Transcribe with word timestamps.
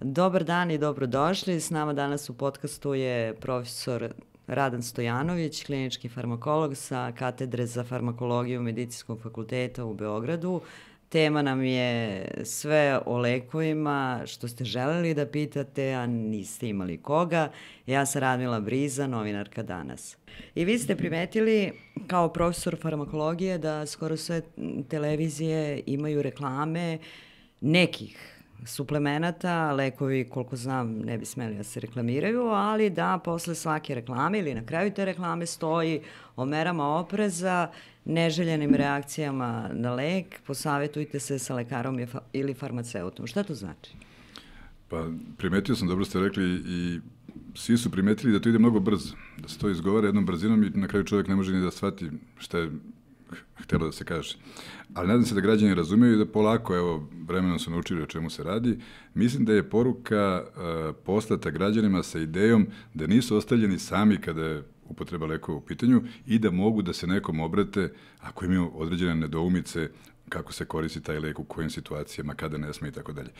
Dobar 0.00 0.44
dan 0.44 0.70
i 0.70 0.78
dobrodošli. 0.78 1.60
S 1.60 1.70
nama 1.70 1.92
danas 1.92 2.30
u 2.30 2.34
podcastu 2.34 2.94
je 2.94 3.34
profesor 3.34 4.12
Radan 4.46 4.82
Stojanović, 4.82 5.64
klinički 5.64 6.08
farmakolog 6.08 6.76
sa 6.76 7.12
katedre 7.18 7.66
za 7.66 7.84
farmakologiju 7.84 8.62
Medicinskog 8.62 9.22
fakulteta 9.22 9.84
u 9.84 9.94
Beogradu. 9.94 10.60
Tema 11.08 11.42
nam 11.42 11.64
je 11.64 12.24
sve 12.44 13.00
o 13.06 13.18
lekovima 13.18 14.22
što 14.26 14.48
ste 14.48 14.64
želeli 14.64 15.14
da 15.14 15.26
pitate, 15.26 15.92
a 15.92 16.06
niste 16.06 16.68
imali 16.68 17.02
koga. 17.02 17.50
Ja 17.86 18.06
sam 18.06 18.20
Radmila 18.20 18.60
Briza, 18.60 19.06
novinarka 19.06 19.62
danas. 19.62 20.16
I 20.54 20.64
vi 20.64 20.78
ste 20.78 20.96
primetili 20.96 21.72
kao 22.06 22.32
profesor 22.32 22.76
farmakologije 22.82 23.58
da 23.58 23.86
skoro 23.86 24.16
sve 24.16 24.42
televizije 24.88 25.82
imaju 25.86 26.22
reklame 26.22 26.98
nekih 27.60 28.37
suplemenata, 28.64 29.72
lekovi 29.72 30.24
koliko 30.30 30.56
znam 30.56 30.98
ne 30.98 31.18
bi 31.18 31.24
smeli 31.24 31.56
da 31.56 31.64
se 31.64 31.80
reklamiraju, 31.80 32.42
ali 32.42 32.90
da 32.90 33.20
posle 33.24 33.54
svake 33.54 33.94
reklame 33.94 34.38
ili 34.38 34.54
na 34.54 34.66
kraju 34.66 34.92
te 34.92 35.04
reklame 35.04 35.46
stoji 35.46 36.00
o 36.36 36.44
merama 36.44 36.88
opreza, 36.88 37.70
neželjenim 38.04 38.74
reakcijama 38.74 39.70
na 39.72 39.94
lek, 39.94 40.40
posavetujte 40.46 41.20
se 41.20 41.38
sa 41.38 41.54
lekarom 41.54 42.00
ili 42.32 42.54
farmaceutom. 42.54 43.26
Šta 43.26 43.42
to 43.42 43.54
znači? 43.54 43.92
Pa 44.88 45.06
primetio 45.36 45.76
sam, 45.76 45.88
dobro 45.88 46.04
ste 46.04 46.20
rekli 46.20 46.62
i 46.66 47.00
svi 47.54 47.78
su 47.78 47.90
primetili 47.90 48.32
da 48.32 48.40
to 48.40 48.48
ide 48.48 48.58
mnogo 48.58 48.80
brzo, 48.80 49.14
da 49.38 49.48
se 49.48 49.58
to 49.58 49.70
izgovara 49.70 50.06
jednom 50.06 50.26
brzinom 50.26 50.64
i 50.64 50.70
na 50.70 50.88
kraju 50.88 51.04
čovjek 51.04 51.28
ne 51.28 51.36
može 51.36 51.52
ni 51.52 51.62
da 51.62 51.70
shvati 51.70 52.10
šta 52.38 52.58
je 52.58 52.70
htelo 53.56 53.86
da 53.86 53.92
se 53.92 54.04
kaže. 54.04 54.36
Ali 54.94 55.08
nadam 55.08 55.24
se 55.24 55.34
da 55.34 55.40
građani 55.40 55.74
razumeju 55.74 56.16
da 56.16 56.26
polako, 56.26 56.76
evo, 56.76 57.08
vremenom 57.26 57.58
su 57.58 57.70
naučili 57.70 58.02
o 58.02 58.06
čemu 58.06 58.30
se 58.30 58.42
radi. 58.42 58.78
Mislim 59.14 59.44
da 59.44 59.52
je 59.52 59.70
poruka 59.70 60.44
uh, 60.44 60.96
poslata 61.04 61.50
građanima 61.50 62.02
sa 62.02 62.18
idejom 62.18 62.66
da 62.94 63.06
nisu 63.06 63.36
ostavljeni 63.36 63.78
sami 63.78 64.20
kada 64.20 64.44
je 64.44 64.62
upotreba 64.84 65.26
lekova 65.26 65.58
u 65.58 65.60
pitanju 65.60 66.02
i 66.26 66.38
da 66.38 66.50
mogu 66.50 66.82
da 66.82 66.92
se 66.92 67.06
nekom 67.06 67.40
obrate 67.40 67.92
ako 68.20 68.44
imaju 68.44 68.70
određene 68.74 69.14
nedoumice 69.14 69.88
kako 70.28 70.52
se 70.52 70.64
koristi 70.64 71.00
taj 71.00 71.18
lek, 71.18 71.38
u 71.38 71.44
kojim 71.44 71.70
situacijama, 71.70 72.34
kada 72.34 72.58
ne 72.58 72.72
sme 72.72 72.88
i 72.88 72.92
tako 72.92 73.12
dalje. 73.12 73.30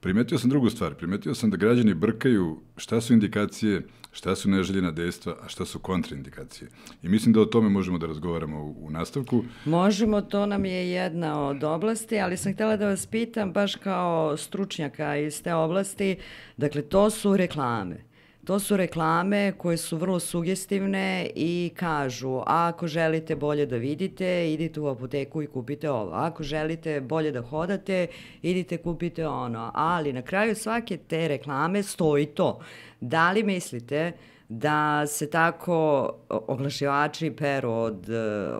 Primetio 0.00 0.38
sam 0.38 0.50
drugu 0.50 0.70
stvar, 0.70 0.94
primetio 0.94 1.34
sam 1.34 1.50
da 1.50 1.56
građani 1.56 1.94
brkaju 1.94 2.60
šta 2.76 3.00
su 3.00 3.12
indikacije, 3.12 3.86
šta 4.12 4.36
su 4.36 4.50
neželjena 4.50 4.90
dejstva, 4.90 5.36
a 5.42 5.48
šta 5.48 5.64
su 5.64 5.78
kontraindikacije. 5.78 6.70
I 7.02 7.08
mislim 7.08 7.32
da 7.32 7.40
o 7.40 7.44
tome 7.44 7.68
možemo 7.68 7.98
da 7.98 8.06
razgovaramo 8.06 8.64
u, 8.64 8.86
u 8.86 8.90
nastavku. 8.90 9.44
Možemo, 9.64 10.20
to 10.20 10.46
nam 10.46 10.64
je 10.64 10.90
jedna 10.90 11.46
od 11.46 11.64
oblasti, 11.64 12.18
ali 12.20 12.36
sam 12.36 12.54
htela 12.54 12.76
da 12.76 12.86
vas 12.86 13.06
pitam 13.06 13.52
baš 13.52 13.76
kao 13.76 14.36
stručnjaka 14.36 15.16
iz 15.16 15.42
te 15.42 15.54
oblasti, 15.54 16.16
dakle 16.56 16.82
to 16.82 17.10
su 17.10 17.36
reklame. 17.36 18.09
To 18.50 18.58
su 18.58 18.76
reklame 18.76 19.52
koje 19.58 19.76
su 19.76 19.96
vrlo 19.96 20.20
sugestivne 20.20 21.30
i 21.34 21.70
kažu 21.76 22.42
ako 22.46 22.86
želite 22.86 23.36
bolje 23.36 23.66
da 23.66 23.76
vidite, 23.76 24.52
idite 24.52 24.80
u 24.80 24.86
apoteku 24.86 25.42
i 25.42 25.46
kupite 25.46 25.90
ovo. 25.90 26.12
Ako 26.12 26.42
želite 26.42 27.00
bolje 27.00 27.30
da 27.30 27.42
hodate, 27.42 28.06
idite 28.42 28.76
kupite 28.76 29.26
ono. 29.26 29.70
Ali 29.74 30.12
na 30.12 30.22
kraju 30.22 30.54
svake 30.54 30.96
te 30.96 31.28
reklame 31.28 31.82
stoji 31.82 32.26
to. 32.26 32.60
Da 33.00 33.32
li 33.32 33.42
mislite 33.42 34.12
da 34.48 35.06
se 35.06 35.30
tako 35.30 36.10
oglašivači 36.28 37.30
peru 37.30 37.70
od, 37.70 38.06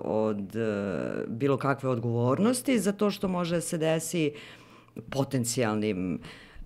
od 0.02 0.56
bilo 1.26 1.56
kakve 1.56 1.88
odgovornosti 1.88 2.78
za 2.78 2.92
to 2.92 3.10
što 3.10 3.28
može 3.28 3.54
da 3.54 3.60
se 3.60 3.78
desi 3.78 4.32
potencijalnim 5.10 6.14
uh, 6.14 6.20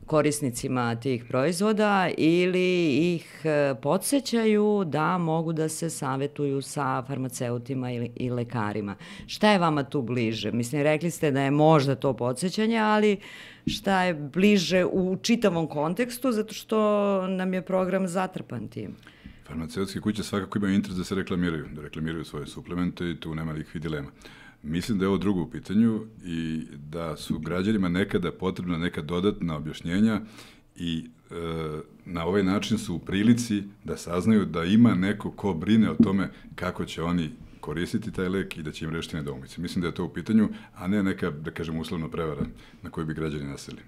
korisnicima 0.07 0.97
tih 0.97 1.25
proizvoda 1.25 2.11
ili 2.19 2.97
ih 3.15 3.41
e, 3.45 3.75
podsjećaju 3.83 4.85
da 4.87 5.19
mogu 5.19 5.53
da 5.53 5.69
se 5.69 5.91
savetuju 5.91 6.63
sa 6.63 7.03
farmaceutima 7.03 7.93
ili, 7.93 8.11
i 8.17 8.31
lekarima. 8.31 8.97
Šta 9.27 9.51
je 9.51 9.59
vama 9.59 9.85
tu 9.85 10.03
bliže? 10.03 10.53
Mislim, 10.53 10.83
rekli 10.83 11.11
ste 11.11 11.31
da 11.31 11.41
je 11.41 11.51
možda 11.51 11.95
to 11.95 12.13
podsjećanje, 12.13 12.79
ali 12.79 13.17
šta 13.67 14.03
je 14.03 14.15
bliže 14.15 14.85
u 14.85 15.17
čitavom 15.23 15.67
kontekstu, 15.67 16.33
zato 16.33 16.55
što 16.55 16.79
nam 17.27 17.55
je 17.55 17.63
program 17.63 18.09
zatrpan 18.09 18.69
tim. 18.69 18.97
Farmaceutske 19.47 20.01
kuće 20.01 20.23
svakako 20.23 20.59
imaju 20.59 20.75
interes 20.75 20.97
da 20.97 21.05
se 21.05 21.15
reklamiraju, 21.15 21.67
da 21.73 21.83
reklamiraju 21.83 22.25
svoje 22.25 22.47
suplemente 22.47 23.11
i 23.11 23.21
tu 23.21 23.35
nema 23.35 23.53
nikakvih 23.53 23.83
dilema. 23.83 24.11
Mislim 24.65 24.99
da 24.99 25.05
je 25.05 25.09
ovo 25.09 25.19
drugo 25.19 25.43
u 25.43 25.51
pitanju 25.51 26.01
i 26.25 26.63
da 26.91 27.17
su 27.17 27.39
građanima 27.39 27.89
nekada 27.89 28.33
potrebna 28.33 28.79
neka 28.79 29.03
dodatna 29.03 29.57
objašnjenja 29.57 30.21
i 30.77 31.05
e, 31.31 31.35
na 32.05 32.25
ovaj 32.25 32.43
način 32.43 32.79
su 32.79 32.95
u 32.95 32.99
prilici 32.99 33.63
da 33.85 33.97
saznaju 33.97 34.45
da 34.45 34.65
ima 34.65 34.95
neko 34.95 35.31
ko 35.31 35.55
brine 35.55 35.91
o 35.91 35.95
tome 35.95 36.31
kako 36.55 36.85
će 36.85 37.03
oni 37.03 37.31
koristiti 37.61 38.13
taj 38.13 38.29
lek 38.29 38.57
i 38.57 38.63
da 38.63 38.73
će 38.73 38.85
im 38.85 38.91
rešiti 38.91 39.17
nedoumice. 39.17 39.61
Mislim 39.61 39.83
da 39.83 39.89
je 39.89 39.95
to 39.95 40.05
u 40.05 40.09
pitanju, 40.09 40.49
a 40.75 40.89
ne 40.89 41.03
neka, 41.03 41.31
da 41.31 41.51
kažem, 41.51 41.79
uslovna 41.79 42.09
prevara 42.09 42.47
na 42.83 42.91
koju 42.91 43.07
bi 43.07 43.15
građani 43.15 43.45
naseli. 43.45 43.81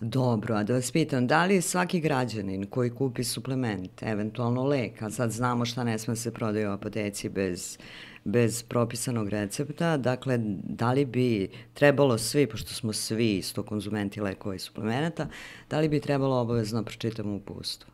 Dobro, 0.00 0.54
a 0.54 0.62
da 0.62 0.74
vas 0.74 0.90
pitam, 0.92 1.26
da 1.26 1.44
li 1.44 1.62
svaki 1.62 2.00
građanin 2.00 2.66
koji 2.66 2.90
kupi 2.90 3.24
suplement, 3.24 4.02
eventualno 4.02 4.64
lek, 4.64 5.02
a 5.02 5.10
sad 5.10 5.30
znamo 5.30 5.64
šta 5.64 5.84
ne 5.84 5.98
sme 5.98 6.16
se 6.16 6.32
prodaje 6.34 6.68
u 6.68 6.72
apoteci 6.72 7.28
bez 7.28 7.78
bez 8.24 8.62
propisanog 8.62 9.28
recepta, 9.28 9.96
dakle, 9.96 10.38
da 10.64 10.92
li 10.92 11.04
bi 11.04 11.48
trebalo 11.74 12.18
svi, 12.18 12.46
pošto 12.46 12.74
smo 12.74 12.92
svi 12.92 13.36
isto 13.36 13.62
konzumenti 13.62 14.20
lekova 14.20 14.54
i 14.54 14.58
suplemenata, 14.58 15.28
da 15.70 15.80
li 15.80 15.88
bi 15.88 16.00
trebalo 16.00 16.40
obavezno 16.40 16.82
pročitamo 16.82 17.34
uputstvo? 17.34 17.90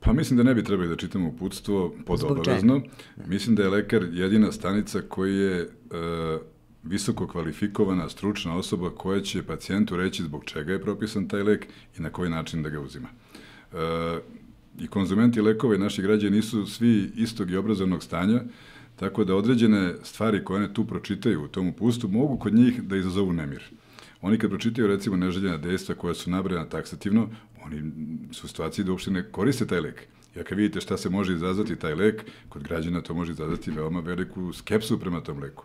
Pa 0.00 0.12
mislim 0.12 0.36
da 0.36 0.42
ne 0.42 0.54
bi 0.54 0.64
trebali 0.64 0.88
da 0.88 0.96
čitamo 0.96 1.28
uputstvo 1.28 1.94
pod 2.06 2.18
Zbog 2.18 2.30
obavezno. 2.30 2.80
Čega? 2.80 3.28
Mislim 3.28 3.56
da 3.56 3.62
je 3.62 3.68
lekar 3.68 4.06
jedina 4.12 4.52
stanica 4.52 5.00
koji 5.08 5.36
je 5.36 5.60
e, 5.60 5.68
visoko 6.82 7.26
kvalifikovana 7.26 8.08
stručna 8.08 8.56
osoba 8.56 8.90
koja 8.90 9.20
će 9.20 9.42
pacijentu 9.42 9.96
reći 9.96 10.22
zbog 10.22 10.44
čega 10.44 10.72
je 10.72 10.82
propisan 10.82 11.28
taj 11.28 11.42
lek 11.42 11.66
i 11.98 12.02
na 12.02 12.10
koji 12.10 12.30
način 12.30 12.62
da 12.62 12.68
ga 12.68 12.80
uzima. 12.80 13.08
E, 13.72 13.76
I 14.78 14.86
konzumenti 14.86 15.40
lekova 15.40 15.74
i 15.74 15.78
naši 15.78 16.02
građani 16.02 16.36
nisu 16.36 16.66
svi 16.66 17.10
istog 17.16 17.50
i 17.50 17.56
obrazovnog 17.56 18.02
stanja, 18.02 18.40
Tako 18.96 19.24
da 19.24 19.36
određene 19.36 19.94
stvari 20.02 20.44
koje 20.44 20.64
one 20.64 20.74
tu 20.74 20.86
pročitaju 20.86 21.44
u 21.44 21.48
tom 21.48 21.68
upustu 21.68 22.08
mogu 22.08 22.38
kod 22.38 22.54
njih 22.54 22.82
da 22.82 22.96
izazovu 22.96 23.32
nemir. 23.32 23.62
Oni 24.20 24.38
kad 24.38 24.50
pročitaju 24.50 24.88
recimo 24.88 25.16
neželjena 25.16 25.56
dejstva 25.56 25.94
koja 25.94 26.14
su 26.14 26.30
nabrana 26.30 26.64
taksativno, 26.64 27.28
oni 27.64 27.92
su 28.32 28.46
u 28.46 28.48
situaciji 28.48 28.84
da 28.84 28.92
uopšte 28.92 29.10
ne 29.10 29.30
koriste 29.30 29.66
taj 29.66 29.80
lek. 29.80 30.06
Ja 30.36 30.44
kad 30.44 30.58
vidite 30.58 30.80
šta 30.80 30.96
se 30.96 31.10
može 31.10 31.32
izazvati 31.32 31.76
taj 31.76 31.94
lek, 31.94 32.24
kod 32.48 32.62
građana 32.62 33.00
to 33.00 33.14
može 33.14 33.32
izazvati 33.32 33.70
veoma 33.70 34.00
veliku 34.00 34.52
skepsu 34.52 35.00
prema 35.00 35.20
tom 35.20 35.38
leku. 35.38 35.64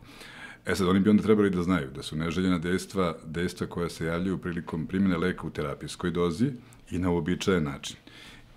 E 0.66 0.75
sad, 0.75 0.88
oni 0.88 1.00
bi 1.00 1.09
onda 1.09 1.23
trebali 1.23 1.50
da 1.50 1.63
znaju 1.63 1.88
da 1.95 2.03
su 2.03 2.16
neželjena 2.16 2.59
dejstva, 2.59 3.18
dejstva 3.25 3.68
koja 3.68 3.89
se 3.89 4.06
javljaju 4.06 4.38
prilikom 4.38 4.88
primjene 4.88 5.18
leka 5.18 5.47
u 5.47 5.50
terapijskoj 5.50 6.12
dozi 6.12 6.51
i 6.91 6.97
na 6.97 7.09
uobičajen 7.09 7.63
način. 7.63 7.97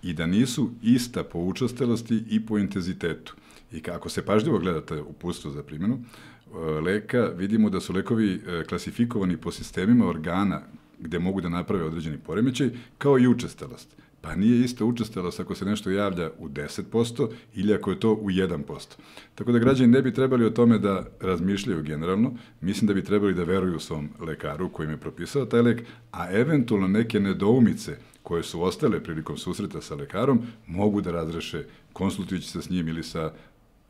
I 0.02 0.12
da 0.12 0.26
nisu 0.26 0.70
ista 0.82 1.24
po 1.24 1.38
učestelosti 1.38 2.24
i 2.28 2.46
po 2.46 2.58
intenzitetu. 2.58 3.34
I 3.72 3.80
kako 3.80 4.08
se 4.08 4.24
pažljivo 4.24 4.58
gledate 4.58 5.00
uputstvo 5.00 5.50
za 5.50 5.62
primjenu 5.62 5.98
e, 5.98 6.56
leka, 6.58 7.30
vidimo 7.36 7.70
da 7.70 7.80
su 7.80 7.92
lekovi 7.92 8.34
e, 8.34 8.64
klasifikovani 8.64 9.36
po 9.36 9.50
sistemima 9.50 10.08
organa 10.08 10.62
gde 11.02 11.18
mogu 11.18 11.40
da 11.40 11.48
naprave 11.48 11.84
određeni 11.84 12.18
poremećaj, 12.18 12.70
kao 12.98 13.18
i 13.18 13.26
učestalost. 13.26 13.96
Pa 14.20 14.34
nije 14.34 14.64
isto 14.64 14.86
učestalost 14.86 15.40
ako 15.40 15.54
se 15.54 15.64
nešto 15.64 15.90
javlja 15.90 16.30
u 16.38 16.48
10% 16.48 17.28
ili 17.54 17.74
ako 17.74 17.90
je 17.90 18.00
to 18.00 18.12
u 18.12 18.30
1%. 18.30 18.96
Tako 19.34 19.52
da 19.52 19.58
građani 19.58 19.92
ne 19.92 20.02
bi 20.02 20.14
trebali 20.14 20.44
o 20.44 20.50
tome 20.50 20.78
da 20.78 21.06
razmišljaju 21.20 21.82
generalno, 21.82 22.32
mislim 22.60 22.86
da 22.86 22.94
bi 22.94 23.04
trebali 23.04 23.34
da 23.34 23.44
veruju 23.44 23.80
svom 23.80 24.08
lekaru 24.20 24.68
kojim 24.68 24.90
je 24.90 24.96
propisao 24.96 25.46
taj 25.46 25.62
lek, 25.62 25.82
a 26.12 26.30
eventualno 26.32 26.88
neke 26.88 27.20
nedoumice 27.20 27.98
koje 28.22 28.42
su 28.42 28.62
ostale 28.62 29.02
prilikom 29.02 29.36
susreta 29.36 29.80
sa 29.80 29.94
lekarom 29.94 30.42
mogu 30.66 31.00
da 31.00 31.12
razreše 31.12 31.64
konsultujući 31.92 32.48
se 32.48 32.62
s 32.62 32.70
njim 32.70 32.88
ili 32.88 33.02
sa 33.02 33.32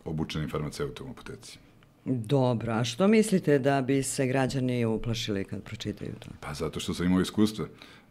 obučenim 0.04 0.50
farmaceutom 0.50 1.08
u 1.08 1.10
apoteci. 1.10 1.58
Dobro, 2.04 2.72
a 2.72 2.84
što 2.84 3.08
mislite 3.08 3.58
da 3.58 3.82
bi 3.82 4.02
se 4.02 4.26
građani 4.26 4.84
uplašili 4.84 5.44
kad 5.44 5.62
pročitaju 5.62 6.12
to? 6.18 6.28
Pa 6.40 6.54
zato 6.54 6.80
što 6.80 6.94
sam 6.94 7.06
imao 7.06 7.20
iskustva 7.20 7.66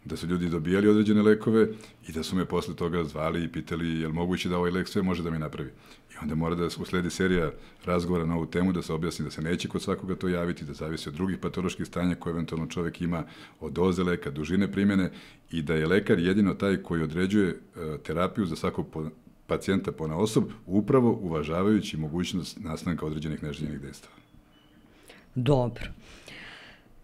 da 0.06 0.18
su 0.18 0.28
ljudi 0.28 0.50
dobijali 0.50 0.88
određene 0.88 1.22
lekove 1.22 1.68
i 2.08 2.12
da 2.12 2.24
su 2.24 2.36
me 2.36 2.46
posle 2.46 2.76
toga 2.76 3.04
zvali 3.04 3.44
i 3.44 3.52
pitali 3.52 4.00
je 4.00 4.08
li 4.08 4.14
moguće 4.14 4.50
da 4.50 4.58
ovaj 4.58 4.72
lek 4.72 4.88
sve 4.88 5.02
može 5.02 5.24
da 5.24 5.32
mi 5.32 5.40
napravi. 5.40 5.70
I 6.14 6.14
onda 6.22 6.36
mora 6.36 6.56
da 6.56 6.66
usledi 6.66 7.10
serija 7.10 7.52
razgovora 7.86 8.26
na 8.26 8.36
ovu 8.36 8.46
temu, 8.46 8.72
da 8.72 8.82
se 8.82 8.94
objasni 8.94 9.26
da 9.26 9.32
se 9.32 9.42
neće 9.42 9.68
kod 9.68 9.82
svakoga 9.82 10.16
to 10.16 10.28
javiti, 10.28 10.66
da 10.66 10.74
zavisi 10.74 11.10
od 11.10 11.16
drugih 11.16 11.38
patoloških 11.38 11.88
stanja 11.88 12.16
koje 12.16 12.32
eventualno 12.32 12.68
čovek 12.68 13.02
ima, 13.02 13.24
od 13.60 13.72
doze 13.72 14.04
leka, 14.04 14.32
dužine 14.32 14.72
primjene 14.72 15.12
i 15.52 15.62
da 15.62 15.76
je 15.76 15.88
lekar 15.88 16.20
jedino 16.20 16.54
taj 16.54 16.78
koji 16.78 17.04
određuje 17.04 17.50
uh, 17.50 18.00
terapiju 18.04 18.46
za 18.46 18.56
svakog 18.56 18.88
pacijenta 19.52 19.92
pona 19.92 20.18
osob, 20.18 20.44
upravo 20.66 21.20
uvažavajući 21.22 21.98
mogućnost 21.98 22.58
nastanka 22.60 23.06
određenih 23.06 23.44
neželjenih 23.44 23.82
dejstava. 23.82 24.14
Dobro. 25.36 25.86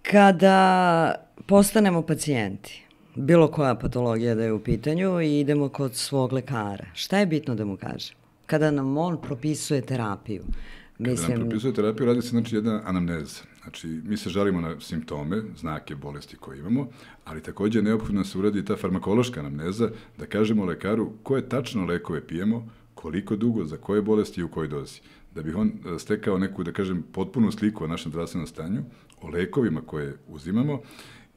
Kada 0.01 1.15
postanemo 1.45 2.01
pacijenti, 2.01 2.83
bilo 3.15 3.47
koja 3.51 3.75
patologija 3.75 4.35
da 4.35 4.43
je 4.43 4.53
u 4.53 4.63
pitanju 4.63 5.21
i 5.21 5.39
idemo 5.39 5.69
kod 5.69 5.95
svog 5.95 6.33
lekara. 6.33 6.85
Šta 6.93 7.19
je 7.19 7.25
bitno 7.25 7.55
da 7.55 7.65
mu 7.65 7.77
kažemo? 7.77 8.19
Kada 8.45 8.71
nam 8.71 8.97
on 8.97 9.21
propisuje 9.21 9.81
terapiju, 9.81 10.43
Mislim... 10.99 11.27
Kada 11.27 11.39
nam 11.39 11.49
propisuje 11.49 11.73
terapiju, 11.73 12.05
radi 12.05 12.21
se 12.21 12.27
znači 12.27 12.55
jedna 12.55 12.81
anamneza. 12.85 13.41
Znači, 13.67 13.87
mi 13.87 14.17
se 14.17 14.29
žalimo 14.29 14.61
na 14.61 14.79
simptome, 14.79 15.41
znake 15.57 15.95
bolesti 15.95 16.37
koje 16.37 16.59
imamo, 16.59 16.87
ali 17.25 17.41
takođe 17.41 17.79
je 17.79 17.83
neophodno 17.83 18.21
da 18.21 18.27
se 18.27 18.37
uradi 18.37 18.65
ta 18.65 18.75
farmakološka 18.75 19.39
anamneza, 19.39 19.89
da 20.17 20.25
kažemo 20.25 20.65
lekaru 20.65 21.11
koje 21.23 21.49
tačno 21.49 21.85
lekove 21.85 22.27
pijemo, 22.27 22.69
koliko 22.93 23.35
dugo, 23.35 23.65
za 23.65 23.77
koje 23.77 24.01
bolesti 24.01 24.41
i 24.41 24.43
u 24.43 24.47
kojoj 24.47 24.67
dozi. 24.67 25.01
Da 25.35 25.43
bi 25.43 25.53
on 25.53 25.67
e, 25.67 25.99
stekao 25.99 26.37
neku, 26.37 26.63
da 26.63 26.71
kažem, 26.71 27.03
potpunu 27.11 27.51
sliku 27.51 27.83
o 27.83 27.87
našem 27.87 28.11
zdravstvenom 28.11 28.47
stanju, 28.47 28.83
o 29.21 29.29
lekovima 29.29 29.81
koje 29.81 30.17
uzimamo 30.27 30.81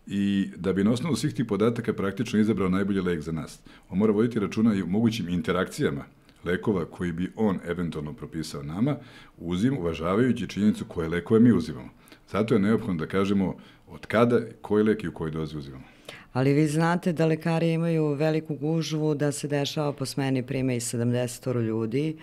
i 0.06 0.50
da 0.56 0.72
bi 0.72 0.84
na 0.84 0.92
osnovu 0.92 1.16
svih 1.16 1.34
tih 1.34 1.46
podataka 1.46 1.92
praktično 1.92 2.40
izabrao 2.40 2.68
najbolji 2.68 3.00
lek 3.00 3.20
za 3.20 3.32
nas. 3.32 3.60
On 3.88 3.98
mora 3.98 4.12
voditi 4.12 4.40
računa 4.40 4.74
i 4.74 4.82
o 4.82 4.86
mogućim 4.86 5.28
interakcijama 5.28 6.04
lekova 6.44 6.84
koji 6.84 7.12
bi 7.12 7.32
on 7.36 7.58
eventualno 7.66 8.12
propisao 8.12 8.62
nama, 8.62 8.96
uzim, 9.38 9.78
uvažavajući 9.78 10.48
činjenicu 10.48 10.84
koje 10.84 11.08
lekove 11.08 11.40
mi 11.40 11.52
uzimamo. 11.52 11.99
Zato 12.32 12.54
je 12.54 12.60
neophodno 12.60 12.94
da 12.94 13.06
kažemo 13.06 13.56
od 13.88 14.06
kada, 14.06 14.40
koji 14.62 14.84
lek 14.84 15.04
i 15.04 15.08
u 15.08 15.12
kojoj 15.12 15.30
dozi 15.30 15.58
uzimamo. 15.58 15.84
Ali 16.32 16.52
vi 16.52 16.66
znate 16.66 17.12
da 17.12 17.26
lekari 17.26 17.72
imaju 17.72 18.14
veliku 18.14 18.54
gužvu 18.54 19.14
da 19.14 19.32
se 19.32 19.48
dešava 19.48 19.92
po 19.92 20.06
smeni 20.06 20.42
prime 20.42 20.76
i 20.76 20.80
70 20.80 21.62
ljudi 21.62 22.16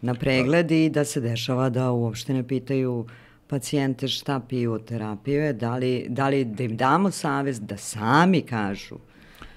na 0.00 0.14
pregledi 0.14 0.84
i 0.84 0.90
da 0.90 1.04
se 1.04 1.20
dešava 1.20 1.68
da 1.70 1.90
uopšte 1.90 2.34
ne 2.34 2.48
pitaju 2.48 3.06
pacijente 3.46 4.08
šta 4.08 4.40
piju 4.48 4.72
od 4.72 4.84
terapije, 4.84 5.52
da 5.52 5.76
li, 5.76 6.06
da 6.08 6.28
li 6.28 6.44
da 6.44 6.64
im 6.64 6.76
damo 6.76 7.10
savez 7.10 7.60
da 7.60 7.76
sami 7.76 8.42
kažu 8.42 8.96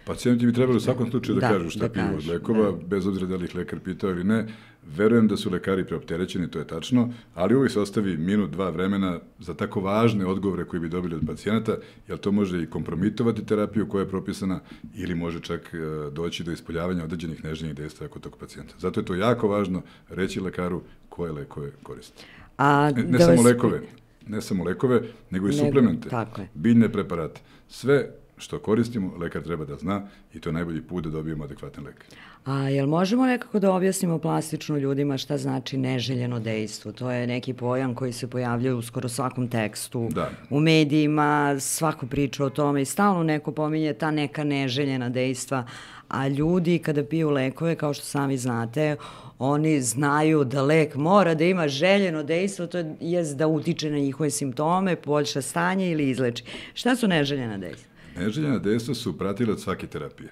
Pacijenti 0.10 0.46
bi 0.46 0.54
trebali 0.54 0.78
u 0.78 0.80
svakom 0.80 1.12
slučaju 1.12 1.40
da, 1.40 1.48
da 1.48 1.54
kažu 1.54 1.70
šta 1.70 1.88
da 1.88 1.94
piju 1.94 2.18
od 2.18 2.28
lekova, 2.28 2.72
da. 2.72 2.78
bez 2.88 3.08
obzira 3.08 3.28
da 3.28 3.36
li 3.36 3.46
ih 3.46 3.56
lekar 3.56 3.80
pitao 3.80 4.10
ili 4.10 4.24
ne. 4.24 4.48
Verujem 4.96 5.28
da 5.28 5.38
su 5.38 5.50
lekari 5.50 5.86
preopterećeni, 5.86 6.52
to 6.52 6.60
je 6.60 6.68
tačno, 6.68 7.14
ali 7.36 7.56
uvijek 7.56 7.72
se 7.72 7.80
ostavi 7.80 8.18
minut, 8.18 8.50
dva 8.50 8.70
vremena 8.70 9.20
za 9.40 9.54
tako 9.54 9.82
važne 9.82 10.26
odgovore 10.26 10.66
koje 10.66 10.80
bi 10.80 10.90
dobili 10.90 11.16
od 11.16 11.22
pacijenata, 11.28 11.76
jer 12.08 12.18
to 12.18 12.32
može 12.32 12.64
i 12.64 12.66
kompromitovati 12.66 13.46
terapiju 13.46 13.88
koja 13.90 14.02
je 14.02 14.10
propisana 14.10 14.60
ili 14.96 15.16
može 15.16 15.40
čak 15.40 15.74
e, 15.74 15.78
doći 16.12 16.44
do 16.44 16.52
ispoljavanja 16.52 17.04
određenih 17.04 17.44
nežnjih 17.44 17.76
dejstva 17.76 18.08
kod 18.08 18.22
tog 18.22 18.38
pacijenta. 18.38 18.74
Zato 18.78 19.00
je 19.00 19.06
to 19.06 19.16
jako 19.16 19.48
važno 19.48 19.82
reći 20.10 20.40
lekaru 20.40 20.82
koje 21.10 21.32
lekove 21.32 21.72
koristi. 21.84 22.24
A, 22.58 22.92
ne, 22.92 23.04
ne 23.04 23.18
da 23.18 23.26
samo 23.26 23.42
lekove, 23.42 23.82
ne 24.28 24.42
samo 24.42 24.64
lekove, 24.64 25.02
nego 25.30 25.48
i 25.48 25.52
nego, 25.52 25.66
suplemente, 25.66 26.10
biljne 26.54 26.92
preparate. 26.92 27.42
Sve 27.68 28.10
što 28.38 28.60
koristimo, 28.60 29.18
lekar 29.18 29.44
treba 29.44 29.66
da 29.66 29.76
zna 29.76 30.02
i 30.34 30.40
to 30.40 30.50
je 30.50 30.54
najbolji 30.54 30.82
put 30.82 31.04
da 31.04 31.10
dobijemo 31.10 31.44
adekvatan 31.44 31.86
lek. 31.86 32.06
A 32.46 32.70
jel 32.70 32.88
možemo 32.88 33.26
nekako 33.26 33.60
da 33.60 33.72
objasnimo 33.72 34.20
plastično 34.20 34.78
ljudima 34.78 35.18
šta 35.18 35.38
znači 35.38 35.78
neželjeno 35.78 36.40
dejstvo? 36.40 36.92
To 36.92 37.12
je 37.12 37.28
neki 37.28 37.54
pojam 37.54 37.96
koji 37.96 38.14
se 38.14 38.28
pojavljaju 38.28 38.78
u 38.78 38.82
skoro 38.82 39.10
svakom 39.10 39.48
tekstu, 39.48 40.08
da. 40.12 40.30
u 40.50 40.60
medijima, 40.60 41.60
svaku 41.60 42.08
priču 42.08 42.46
o 42.46 42.50
tome 42.50 42.82
i 42.82 42.86
stalno 42.86 43.24
neko 43.24 43.52
pominje 43.52 43.94
ta 43.94 44.12
neka 44.12 44.44
neželjena 44.44 45.10
dejstva, 45.10 45.66
a 46.08 46.28
ljudi 46.28 46.80
kada 46.80 47.04
piju 47.04 47.30
lekove, 47.30 47.76
kao 47.76 47.94
što 47.94 48.06
sami 48.06 48.38
znate, 48.38 48.96
oni 49.40 49.82
znaju 49.82 50.44
da 50.44 50.62
lek 50.62 50.96
mora 50.96 51.36
da 51.36 51.44
ima 51.44 51.68
željeno 51.68 52.24
dejstvo, 52.24 52.68
to 52.68 52.78
je 53.00 53.24
da 53.24 53.48
utiče 53.48 53.92
na 53.92 53.98
njihove 53.98 54.30
simptome, 54.30 54.96
poboljša 54.96 55.42
stanje 55.42 55.92
ili 55.92 56.10
izleči. 56.10 56.44
Šta 56.74 56.96
su 56.96 57.08
neželjena 57.08 57.58
dejstva? 57.58 57.90
Neželjena 58.18 58.60
dejstva 58.60 58.96
su 58.96 59.18
pratilac 59.18 59.60
svake 59.60 59.88
terapije. 59.88 60.30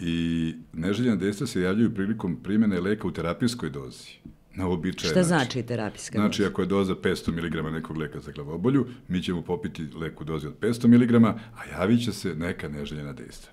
I 0.00 0.54
neželjena 0.72 1.16
dejstva 1.16 1.46
se 1.46 1.60
javljaju 1.60 1.94
prilikom 1.94 2.36
primjene 2.42 2.80
leka 2.80 3.08
u 3.08 3.12
terapijskoj 3.12 3.70
dozi 3.70 4.10
na 4.54 4.68
običaj 4.68 5.10
Šta 5.10 5.22
znači 5.22 5.62
terapijska 5.62 6.18
Znači, 6.18 6.42
doza? 6.42 6.50
ako 6.50 6.62
je 6.62 6.66
doza 6.66 6.94
500 6.94 7.32
mg 7.32 7.72
nekog 7.72 7.96
leka 7.96 8.20
za 8.20 8.32
glavobolju, 8.32 8.86
mi 9.08 9.22
ćemo 9.22 9.42
popiti 9.42 9.86
lek 9.94 10.20
u 10.20 10.24
dozi 10.24 10.46
od 10.46 10.54
500 10.60 10.86
mg, 10.86 11.24
a 11.26 11.64
javit 11.72 12.04
će 12.04 12.12
se 12.12 12.34
neka 12.34 12.68
neželjena 12.68 13.12
dejstva. 13.12 13.52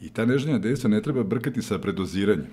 I 0.00 0.08
ta 0.08 0.24
neželjena 0.24 0.58
dejstva 0.58 0.90
ne 0.90 1.02
treba 1.02 1.22
brkati 1.22 1.62
sa 1.62 1.78
predoziranjem. 1.78 2.46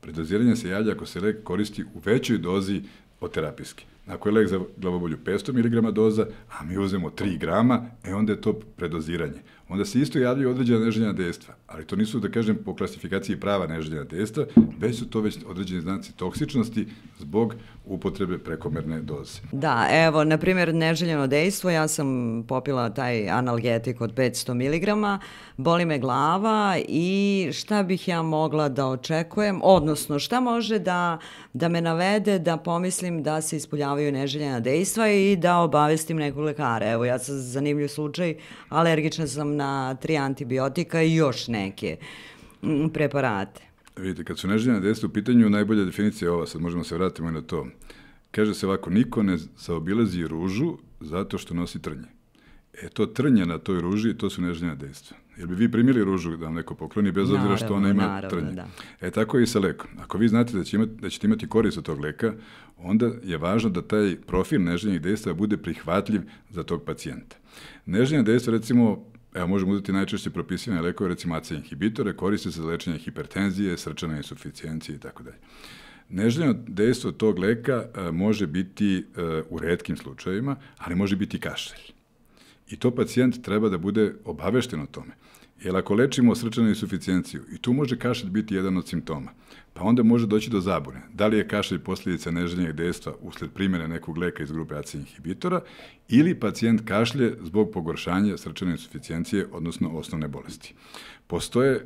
Predoziranje 0.00 0.56
se 0.56 0.68
javlja 0.68 0.92
ako 0.92 1.06
se 1.06 1.20
lek 1.20 1.42
koristi 1.44 1.84
u 1.84 2.00
većoj 2.04 2.38
dozi 2.38 2.82
od 3.20 3.32
terapijske. 3.32 3.84
Ako 4.06 4.28
je 4.28 4.32
lek 4.32 4.48
za 4.48 4.60
glavobolju 4.76 5.16
500 5.24 5.52
mg 5.52 5.94
doza, 5.94 6.26
a 6.58 6.64
mi 6.64 6.78
uzmemo 6.78 7.10
3 7.10 7.38
grama, 7.38 7.86
e 8.04 8.14
onda 8.14 8.32
je 8.32 8.40
to 8.40 8.52
predoziranje 8.52 9.40
onda 9.72 9.84
se 9.84 10.00
isto 10.00 10.18
javljaju 10.18 10.50
određena 10.50 10.84
neželjena 10.84 11.12
dejstva, 11.12 11.54
ali 11.66 11.86
to 11.86 11.96
nisu, 11.96 12.20
da 12.20 12.28
kažem, 12.28 12.58
po 12.64 12.74
klasifikaciji 12.76 13.40
prava 13.40 13.66
neželjena 13.66 14.04
dejstva, 14.04 14.44
već 14.78 14.98
su 14.98 15.10
to 15.10 15.20
već 15.20 15.38
određeni 15.46 15.80
znaci 15.80 16.16
toksičnosti 16.16 16.86
zbog 17.18 17.54
upotrebe 17.86 18.38
prekomerne 18.38 19.00
doze. 19.00 19.40
Da, 19.52 19.86
evo, 19.90 20.24
na 20.24 20.38
primjer, 20.38 20.74
neželjeno 20.74 21.26
dejstvo, 21.26 21.70
ja 21.70 21.88
sam 21.88 22.44
popila 22.48 22.90
taj 22.90 23.30
analgetik 23.30 24.00
od 24.00 24.14
500 24.14 24.54
mg, 24.54 25.20
boli 25.56 25.84
me 25.84 25.98
glava 25.98 26.76
i 26.88 27.48
šta 27.52 27.82
bih 27.82 28.08
ja 28.08 28.22
mogla 28.22 28.68
da 28.68 28.86
očekujem, 28.86 29.60
odnosno 29.62 30.18
šta 30.18 30.40
može 30.40 30.78
da, 30.78 31.18
da 31.52 31.68
me 31.68 31.80
navede 31.80 32.38
da 32.38 32.56
pomislim 32.56 33.22
da 33.22 33.40
se 33.40 33.56
ispoljavaju 33.56 34.12
neželjena 34.12 34.60
dejstva 34.60 35.08
i 35.08 35.36
da 35.36 35.58
obavestim 35.58 36.16
nekog 36.16 36.44
lekara. 36.44 36.90
Evo, 36.90 37.04
ja 37.04 37.18
sam 37.18 37.34
zanimljiv 37.38 37.88
slučaj, 37.88 38.36
alergična 38.68 39.26
sam 39.26 39.56
na 39.56 39.94
tri 39.94 40.16
antibiotika 40.16 41.02
i 41.02 41.14
još 41.14 41.48
neke 41.48 41.96
mm, 42.62 42.88
preparate. 42.88 43.71
Vidite, 43.96 44.24
kad 44.24 44.38
su 44.38 44.48
neželjena 44.48 44.80
dejstva 44.80 45.08
u 45.08 45.12
pitanju, 45.12 45.50
najbolja 45.50 45.84
definicija 45.84 46.26
je 46.26 46.32
ova, 46.32 46.46
sad 46.46 46.60
možemo 46.60 46.84
se 46.84 46.96
vratiti 46.96 47.22
na 47.22 47.42
to. 47.42 47.66
Kaže 48.30 48.54
se 48.54 48.66
ovako, 48.66 48.90
niko 48.90 49.22
ne 49.22 49.36
zaobilazi 49.58 50.26
ružu 50.26 50.78
zato 51.00 51.38
što 51.38 51.54
nosi 51.54 51.82
trnje. 51.82 52.08
E, 52.82 52.88
to 52.88 53.06
trnje 53.06 53.46
na 53.46 53.58
toj 53.58 53.80
ruži, 53.80 54.14
to 54.14 54.30
su 54.30 54.42
neželjena 54.42 54.74
dejstva. 54.74 55.16
Jel 55.36 55.46
bi 55.46 55.54
vi 55.54 55.70
primili 55.70 56.04
ružu 56.04 56.36
da 56.36 56.44
vam 56.44 56.54
neko 56.54 56.74
pokloni 56.74 57.12
bez 57.12 57.30
obzira 57.30 57.56
što 57.56 57.74
ona 57.74 57.90
ima 57.90 58.02
naravno, 58.02 58.28
trnje? 58.28 58.52
Da. 58.52 58.68
E, 59.00 59.10
tako 59.10 59.38
je 59.38 59.42
i 59.42 59.46
sa 59.46 59.58
lekom. 59.58 59.90
Ako 60.00 60.18
vi 60.18 60.28
znate 60.28 60.56
da, 60.56 60.64
će 60.64 60.76
imati, 60.76 60.92
da 61.00 61.10
ćete 61.10 61.26
imati 61.26 61.48
korist 61.48 61.78
od 61.78 61.84
tog 61.84 62.00
leka, 62.00 62.32
onda 62.78 63.10
je 63.22 63.38
važno 63.38 63.70
da 63.70 63.82
taj 63.82 64.16
profil 64.26 64.62
neželjenih 64.62 65.02
dejstva 65.02 65.34
bude 65.34 65.56
prihvatljiv 65.56 66.20
za 66.50 66.62
tog 66.62 66.84
pacijenta. 66.84 67.36
Neželjena 67.86 68.24
dejstva, 68.24 68.52
recimo, 68.52 69.11
Evo, 69.34 69.46
možemo 69.46 69.72
uzeti 69.72 69.92
najčešće 69.92 70.30
propisane 70.30 70.80
lekove, 70.80 71.08
recimo 71.08 71.34
ACE 71.34 71.54
inhibitore, 71.54 72.16
koriste 72.16 72.50
se 72.50 72.60
za 72.60 72.66
lečenje 72.66 72.98
hipertenzije, 72.98 73.78
srčane 73.78 74.16
insuficijencije 74.16 74.96
i 74.96 74.98
tako 74.98 75.22
dalje. 75.22 75.36
Neželjeno 76.08 76.54
dejstvo 76.68 77.12
tog 77.12 77.38
leka 77.38 77.84
e, 77.94 78.10
može 78.10 78.46
biti 78.46 78.96
e, 78.96 79.22
u 79.50 79.58
redkim 79.58 79.96
slučajevima, 79.96 80.56
ali 80.78 80.94
može 80.94 81.16
biti 81.16 81.40
kašelj. 81.40 81.92
I 82.70 82.76
to 82.76 82.90
pacijent 82.94 83.42
treba 83.42 83.68
da 83.68 83.78
bude 83.78 84.14
obavešten 84.24 84.80
o 84.80 84.86
tome. 84.86 85.14
Jer 85.62 85.76
ako 85.76 85.94
lečimo 85.94 86.34
srčanu 86.34 86.68
insuficijenciju, 86.68 87.42
i 87.52 87.58
tu 87.58 87.72
može 87.72 87.98
kašelj 87.98 88.30
biti 88.30 88.54
jedan 88.54 88.76
od 88.76 88.88
simptoma, 88.88 89.30
pa 89.74 89.84
onda 89.84 90.02
može 90.02 90.26
doći 90.26 90.50
do 90.50 90.60
zabune. 90.60 91.00
Da 91.12 91.26
li 91.26 91.36
je 91.36 91.48
kašelj 91.48 91.78
posljedica 91.78 92.30
neželjenog 92.30 92.72
dejstva 92.72 93.14
usled 93.20 93.50
primjene 93.50 93.88
nekog 93.88 94.18
leka 94.18 94.42
iz 94.42 94.52
grupe 94.52 94.74
ACE 94.74 94.98
inhibitora 94.98 95.60
ili 96.08 96.40
pacijent 96.40 96.80
kašlje 96.84 97.36
zbog 97.42 97.70
pogoršanja 97.72 98.36
srčane 98.36 98.70
insuficijencije, 98.70 99.46
odnosno 99.52 99.90
osnovne 99.90 100.28
bolesti. 100.28 100.74
Postoje 101.26 101.74
e, 101.74 101.82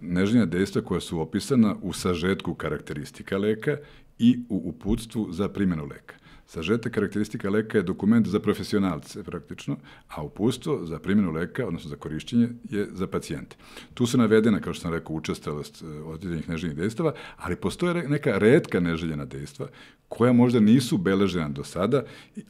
neželjena 0.00 0.46
dejstva 0.46 0.82
koja 0.82 1.00
su 1.00 1.20
opisana 1.20 1.76
u 1.82 1.92
sažetku 1.92 2.54
karakteristika 2.54 3.38
leka 3.38 3.76
i 4.18 4.38
u 4.48 4.62
uputstvu 4.64 5.32
za 5.32 5.48
primjenu 5.48 5.86
leka. 5.86 6.17
Sažetak 6.48 6.92
karakteristika 6.92 7.50
leka 7.50 7.78
je 7.78 7.82
dokument 7.82 8.26
za 8.26 8.40
profesionalce 8.40 9.22
praktično, 9.22 9.76
a 10.08 10.22
upustvo 10.22 10.80
za 10.84 10.98
primjenu 10.98 11.32
leka, 11.32 11.66
odnosno 11.66 11.90
za 11.90 11.96
korišćenje, 11.96 12.48
je 12.70 12.86
za 12.92 13.06
pacijente. 13.06 13.56
Tu 13.94 14.06
su 14.06 14.18
navedena, 14.18 14.60
kao 14.60 14.74
što 14.74 14.82
sam 14.82 14.92
rekao, 14.92 15.16
učestalost 15.16 15.82
e, 15.82 15.86
odjeljenih 15.86 16.48
neželjenih 16.48 16.78
dejstava, 16.78 17.12
ali 17.36 17.56
postoje 17.56 18.08
neka 18.08 18.38
redka 18.38 18.80
neželjena 18.80 19.24
dejstva 19.24 19.68
koja 20.08 20.32
možda 20.32 20.60
nisu 20.60 20.98
beležena 20.98 21.48
do 21.48 21.64
sada, 21.64 22.02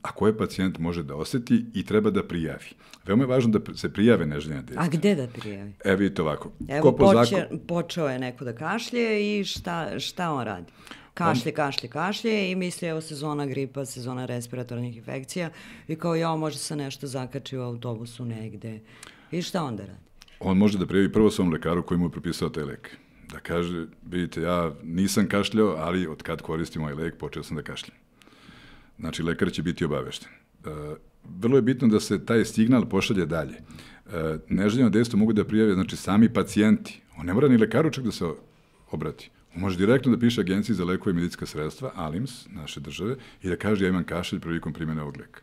a 0.02 0.12
koje 0.12 0.38
pacijent 0.38 0.78
može 0.78 1.02
da 1.02 1.14
oseti 1.14 1.64
i 1.74 1.84
treba 1.84 2.10
da 2.10 2.22
prijavi. 2.22 2.70
Veoma 3.06 3.22
je 3.22 3.28
važno 3.28 3.58
da 3.58 3.74
se 3.74 3.92
prijave 3.92 4.26
neželjena 4.26 4.62
dejstva. 4.62 4.84
A 4.84 4.88
gde 4.88 5.14
da 5.14 5.26
prijavi? 5.26 5.72
E, 5.84 5.96
vidite 5.96 6.22
ovako. 6.22 6.52
Evo, 6.68 6.82
Ko 6.82 6.92
po 6.92 6.98
poče, 6.98 7.36
zakon... 7.36 7.58
počeo 7.66 8.08
je 8.08 8.18
neko 8.18 8.44
da 8.44 8.54
kašlje 8.54 9.38
i 9.38 9.44
šta, 9.44 9.98
šta 9.98 10.30
on 10.30 10.44
radi? 10.44 10.72
Kašlje, 11.18 11.52
kašlje, 11.52 11.88
kašlje 11.88 12.50
i 12.50 12.54
misli 12.54 12.88
evo 12.88 13.00
sezona 13.00 13.46
gripa, 13.46 13.84
sezona 13.84 14.26
respiratornih 14.26 14.96
infekcija 14.96 15.50
i 15.88 15.96
kao 15.96 16.14
ja 16.14 16.36
može 16.36 16.58
se 16.58 16.76
nešto 16.76 17.06
zakači 17.06 17.56
u 17.56 17.62
autobusu 17.62 18.24
negde. 18.24 18.80
I 19.30 19.42
šta 19.42 19.64
onda 19.64 19.86
radi? 19.86 20.08
On 20.40 20.56
može 20.56 20.78
da 20.78 20.86
prijavi 20.86 21.12
prvo 21.12 21.30
svom 21.30 21.52
lekaru 21.52 21.82
koji 21.82 21.98
mu 21.98 22.06
je 22.06 22.10
propisao 22.10 22.48
taj 22.48 22.64
lek. 22.64 22.96
Da 23.32 23.40
kaže, 23.40 23.86
vidite, 24.06 24.40
ja 24.40 24.72
nisam 24.82 25.28
kašljao, 25.28 25.74
ali 25.78 26.06
od 26.06 26.22
kad 26.22 26.42
koristim 26.42 26.82
ovaj 26.82 26.94
lek, 26.94 27.18
počeo 27.18 27.42
sam 27.42 27.56
da 27.56 27.62
kašljam. 27.62 27.96
Znači, 28.98 29.22
lekar 29.22 29.52
će 29.52 29.62
biti 29.62 29.84
obavešten. 29.84 30.28
E, 30.28 30.68
vrlo 31.40 31.56
je 31.56 31.62
bitno 31.62 31.88
da 31.88 32.00
se 32.00 32.24
taj 32.26 32.44
signal 32.44 32.88
pošalje 32.88 33.26
dalje. 33.26 33.54
E, 33.54 34.38
neželjeno 34.48 34.90
dejstvo 34.90 35.18
mogu 35.18 35.32
da 35.32 35.44
prijave, 35.44 35.74
znači 35.74 35.96
sami 35.96 36.32
pacijenti. 36.32 37.00
On 37.18 37.26
ne 37.26 37.34
mora 37.34 37.48
ni 37.48 37.56
lekaru 37.56 37.90
čak 37.90 38.04
da 38.04 38.12
se 38.12 38.24
obrati. 38.90 39.30
Može 39.54 39.78
direktno 39.78 40.12
da 40.12 40.18
piše 40.18 40.40
agenciji 40.40 40.76
za 40.76 40.84
lekove 40.84 41.12
i 41.12 41.14
medicinska 41.14 41.46
sredstva, 41.46 41.92
ALIMS, 41.94 42.46
naše 42.50 42.80
države, 42.80 43.16
i 43.42 43.48
da 43.48 43.56
kaže 43.56 43.84
ja 43.84 43.88
imam 43.88 44.04
kašelj 44.04 44.40
prilikom 44.40 44.72
primjene 44.72 45.02
ovog 45.02 45.16
leka. 45.16 45.40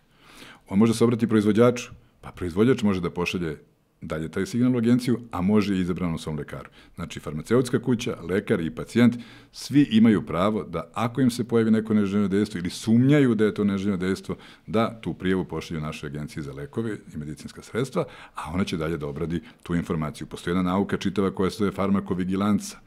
On 0.70 0.80
može 0.80 0.94
se 0.94 1.04
obrati 1.04 1.28
proizvođaču, 1.28 1.92
pa 2.22 2.32
proizvođač 2.32 2.82
može 2.82 3.02
da 3.02 3.10
pošalje 3.10 3.58
dalje 4.02 4.32
taj 4.32 4.46
signal 4.46 4.76
u 4.76 4.78
agenciju, 4.78 5.20
a 5.32 5.42
može 5.42 5.76
i 5.76 5.80
izabrano 5.80 6.18
svom 6.18 6.38
lekaru. 6.38 6.70
Znači, 6.96 7.20
farmaceutska 7.20 7.80
kuća, 7.82 8.18
lekar 8.30 8.60
i 8.60 8.72
pacijent, 8.72 9.16
svi 9.52 9.88
imaju 9.92 10.26
pravo 10.26 10.64
da 10.64 10.92
ako 10.94 11.22
im 11.22 11.30
se 11.30 11.44
pojavi 11.44 11.72
neko 11.72 11.94
neželjeno 11.94 12.28
dejstvo 12.28 12.58
ili 12.58 12.70
sumnjaju 12.70 13.36
da 13.36 13.46
je 13.46 13.54
to 13.54 13.64
neželjeno 13.64 13.98
dejstvo, 13.98 14.36
da 14.68 15.02
tu 15.02 15.14
prijevu 15.14 15.46
pošalju 15.46 15.82
našoj 15.82 16.08
agenciji 16.08 16.44
za 16.44 16.54
lekove 16.54 16.98
i 17.14 17.18
medicinska 17.18 17.62
sredstva, 17.62 18.06
a 18.36 18.52
ona 18.54 18.64
će 18.64 18.78
dalje 18.78 18.98
da 18.98 19.08
obradi 19.08 19.42
tu 19.64 19.76
informaciju. 19.76 20.28
Postoji 20.28 20.52
jedna 20.52 20.72
nauka 20.72 20.98
čitava 20.98 21.32
koja 21.32 21.50
se 21.50 21.58
zove 21.58 21.72
farmakovigilanca 21.72 22.85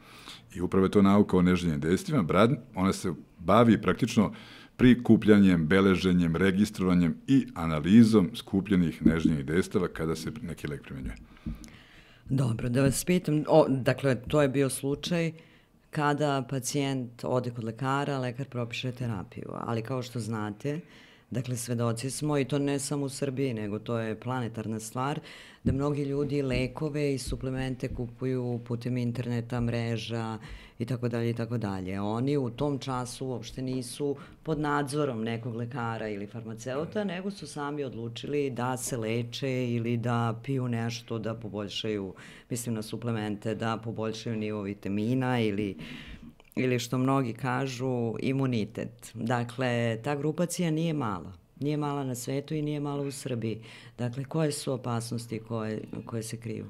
i 0.54 0.60
upravo 0.60 0.86
je 0.86 0.90
to 0.90 1.02
nauka 1.02 1.36
o 1.36 1.42
neželjenim 1.42 1.80
dejstvima. 1.80 2.22
Brad, 2.22 2.50
ona 2.74 2.92
se 2.92 3.12
bavi 3.38 3.82
praktično 3.82 4.32
prikupljanjem, 4.76 5.66
beleženjem, 5.66 6.36
registrovanjem 6.36 7.16
i 7.26 7.46
analizom 7.54 8.30
skupljenih 8.34 9.06
nežnjih 9.06 9.44
dejstava 9.44 9.88
kada 9.88 10.16
se 10.16 10.32
neki 10.42 10.66
lek 10.66 10.82
primenjuje. 10.82 11.16
Dobro, 12.28 12.68
da 12.68 12.82
vas 12.82 13.04
pitam, 13.04 13.44
o, 13.48 13.66
dakle, 13.68 14.14
to 14.28 14.42
je 14.42 14.48
bio 14.48 14.68
slučaj 14.68 15.32
kada 15.90 16.46
pacijent 16.50 17.24
ode 17.24 17.50
kod 17.50 17.64
lekara, 17.64 18.18
lekar 18.18 18.46
propiše 18.46 18.92
terapiju, 18.92 19.48
ali 19.52 19.82
kao 19.82 20.02
što 20.02 20.20
znate, 20.20 20.80
Dakle, 21.30 21.56
svedoci 21.56 22.10
smo, 22.10 22.38
i 22.38 22.44
to 22.44 22.58
ne 22.58 22.78
samo 22.78 23.04
u 23.04 23.08
Srbiji, 23.08 23.54
nego 23.54 23.78
to 23.78 23.98
je 23.98 24.20
planetarna 24.20 24.80
stvar, 24.80 25.20
da 25.64 25.72
mnogi 25.72 26.02
ljudi 26.02 26.42
lekove 26.42 27.14
i 27.14 27.18
suplemente 27.18 27.94
kupuju 27.94 28.60
putem 28.64 28.96
interneta, 28.96 29.60
mreža 29.60 30.38
i 30.78 30.84
tako 30.84 31.08
dalje 31.08 31.30
i 31.30 31.34
tako 31.34 31.58
dalje. 31.58 32.00
Oni 32.00 32.36
u 32.36 32.50
tom 32.50 32.78
času 32.78 33.26
uopšte 33.26 33.62
nisu 33.62 34.16
pod 34.42 34.60
nadzorom 34.60 35.24
nekog 35.24 35.56
lekara 35.56 36.08
ili 36.08 36.26
farmaceuta, 36.26 37.04
nego 37.04 37.30
su 37.30 37.46
sami 37.46 37.84
odlučili 37.84 38.50
da 38.50 38.76
se 38.76 38.96
leče 38.96 39.68
ili 39.68 39.96
da 39.96 40.40
piju 40.44 40.68
nešto 40.68 41.18
da 41.18 41.34
poboljšaju, 41.34 42.14
mislim 42.50 42.74
na 42.74 42.82
suplemente, 42.82 43.54
da 43.54 43.76
poboljšaju 43.84 44.36
nivo 44.36 44.62
vitamina 44.62 45.40
ili 45.40 45.76
ili 46.56 46.78
što 46.78 46.98
mnogi 46.98 47.32
kažu 47.32 48.14
imunitet. 48.20 49.10
Dakle, 49.14 49.98
ta 50.04 50.16
grupacija 50.16 50.70
nije 50.70 50.92
mala. 50.92 51.32
Nije 51.60 51.76
mala 51.76 52.04
na 52.04 52.14
svetu 52.14 52.54
i 52.54 52.62
nije 52.62 52.80
mala 52.80 53.02
u 53.02 53.10
Srbiji. 53.10 53.62
Dakle, 53.98 54.24
koje 54.24 54.52
su 54.52 54.72
opasnosti 54.72 55.38
koje, 55.48 55.84
koje 56.06 56.22
se 56.22 56.36
kriju? 56.36 56.66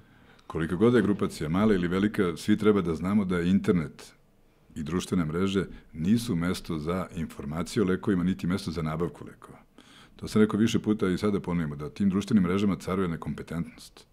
Koliko 0.46 0.76
god 0.76 0.94
je 0.94 1.02
grupacija 1.02 1.48
mala 1.48 1.74
ili 1.74 1.88
velika, 1.88 2.36
svi 2.36 2.56
treba 2.56 2.80
da 2.80 2.94
znamo 2.94 3.24
da 3.24 3.38
je 3.38 3.50
internet 3.50 4.12
i 4.74 4.82
društvene 4.82 5.24
mreže 5.24 5.64
nisu 5.92 6.36
mesto 6.36 6.78
za 6.78 7.06
informacije 7.16 7.82
o 7.82 7.86
lekovima, 7.86 8.24
niti 8.24 8.46
mesto 8.46 8.70
za 8.70 8.82
nabavku 8.82 9.24
lekova. 9.24 9.58
To 10.16 10.28
sam 10.28 10.42
rekao 10.42 10.60
više 10.60 10.78
puta 10.78 11.08
i 11.08 11.18
sada 11.18 11.40
ponovimo, 11.40 11.76
da 11.76 11.90
tim 11.90 12.10
društvenim 12.10 12.42
mrežama 12.42 12.76
caruje 12.76 13.08
nekompetentnost. 13.08 14.06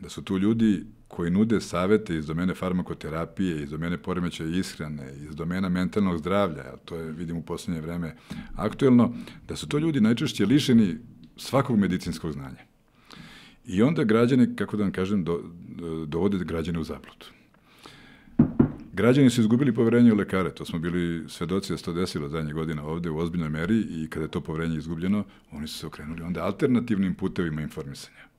Da 0.00 0.08
su 0.08 0.22
tu 0.22 0.38
ljudi 0.38 0.84
koji 1.08 1.30
nude 1.30 1.60
savete 1.60 2.16
iz 2.16 2.26
domene 2.26 2.54
farmakoterapije, 2.54 3.62
iz 3.62 3.70
domene 3.70 3.98
poremećaja 3.98 4.48
ishrane, 4.48 5.12
iz 5.28 5.34
domena 5.34 5.68
mentalnog 5.68 6.18
zdravlja, 6.18 6.76
to 6.84 6.96
je, 6.96 7.12
vidim, 7.12 7.36
u 7.36 7.42
poslednje 7.42 7.80
vreme 7.80 8.16
aktuelno, 8.56 9.14
da 9.48 9.56
su 9.56 9.68
to 9.68 9.78
ljudi 9.78 10.00
najčešće 10.00 10.46
lišeni 10.46 10.96
svakog 11.36 11.78
medicinskog 11.78 12.32
znanja. 12.32 12.64
I 13.66 13.82
onda 13.82 14.04
građani, 14.04 14.56
kako 14.56 14.76
da 14.76 14.82
vam 14.82 14.92
kažem, 14.92 15.24
do, 15.24 15.40
dovode 16.06 16.44
građane 16.44 16.78
u 16.78 16.84
zabludu. 16.84 17.26
Građani 18.92 19.30
su 19.30 19.40
izgubili 19.40 19.74
poverenje 19.74 20.12
u 20.12 20.16
lekare, 20.16 20.50
to 20.50 20.64
smo 20.64 20.78
bili 20.78 21.28
svedoci 21.28 21.72
da 21.72 21.78
se 21.78 21.84
to 21.84 21.92
desilo 21.92 22.28
zadnje 22.28 22.52
godina 22.52 22.84
ovde 22.84 23.10
u 23.10 23.18
ozbiljnoj 23.18 23.48
meri 23.48 23.80
i 23.90 24.08
kada 24.10 24.24
je 24.24 24.30
to 24.30 24.40
poverenje 24.40 24.76
izgubljeno, 24.76 25.24
oni 25.52 25.68
su 25.68 25.78
se 25.78 25.86
okrenuli 25.86 26.22
onda 26.22 26.44
alternativnim 26.44 27.14
putevima 27.14 27.62
informisanja 27.62 28.33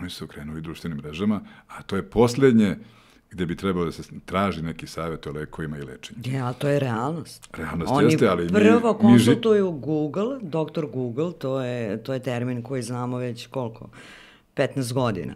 oni 0.00 0.10
su 0.10 0.24
okrenuli 0.24 0.60
društvenim 0.60 0.98
mrežama, 0.98 1.40
a 1.68 1.82
to 1.82 1.96
je 1.96 2.10
poslednje 2.10 2.76
gde 3.30 3.46
bi 3.46 3.56
trebalo 3.56 3.84
da 3.84 3.92
se 3.92 4.02
traži 4.24 4.62
neki 4.62 4.86
savjet 4.86 5.26
o 5.26 5.32
lekovima 5.32 5.78
i 5.78 5.82
lečenju. 5.82 6.20
Ja, 6.24 6.52
to 6.52 6.68
je 6.68 6.78
realnost. 6.78 7.48
Realnost 7.56 7.92
Oni 7.92 8.06
jeste, 8.06 8.28
ali 8.28 8.48
prvo 8.48 8.92
mi, 8.92 8.98
konsultuju 8.98 9.72
mi... 9.72 9.80
Google, 9.80 10.38
doktor 10.42 10.86
Google, 10.86 11.32
to 11.32 11.60
je, 11.60 12.02
to 12.02 12.12
je 12.12 12.22
termin 12.22 12.62
koji 12.62 12.82
znamo 12.82 13.16
već 13.16 13.46
koliko? 13.46 13.88
15 14.56 14.92
godina. 14.92 15.34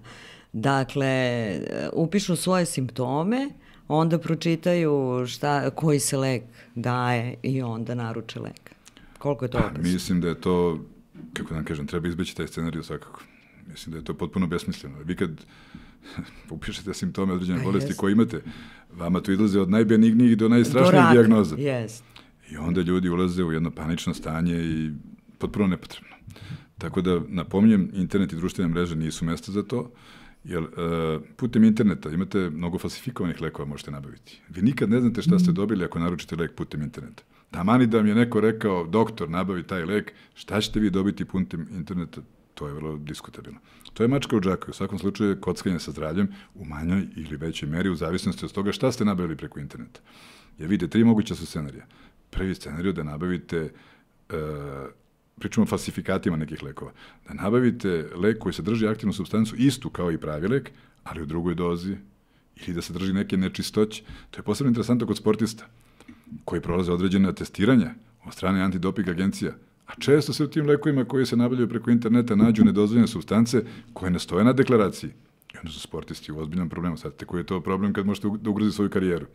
Dakle, 0.52 1.60
upišu 1.92 2.36
svoje 2.36 2.66
simptome, 2.66 3.50
onda 3.88 4.18
pročitaju 4.18 5.24
šta, 5.26 5.70
koji 5.70 6.00
se 6.00 6.16
lek 6.16 6.42
daje 6.74 7.34
i 7.42 7.62
onda 7.62 7.94
naruče 7.94 8.40
lek. 8.40 8.74
Koliko 9.18 9.44
je 9.44 9.50
to 9.50 9.58
pa, 9.58 9.64
opasno? 9.64 9.82
Mislim 9.82 10.20
da 10.20 10.28
je 10.28 10.40
to, 10.40 10.78
kako 11.32 11.48
da 11.48 11.54
vam 11.54 11.64
kažem, 11.64 11.86
treba 11.86 12.08
izbeći 12.08 12.36
taj 12.36 12.46
scenarij 12.46 12.82
svakako. 12.82 13.20
Mislim 13.70 13.92
da 13.92 13.98
je 13.98 14.04
to 14.04 14.14
potpuno 14.14 14.46
besmisleno. 14.46 14.98
Vi 15.04 15.16
kad 15.16 15.30
upišete 16.50 16.94
simptome 16.94 17.32
određene 17.32 17.58
pa 17.58 17.64
bolesti 17.64 17.96
koje 17.96 18.12
imate, 18.12 18.42
vama 18.92 19.20
to 19.20 19.32
izlaze 19.32 19.60
od 19.60 19.70
najbenignijih 19.70 20.36
do 20.36 20.48
najstrašnijih 20.48 21.04
dijagnoza. 21.12 21.56
Yes. 21.56 22.02
I 22.50 22.56
onda 22.56 22.80
ljudi 22.80 23.08
ulaze 23.08 23.44
u 23.44 23.52
jedno 23.52 23.70
panično 23.70 24.14
stanje 24.14 24.54
i 24.54 24.90
potpuno 25.38 25.66
nepotrebno. 25.66 26.16
Tako 26.78 27.00
da, 27.00 27.20
napominjem, 27.28 27.90
internet 27.94 28.32
i 28.32 28.36
društvene 28.36 28.70
mreže 28.70 28.96
nisu 28.96 29.24
mesta 29.24 29.52
za 29.52 29.62
to, 29.62 29.90
jer 30.44 30.62
uh, 30.62 30.68
putem 31.36 31.64
interneta 31.64 32.10
imate 32.10 32.50
mnogo 32.50 32.78
falsifikovanih 32.78 33.40
lekova 33.40 33.68
možete 33.68 33.90
nabaviti. 33.90 34.40
Vi 34.48 34.62
nikad 34.62 34.90
ne 34.90 35.00
znate 35.00 35.22
šta 35.22 35.38
ste 35.38 35.52
dobili 35.52 35.84
ako 35.84 35.98
naručite 35.98 36.36
lek 36.36 36.54
putem 36.54 36.82
interneta. 36.82 37.22
Tamani 37.50 37.86
da 37.86 37.96
vam 37.96 38.06
je 38.06 38.14
neko 38.14 38.40
rekao, 38.40 38.86
doktor, 38.86 39.30
nabavi 39.30 39.62
taj 39.62 39.84
lek, 39.84 40.12
šta 40.34 40.60
ćete 40.60 40.80
vi 40.80 40.90
dobiti 40.90 41.24
putem 41.24 41.66
interneta, 41.76 42.20
to 42.60 42.68
je 42.68 42.74
vrlo 42.74 42.96
diskutabilno. 42.96 43.58
To 43.94 44.04
je 44.04 44.08
mačka 44.08 44.36
u 44.36 44.40
džaku, 44.40 44.70
u 44.70 44.74
svakom 44.74 44.98
slučaju 44.98 45.30
je 45.30 45.40
kockanje 45.40 45.78
sa 45.78 45.90
zdravljem 45.90 46.28
u 46.54 46.64
manjoj 46.64 47.06
ili 47.16 47.36
većoj 47.36 47.68
meri 47.68 47.88
u 47.88 47.94
zavisnosti 47.94 48.44
od 48.44 48.52
toga 48.52 48.72
šta 48.72 48.92
ste 48.92 49.04
nabavili 49.04 49.36
preko 49.36 49.60
interneta. 49.60 50.00
Je 50.58 50.66
vidite, 50.66 50.90
tri 50.90 51.04
moguća 51.04 51.34
su 51.34 51.46
scenarija. 51.46 51.86
Prvi 52.30 52.54
scenarij 52.54 52.92
da 52.92 53.02
nabavite 53.02 53.62
uh, 53.62 54.36
pričamo 55.38 55.64
o 55.64 55.66
falsifikatima 55.66 56.36
nekih 56.36 56.62
lekova, 56.62 56.92
da 57.28 57.34
nabavite 57.34 58.10
lek 58.14 58.38
koji 58.38 58.52
sadrži 58.52 58.86
aktivnu 58.86 59.12
substancu 59.12 59.56
istu 59.56 59.90
kao 59.90 60.12
i 60.12 60.18
pravi 60.18 60.48
lek, 60.48 60.70
ali 61.04 61.22
u 61.22 61.26
drugoj 61.26 61.54
dozi, 61.54 61.96
ili 62.66 62.74
da 62.74 62.82
sadrži 62.82 63.12
neke 63.12 63.36
nečistoće. 63.36 64.02
To 64.30 64.38
je 64.38 64.44
posebno 64.44 64.68
interesantno 64.68 65.06
kod 65.06 65.16
sportista, 65.16 65.64
koji 66.44 66.60
prolaze 66.60 66.92
određene 66.92 67.34
testiranja 67.34 67.94
od 68.24 68.34
strane 68.34 68.62
antidoping 68.62 69.08
agencija, 69.08 69.56
A 69.90 69.94
često 69.98 70.32
se 70.32 70.44
u 70.44 70.48
tim 70.48 70.66
lekovima 70.66 71.04
koji 71.04 71.26
se 71.26 71.36
nabavljaju 71.36 71.68
preko 71.68 71.90
interneta 71.90 72.36
nađu 72.36 72.64
nedozvoljene 72.64 73.06
substance 73.06 73.62
koje 73.92 74.10
ne 74.10 74.18
stoje 74.18 74.44
na 74.44 74.52
deklaraciji. 74.52 75.10
I 75.54 75.58
onda 75.58 75.72
su 75.72 75.80
sportisti 75.80 76.32
u 76.32 76.38
ozbiljnom 76.38 76.68
problemu. 76.68 76.96
Sad 76.96 77.16
te 77.16 77.24
koji 77.24 77.40
je 77.40 77.46
to 77.46 77.60
problem 77.60 77.92
kad 77.92 78.06
možete 78.06 78.28
da 78.40 78.50
ugroziti 78.50 78.76
svoju 78.76 78.90
karijeru. 78.90 79.26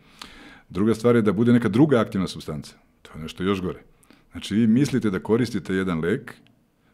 Druga 0.69 0.95
stvar 0.95 1.15
je 1.15 1.21
da 1.21 1.33
bude 1.33 1.53
neka 1.53 1.69
druga 1.69 1.99
aktivna 1.99 2.27
substanca. 2.27 2.75
To 3.01 3.11
je 3.15 3.21
nešto 3.21 3.43
još 3.43 3.61
gore. 3.61 3.83
Znači, 4.31 4.55
vi 4.55 4.67
mislite 4.67 5.09
da 5.09 5.19
koristite 5.19 5.73
jedan 5.73 5.99
lek 5.99 6.33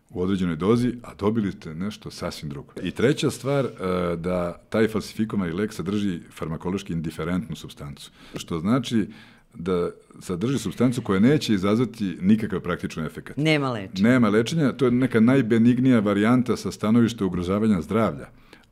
u 0.09 0.21
određenoj 0.21 0.55
dozi, 0.55 0.93
a 1.03 1.13
dobili 1.13 1.51
ste 1.51 1.75
nešto 1.75 2.11
sasvim 2.11 2.49
drugo. 2.49 2.73
I 2.83 2.91
treća 2.91 3.31
stvar, 3.31 3.65
e, 3.65 3.69
da 4.15 4.61
taj 4.69 4.87
falsifikovani 4.87 5.53
lek 5.53 5.73
sadrži 5.73 6.19
farmakološki 6.31 6.93
indiferentnu 6.93 7.55
substancu. 7.55 8.11
Što 8.35 8.59
znači 8.59 9.07
da 9.53 9.91
sadrži 10.19 10.57
substancu 10.57 11.01
koja 11.01 11.19
neće 11.19 11.53
izazvati 11.53 12.17
nikakav 12.21 12.59
praktičan 12.59 13.05
efekat. 13.05 13.37
Nema 13.37 13.71
lečenja. 13.71 14.09
Nema 14.09 14.29
lečenja, 14.29 14.71
to 14.71 14.85
je 14.85 14.91
neka 14.91 15.19
najbenignija 15.19 15.99
varijanta 15.99 16.57
sa 16.57 16.71
stanovišta 16.71 17.25
ugrožavanja 17.25 17.81
zdravlja, 17.81 18.27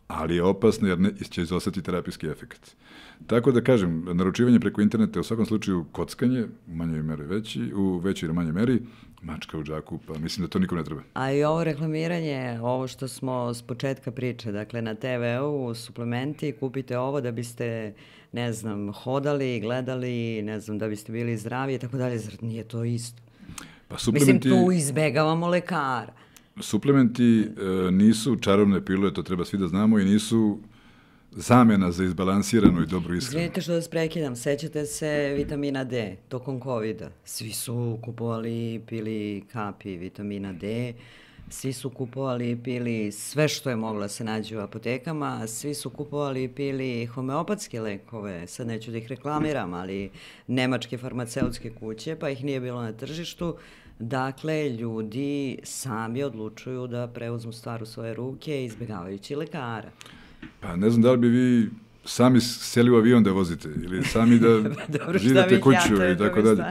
ali 0.08 0.36
je 0.36 0.44
opasna 0.44 0.90
jer 0.90 1.00
ne, 1.00 1.12
će 1.30 1.42
izostati 1.42 1.82
terapijski 1.82 2.28
efekat. 2.28 2.76
Tako 3.28 3.52
da 3.52 3.62
kažem, 3.62 4.06
naručivanje 4.14 4.60
preko 4.60 4.82
interneta 4.82 5.20
je 5.20 5.22
u 5.22 5.24
svakom 5.24 5.46
slučaju 5.46 5.86
kockanje, 5.92 6.46
u 6.68 6.76
manjoj 6.76 7.04
meri 7.04 7.24
veći, 7.24 7.74
u 7.74 7.98
većoj 7.98 8.28
ili 8.28 8.34
manjoj 8.34 8.54
meri, 8.54 8.82
mačka 9.22 9.58
u 9.58 9.64
džaku, 9.64 10.00
pa 10.08 10.18
mislim 10.18 10.46
da 10.46 10.50
to 10.50 10.60
nikom 10.60 10.78
ne 10.78 10.84
treba. 10.84 11.02
A 11.14 11.32
i 11.32 11.44
ovo 11.44 11.64
reklamiranje, 11.64 12.60
ovo 12.62 12.88
što 12.88 13.08
smo 13.08 13.54
s 13.54 13.62
početka 13.62 14.12
priče, 14.12 14.52
dakle 14.52 14.82
na 14.82 14.96
TV-u, 14.96 15.76
suplementi, 15.76 16.52
kupite 16.60 16.98
ovo 16.98 17.22
da 17.22 17.32
biste 17.32 17.94
ne 18.32 18.54
znam, 18.54 18.94
hodali, 18.94 19.60
gledali, 19.60 20.42
ne 20.42 20.60
znam, 20.60 20.78
da 20.78 20.88
biste 20.88 21.12
bili 21.12 21.38
zdravi 21.38 21.74
i 21.76 21.80
tako 21.80 21.98
dalje, 21.98 22.18
zar 22.20 22.34
nije 22.42 22.64
to 22.64 22.84
isto? 22.84 23.22
Pa 23.88 23.98
suplementi... 23.98 24.48
Mislim, 24.48 24.66
tu 24.66 24.72
izbegavamo 24.72 25.48
lekara. 25.48 26.14
Suplementi 26.60 27.40
e, 27.42 27.92
nisu 27.92 28.36
čarobne 28.36 28.86
pilule, 28.86 29.14
to 29.14 29.24
treba 29.24 29.46
svi 29.46 29.58
da 29.58 29.68
znamo, 29.68 30.00
i 30.00 30.06
nisu 30.06 30.60
zamena 31.32 31.92
za 31.92 32.04
izbalansiranu 32.04 32.84
i 32.84 32.86
dobru 32.86 33.16
ishranu. 33.16 33.40
Izvinite 33.40 33.62
što 33.62 33.74
vas 33.74 33.88
prekidam, 33.88 34.36
sećate 34.36 34.86
se 34.86 35.34
vitamina 35.38 35.84
D 35.84 36.16
tokom 36.30 36.62
COVID-a. 36.62 37.10
Svi 37.26 37.52
su 37.52 38.00
kupovali, 38.02 38.82
pili 38.88 39.44
kapi 39.52 39.98
vitamina 39.98 40.54
D 40.54 40.94
svi 41.50 41.74
su 41.74 41.90
kupovali 41.90 42.52
i 42.52 42.56
pili 42.56 43.12
sve 43.12 43.48
što 43.48 43.70
je 43.70 43.76
moglo 43.76 44.02
da 44.02 44.08
se 44.08 44.24
nađe 44.24 44.58
u 44.58 44.62
apotekama, 44.62 45.48
svi 45.48 45.74
su 45.74 45.90
kupovali 45.90 46.44
i 46.44 46.48
pili 46.48 47.06
homeopatske 47.06 47.82
lekove, 47.82 48.48
sad 48.48 48.68
neću 48.68 48.92
da 48.92 48.98
ih 48.98 49.08
reklamiram, 49.08 49.74
ali 49.74 50.10
nemačke 50.48 50.98
farmaceutske 50.98 51.70
kuće, 51.70 52.16
pa 52.16 52.30
ih 52.30 52.44
nije 52.44 52.60
bilo 52.60 52.82
na 52.82 52.92
tržištu. 52.92 53.56
Dakle, 54.00 54.70
ljudi 54.70 55.60
sami 55.64 56.24
odlučuju 56.24 56.88
da 56.88 57.08
preuzmu 57.08 57.52
stvar 57.52 57.84
u 57.84 57.86
svoje 57.86 58.14
ruke, 58.14 58.66
izbjegavajući 58.66 59.36
lekara. 59.36 59.92
Pa 60.60 60.76
ne 60.76 60.90
znam 60.90 61.02
da 61.02 61.12
li 61.12 61.18
bi 61.18 61.28
vi 61.28 61.70
sami 62.06 62.42
seli 62.42 62.92
u 62.92 62.96
avion 62.96 63.24
da 63.24 63.32
vozite 63.32 63.70
ili 63.84 64.04
sami 64.04 64.40
da 64.40 64.48
Dobro, 65.00 65.20
živete 65.20 65.62
kuću 65.62 65.96
i 66.14 66.18
tako 66.18 66.42
dalje. 66.42 66.64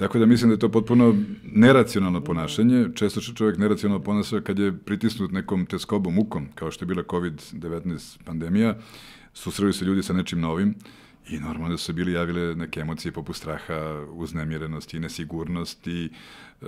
Tako 0.00 0.18
da 0.18 0.26
mislim 0.26 0.50
da 0.50 0.54
je 0.54 0.58
to 0.58 0.68
potpuno 0.68 1.16
neracionalno 1.44 2.20
ponašanje. 2.24 2.88
Često 2.94 3.20
što 3.20 3.34
čovjek 3.34 3.58
neracionalno 3.58 4.04
ponaša 4.04 4.40
kad 4.40 4.58
je 4.58 4.78
pritisnut 4.78 5.32
nekom 5.32 5.66
teskobom, 5.66 6.14
mukom, 6.14 6.46
kao 6.54 6.70
što 6.70 6.84
je 6.84 6.86
bila 6.86 7.02
COVID-19 7.02 8.18
pandemija, 8.24 8.76
susreli 9.32 9.72
se 9.72 9.84
ljudi 9.84 10.02
sa 10.02 10.12
nečim 10.12 10.40
novim 10.40 10.74
I 11.28 11.38
normalno 11.38 11.68
da 11.68 11.78
su 11.78 11.92
bili 11.92 12.12
javile 12.12 12.54
neke 12.54 12.80
emocije 12.80 13.12
poput 13.12 13.36
straha, 13.36 14.06
uznemirenosti, 14.10 15.00
nesigurnosti, 15.00 16.04
e, 16.04 16.66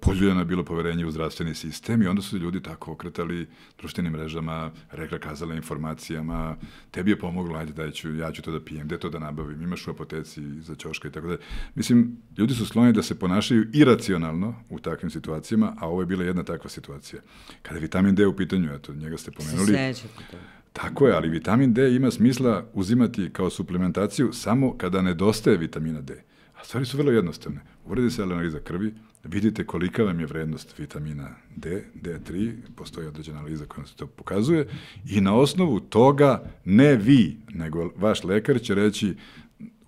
poljuljeno 0.00 0.40
je 0.40 0.44
bilo 0.44 0.64
poverenje 0.64 1.06
u 1.06 1.10
zdravstveni 1.10 1.54
sistem 1.54 2.02
i 2.02 2.06
onda 2.06 2.22
su 2.22 2.38
ljudi 2.38 2.62
tako 2.62 2.92
okretali 2.92 3.46
društvenim 3.78 4.12
mrežama, 4.12 4.70
rekla 4.90 5.18
kazala 5.18 5.54
informacijama, 5.54 6.56
tebi 6.90 7.10
je 7.10 7.18
pomoglo, 7.18 7.58
ajde 7.58 7.72
daj 7.72 7.90
ću, 7.90 8.14
ja 8.14 8.32
ću 8.32 8.42
to 8.42 8.52
da 8.52 8.60
pijem, 8.60 8.86
gde 8.86 8.98
to 8.98 9.10
da 9.10 9.18
nabavim, 9.18 9.62
imaš 9.62 9.86
u 9.86 9.90
apoteci 9.90 10.60
za 10.60 10.74
ćoška 10.74 11.08
i 11.08 11.12
tako 11.12 11.28
da. 11.28 11.36
Mislim, 11.74 12.16
ljudi 12.38 12.54
su 12.54 12.66
skloni 12.66 12.92
da 12.92 13.02
se 13.02 13.18
ponašaju 13.18 13.66
iracionalno 13.72 14.54
u 14.70 14.78
takvim 14.78 15.10
situacijama, 15.10 15.76
a 15.78 15.88
ovo 15.88 16.00
je 16.02 16.06
bila 16.06 16.24
jedna 16.24 16.42
takva 16.42 16.70
situacija. 16.70 17.22
Kada 17.62 17.76
je 17.76 17.82
vitamin 17.82 18.14
D 18.14 18.26
u 18.26 18.36
pitanju, 18.36 18.74
eto, 18.74 18.94
njega 18.94 19.16
ste 19.16 19.30
pomenuli. 19.30 19.66
Sećate 19.66 20.24
to. 20.30 20.61
Tako 20.72 21.06
je, 21.06 21.14
ali 21.14 21.28
vitamin 21.28 21.74
D 21.74 21.94
ima 21.94 22.10
smisla 22.10 22.64
uzimati 22.72 23.30
kao 23.32 23.50
suplementaciju 23.50 24.32
samo 24.32 24.76
kada 24.76 25.02
nedostaje 25.02 25.56
vitamina 25.56 26.00
D. 26.00 26.22
A 26.60 26.64
stvari 26.64 26.86
su 26.86 26.96
vrlo 26.96 27.12
jednostavne. 27.12 27.60
Uredi 27.84 28.10
se 28.10 28.22
analiza 28.22 28.60
krvi, 28.60 28.94
vidite 29.24 29.66
kolika 29.66 30.02
vam 30.02 30.20
je 30.20 30.26
vrednost 30.26 30.78
vitamina 30.78 31.28
D, 31.56 31.84
D3, 32.02 32.52
postoji 32.76 33.06
određena 33.06 33.38
analiza 33.38 33.66
koja 33.66 33.86
se 33.86 33.96
to 33.96 34.06
pokazuje, 34.06 34.68
i 35.10 35.20
na 35.20 35.34
osnovu 35.34 35.80
toga 35.80 36.44
ne 36.64 36.96
vi, 36.96 37.36
nego 37.54 37.92
vaš 37.96 38.24
lekar 38.24 38.60
će 38.60 38.74
reći 38.74 39.14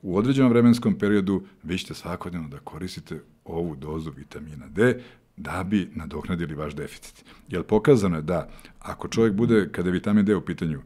u 0.03 0.17
određenom 0.17 0.51
vremenskom 0.51 0.99
periodu 0.99 1.43
vi 1.63 1.79
ćete 1.79 1.95
svakodnevno 1.95 2.49
da 2.49 2.59
koristite 2.59 3.21
ovu 3.45 3.77
dozu 3.77 4.11
vitamina 4.17 4.69
D, 4.69 5.01
da 5.37 5.65
bi 5.65 5.91
nadoknadili 5.95 6.55
vaš 6.55 6.75
deficit. 6.75 7.25
Jer 7.49 7.63
pokazano 7.63 8.17
je 8.17 8.23
da 8.23 8.49
ako 8.81 9.09
čovjek 9.09 9.35
bude, 9.35 9.69
kada 9.73 9.89
je 9.89 9.93
vitamin 9.93 10.25
D 10.25 10.35
u 10.35 10.41
pitanju, 10.41 10.81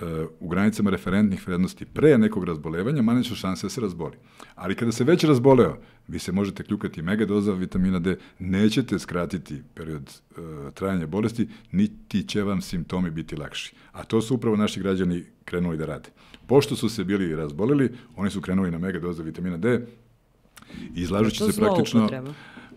e, 0.00 0.04
u 0.40 0.48
granicama 0.48 0.90
referentnih 0.90 1.48
vrednosti 1.48 1.84
pre 1.84 2.18
nekog 2.18 2.44
razbolevanja, 2.44 3.02
manje 3.02 3.24
su 3.24 3.34
šanse 3.34 3.66
da 3.66 3.70
se 3.70 3.80
razboli. 3.80 4.16
Ali 4.54 4.74
kada 4.74 4.92
se 4.92 5.04
već 5.04 5.24
razboleo, 5.24 5.78
vi 6.08 6.18
se 6.18 6.32
možete 6.32 6.62
kljukati 6.62 7.02
mega 7.02 7.26
doza 7.26 7.52
vitamina 7.52 7.98
D, 7.98 8.16
nećete 8.38 8.98
skratiti 8.98 9.62
period 9.74 10.20
uh, 10.30 10.72
trajanja 10.74 11.06
bolesti, 11.06 11.48
niti 11.72 12.28
će 12.28 12.42
vam 12.42 12.60
simptomi 12.60 13.10
biti 13.10 13.36
lakši. 13.36 13.74
A 13.92 14.04
to 14.04 14.22
su 14.22 14.34
upravo 14.34 14.56
naši 14.56 14.80
građani 14.80 15.24
krenuli 15.44 15.76
da 15.76 15.86
rade. 15.86 16.08
Pošto 16.46 16.76
su 16.76 16.88
se 16.88 17.04
bili 17.04 17.36
razbolili, 17.36 17.92
oni 18.16 18.30
su 18.30 18.40
krenuli 18.40 18.70
na 18.70 18.78
mega 18.78 18.98
doza 18.98 19.22
vitamina 19.22 19.56
D, 19.56 19.86
izlažući 20.94 21.44
se 21.44 21.60
praktično... 21.60 22.00
Upotreba. 22.00 22.34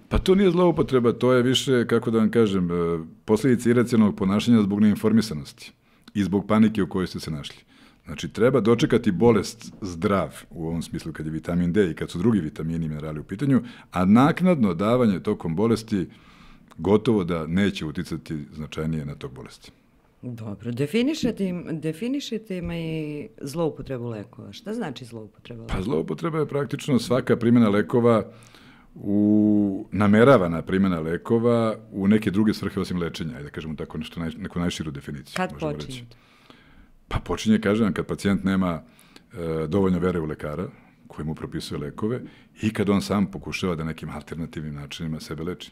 Pa 0.10 0.18
to 0.18 0.36
nije 0.36 0.52
zloupotreba, 0.52 1.14
to 1.14 1.34
je 1.34 1.44
više, 1.44 1.88
kako 1.88 2.12
da 2.12 2.18
vam 2.18 2.32
kažem, 2.32 2.72
e, 2.72 3.00
posljedica 3.26 3.70
iracionalnog 3.70 4.16
ponašanja 4.16 4.62
zbog 4.62 4.80
neinformisanosti 4.80 5.72
i 6.14 6.24
zbog 6.24 6.48
panike 6.48 6.84
u 6.84 6.90
kojoj 6.90 7.08
ste 7.08 7.20
se 7.20 7.32
našli. 7.32 7.58
Znači, 8.06 8.30
treba 8.30 8.62
dočekati 8.62 9.12
bolest 9.12 9.74
zdrav 9.82 10.44
u 10.50 10.68
ovom 10.68 10.82
smislu 10.82 11.14
kad 11.14 11.26
je 11.26 11.32
vitamin 11.32 11.74
D 11.74 11.92
i 11.92 11.94
kad 11.94 12.10
su 12.10 12.18
drugi 12.18 12.40
vitamini 12.40 12.86
i 12.86 12.90
minerali 12.90 13.20
u 13.20 13.24
pitanju, 13.24 13.62
a 13.92 14.06
naknadno 14.06 14.74
davanje 14.74 15.20
tokom 15.20 15.56
bolesti 15.56 16.08
gotovo 16.78 17.24
da 17.24 17.48
neće 17.48 17.86
uticati 17.86 18.46
značajnije 18.56 19.06
na 19.06 19.16
tog 19.16 19.32
bolesti. 19.34 19.72
Dobro, 20.22 20.72
definišete, 20.72 21.64
definišete 21.72 22.58
im 22.58 22.72
i 22.72 23.28
zloupotrebu 23.42 24.06
lekova. 24.06 24.54
Šta 24.54 24.74
znači 24.74 25.06
zloupotreba 25.06 25.62
lekova? 25.62 25.78
Pa 25.78 25.84
zloupotreba 25.84 26.40
je 26.40 26.48
praktično 26.48 27.00
svaka 27.00 27.38
primjena 27.38 27.70
lekova 27.70 28.18
uh, 28.18 28.26
u 29.02 29.86
nameravana 29.92 30.62
primjena 30.62 31.00
lekova 31.00 31.76
u 31.92 32.08
neke 32.08 32.32
druge 32.32 32.54
svrhe 32.54 32.80
osim 32.80 32.98
lečenja, 32.98 33.32
ajde 33.32 33.44
da 33.44 33.50
kažemo 33.50 33.76
tako 33.76 33.98
nešto 33.98 34.20
naj, 34.20 34.32
neku 34.38 34.60
najširu 34.60 34.92
definiciju. 34.92 35.34
Kad 35.36 35.50
počinje? 35.60 35.74
Reći. 35.74 36.06
Pa 37.08 37.20
počinje, 37.20 37.60
kažem, 37.62 37.94
kad 37.94 38.06
pacijent 38.06 38.44
nema 38.44 38.82
e, 39.34 39.68
dovoljno 39.68 40.00
vere 40.00 40.20
u 40.20 40.26
lekara 40.26 40.68
koji 41.08 41.26
mu 41.26 41.36
propisuje 41.36 41.80
lekove 41.80 42.22
i 42.62 42.74
kad 42.74 42.90
on 42.90 43.02
sam 43.02 43.32
pokušava 43.32 43.76
da 43.76 43.84
nekim 43.84 44.10
alternativnim 44.10 44.74
načinima 44.74 45.20
sebe 45.20 45.44
leči. 45.44 45.72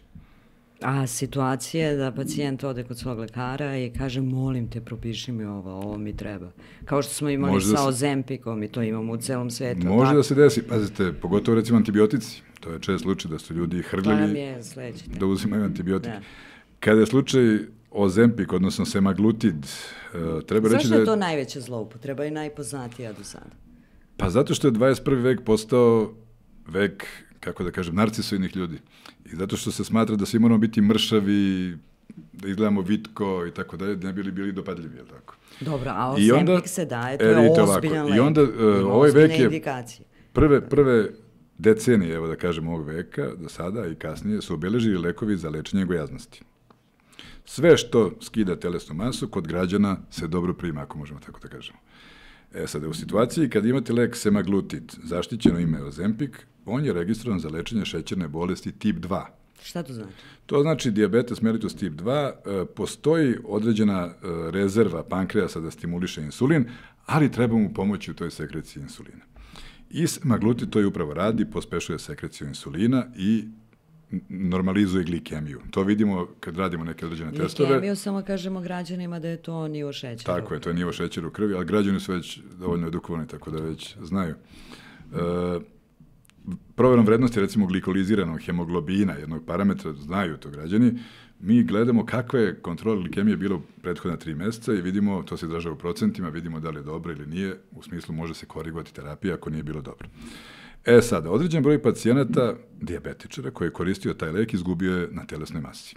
A 0.82 1.08
situacije 1.08 1.96
da 1.96 2.12
pacijent 2.12 2.64
ode 2.64 2.84
kod 2.84 3.00
svog 3.00 3.20
lekara 3.20 3.78
i 3.78 3.94
kaže 3.98 4.22
molim 4.22 4.70
te 4.70 4.82
propiši 4.82 5.32
mi 5.32 5.44
ovo, 5.44 5.72
ovo 5.72 5.98
mi 5.98 6.18
treba. 6.18 6.52
Kao 6.86 7.02
što 7.02 7.14
smo 7.14 7.30
imali 7.30 7.54
može 7.54 7.66
sa 7.66 7.72
da 7.72 7.78
se, 7.78 7.84
Ozempikom 7.84 8.64
i 8.64 8.68
to 8.68 8.82
imamo 8.82 9.14
u 9.14 9.18
celom 9.18 9.50
svetu. 9.50 9.88
Može 9.88 10.06
tako? 10.06 10.18
da 10.18 10.24
se 10.24 10.36
desi, 10.36 10.68
pazite, 10.68 11.14
pogotovo 11.22 11.56
recimo 11.56 11.78
antibiotici. 11.78 12.42
To 12.60 12.72
je 12.72 12.80
čest 12.80 13.04
slučaj 13.04 13.32
da 13.32 13.40
su 13.40 13.54
ljudi 13.54 13.82
hrljali 13.82 14.56
da 15.20 15.26
uzimaju 15.26 15.64
antibiotike. 15.64 16.12
Da. 16.12 16.22
Kada 16.80 17.00
je 17.00 17.06
slučaj 17.06 17.60
Ozempik, 17.92 18.54
odnosno 18.54 18.86
semaglutid, 18.86 19.56
uh, 19.56 20.44
treba 20.44 20.70
Zašto 20.70 20.78
reći 20.78 20.90
da 20.90 20.96
je... 20.96 21.00
Zašto 21.00 21.00
je 21.00 21.06
to 21.06 21.16
najveća 21.16 21.60
zloupotreba 21.60 22.26
i 22.26 22.32
najpoznatija 22.32 23.14
do 23.14 23.24
sada? 23.24 23.56
Pa 24.18 24.30
zato 24.30 24.54
što 24.54 24.68
je 24.68 24.72
21. 24.72 25.22
vek 25.22 25.44
postao 25.44 26.14
vek, 26.68 27.08
kako 27.40 27.64
da 27.64 27.72
kažem, 27.72 27.96
narcisoidnih 27.96 28.56
ljudi. 28.56 28.78
I 29.26 29.36
zato 29.36 29.58
što 29.58 29.72
se 29.72 29.84
smatra 29.84 30.16
da 30.16 30.26
svi 30.26 30.40
moramo 30.40 30.58
biti 30.58 30.82
mršavi, 30.82 31.78
da 32.34 32.48
izgledamo 32.48 32.82
vitko 32.82 33.46
i 33.48 33.52
tako 33.52 33.78
dalje, 33.78 33.96
da 33.96 34.08
ne 34.08 34.14
bili 34.14 34.32
bili 34.32 34.52
dopadljivi, 34.52 34.98
je 34.98 35.06
tako? 35.06 35.36
Dobro, 35.62 35.92
a 35.96 36.12
Ozempik 36.12 36.68
se 36.68 36.86
daje, 36.86 37.18
to 37.18 37.26
e, 37.26 37.28
je 37.28 37.62
ozbiljan 37.62 38.06
lek. 38.06 38.16
I 38.16 38.20
onda 38.20 38.42
uh, 38.42 38.50
ovaj 38.86 39.12
vek 39.12 39.40
je... 39.40 39.62
Prve, 40.34 40.70
prve 40.70 41.10
decenije, 41.58 42.16
evo 42.16 42.28
da 42.28 42.36
kažem, 42.36 42.68
ovog 42.68 42.88
veka, 42.88 43.32
do 43.38 43.50
sada 43.50 43.88
i 43.88 43.96
kasnije, 43.96 44.42
su 44.42 44.54
obeležili 44.54 44.98
lekovi 44.98 45.38
za 45.38 45.50
lečenje 45.50 45.86
gojaznosti. 45.86 46.44
Sve 47.46 47.78
što 47.78 48.12
skida 48.22 48.56
telesnu 48.56 48.96
masu, 48.96 49.28
kod 49.28 49.48
građana 49.48 49.98
se 50.12 50.28
dobro 50.28 50.54
prima, 50.54 50.82
ako 50.82 50.98
možemo 50.98 51.20
tako 51.20 51.40
da 51.40 51.48
kažemo. 51.48 51.80
E 52.54 52.68
sad, 52.68 52.84
u 52.84 52.94
situaciji 52.94 53.50
kad 53.50 53.66
imate 53.66 53.94
lek 53.94 54.16
semaglutid, 54.16 54.94
zaštićeno 55.04 55.60
ime 55.60 55.84
Ozempik, 55.84 56.48
on 56.66 56.86
je 56.86 56.94
registrovan 56.94 57.40
za 57.40 57.50
lečenje 57.50 57.86
šećerne 57.86 58.28
bolesti 58.28 58.72
tip 58.72 58.96
2. 58.96 59.26
Šta 59.64 59.84
to 59.84 59.94
znači? 59.94 60.14
To 60.46 60.62
znači 60.62 60.92
diabetes 60.92 61.42
mellitus 61.42 61.76
tip 61.76 61.94
2, 61.94 62.32
e, 62.32 62.66
postoji 62.66 63.36
određena 63.46 64.06
e, 64.06 64.12
rezerva 64.52 65.04
pankreasa 65.04 65.60
da 65.60 65.72
stimuliše 65.72 66.22
insulin, 66.22 66.66
ali 67.06 67.32
treba 67.32 67.58
mu 67.58 67.74
pomoći 67.74 68.12
u 68.12 68.14
toj 68.14 68.32
sekreciji 68.32 68.84
insulina. 68.84 69.26
I 69.96 70.08
semaglutid 70.08 70.70
to 70.70 70.80
je 70.80 70.88
upravo 70.88 71.14
radi, 71.14 71.46
pospešuje 71.46 72.00
sekreciju 72.00 72.48
insulina 72.48 73.06
i 73.18 73.46
normalizuje 74.30 75.04
glikemiju. 75.04 75.62
To 75.72 75.84
vidimo 75.84 76.28
kad 76.40 76.58
radimo 76.58 76.84
neke 76.84 77.06
određene 77.06 77.30
glikemiju, 77.30 77.48
testove. 77.48 77.70
Glikemiju 77.70 77.96
samo 77.96 78.22
kažemo 78.22 78.62
građanima 78.62 79.20
da 79.20 79.28
je 79.28 79.38
to 79.38 79.68
nivo 79.68 79.94
šećera. 79.94 80.40
Tako 80.40 80.54
je, 80.54 80.60
to 80.60 80.70
je 80.70 80.74
nivo 80.76 80.94
šećera 80.94 81.28
u 81.28 81.32
krvi, 81.32 81.54
ali 81.54 81.66
građani 81.66 82.00
su 82.00 82.14
već 82.14 82.40
dovoljno 82.60 82.88
edukovani, 82.88 83.28
tako 83.28 83.52
da 83.52 83.64
već 83.64 83.96
znaju. 84.02 84.36
E, 84.36 85.60
proverom 86.76 87.06
vrednosti 87.06 87.40
recimo 87.40 87.66
glikoliziranog 87.66 88.42
hemoglobina, 88.42 89.14
jednog 89.14 89.46
parametra, 89.46 89.94
znaju 89.94 90.38
to 90.38 90.50
građani, 90.50 90.94
mi 91.40 91.64
gledamo 91.64 92.06
kakva 92.06 92.40
je 92.40 92.62
kontrola 92.62 93.02
glikemije 93.02 93.38
bila 93.38 93.56
u 93.56 93.62
prethodna 93.82 94.18
tri 94.18 94.36
meseca 94.36 94.74
i 94.74 94.82
vidimo, 94.82 95.24
to 95.24 95.38
se 95.38 95.46
izražava 95.46 95.76
u 95.76 95.78
procentima, 95.78 96.30
vidimo 96.30 96.60
da 96.60 96.70
li 96.70 96.80
je 96.80 96.84
dobro 96.84 97.12
ili 97.12 97.26
nije, 97.26 97.60
u 97.72 97.84
smislu 97.84 98.16
može 98.16 98.34
se 98.34 98.46
korigovati 98.46 98.94
terapija 98.94 99.36
ako 99.36 99.50
nije 99.50 99.64
bilo 99.64 99.82
dobro. 99.82 100.10
E 100.86 101.02
sada, 101.02 101.32
određen 101.32 101.64
broj 101.64 101.82
pacijenata, 101.82 102.56
diabetičara 102.82 103.52
koji 103.52 103.68
je 103.68 103.72
koristio 103.72 104.14
taj 104.14 104.32
lek, 104.32 104.54
izgubio 104.54 104.98
je 104.98 105.08
na 105.12 105.26
telesnoj 105.26 105.62
masi. 105.62 105.96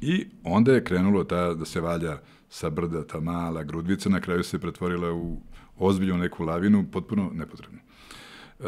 I 0.00 0.26
onda 0.44 0.72
je 0.72 0.84
krenulo 0.84 1.24
ta, 1.24 1.54
da 1.54 1.64
se 1.64 1.80
valja 1.80 2.18
sa 2.48 2.70
brda 2.70 3.06
ta 3.06 3.20
mala 3.20 3.62
grudvica, 3.62 4.08
na 4.08 4.20
kraju 4.20 4.44
se 4.44 4.58
pretvorila 4.58 5.12
u 5.12 5.40
ozbiljnu 5.78 6.18
neku 6.18 6.44
lavinu, 6.44 6.86
potpuno 6.92 7.30
nepotrebno. 7.34 7.78
E, 8.60 8.64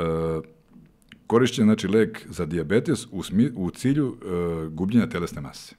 korišćen 1.31 1.65
znači 1.65 1.89
lek 1.89 2.27
za 2.29 2.47
diabetes 2.47 3.07
u, 3.11 3.23
smi, 3.23 3.51
u 3.55 3.71
cilju 3.71 4.09
uh, 4.09 4.73
gubljenja 4.73 5.09
telesne 5.09 5.41
mase. 5.41 5.75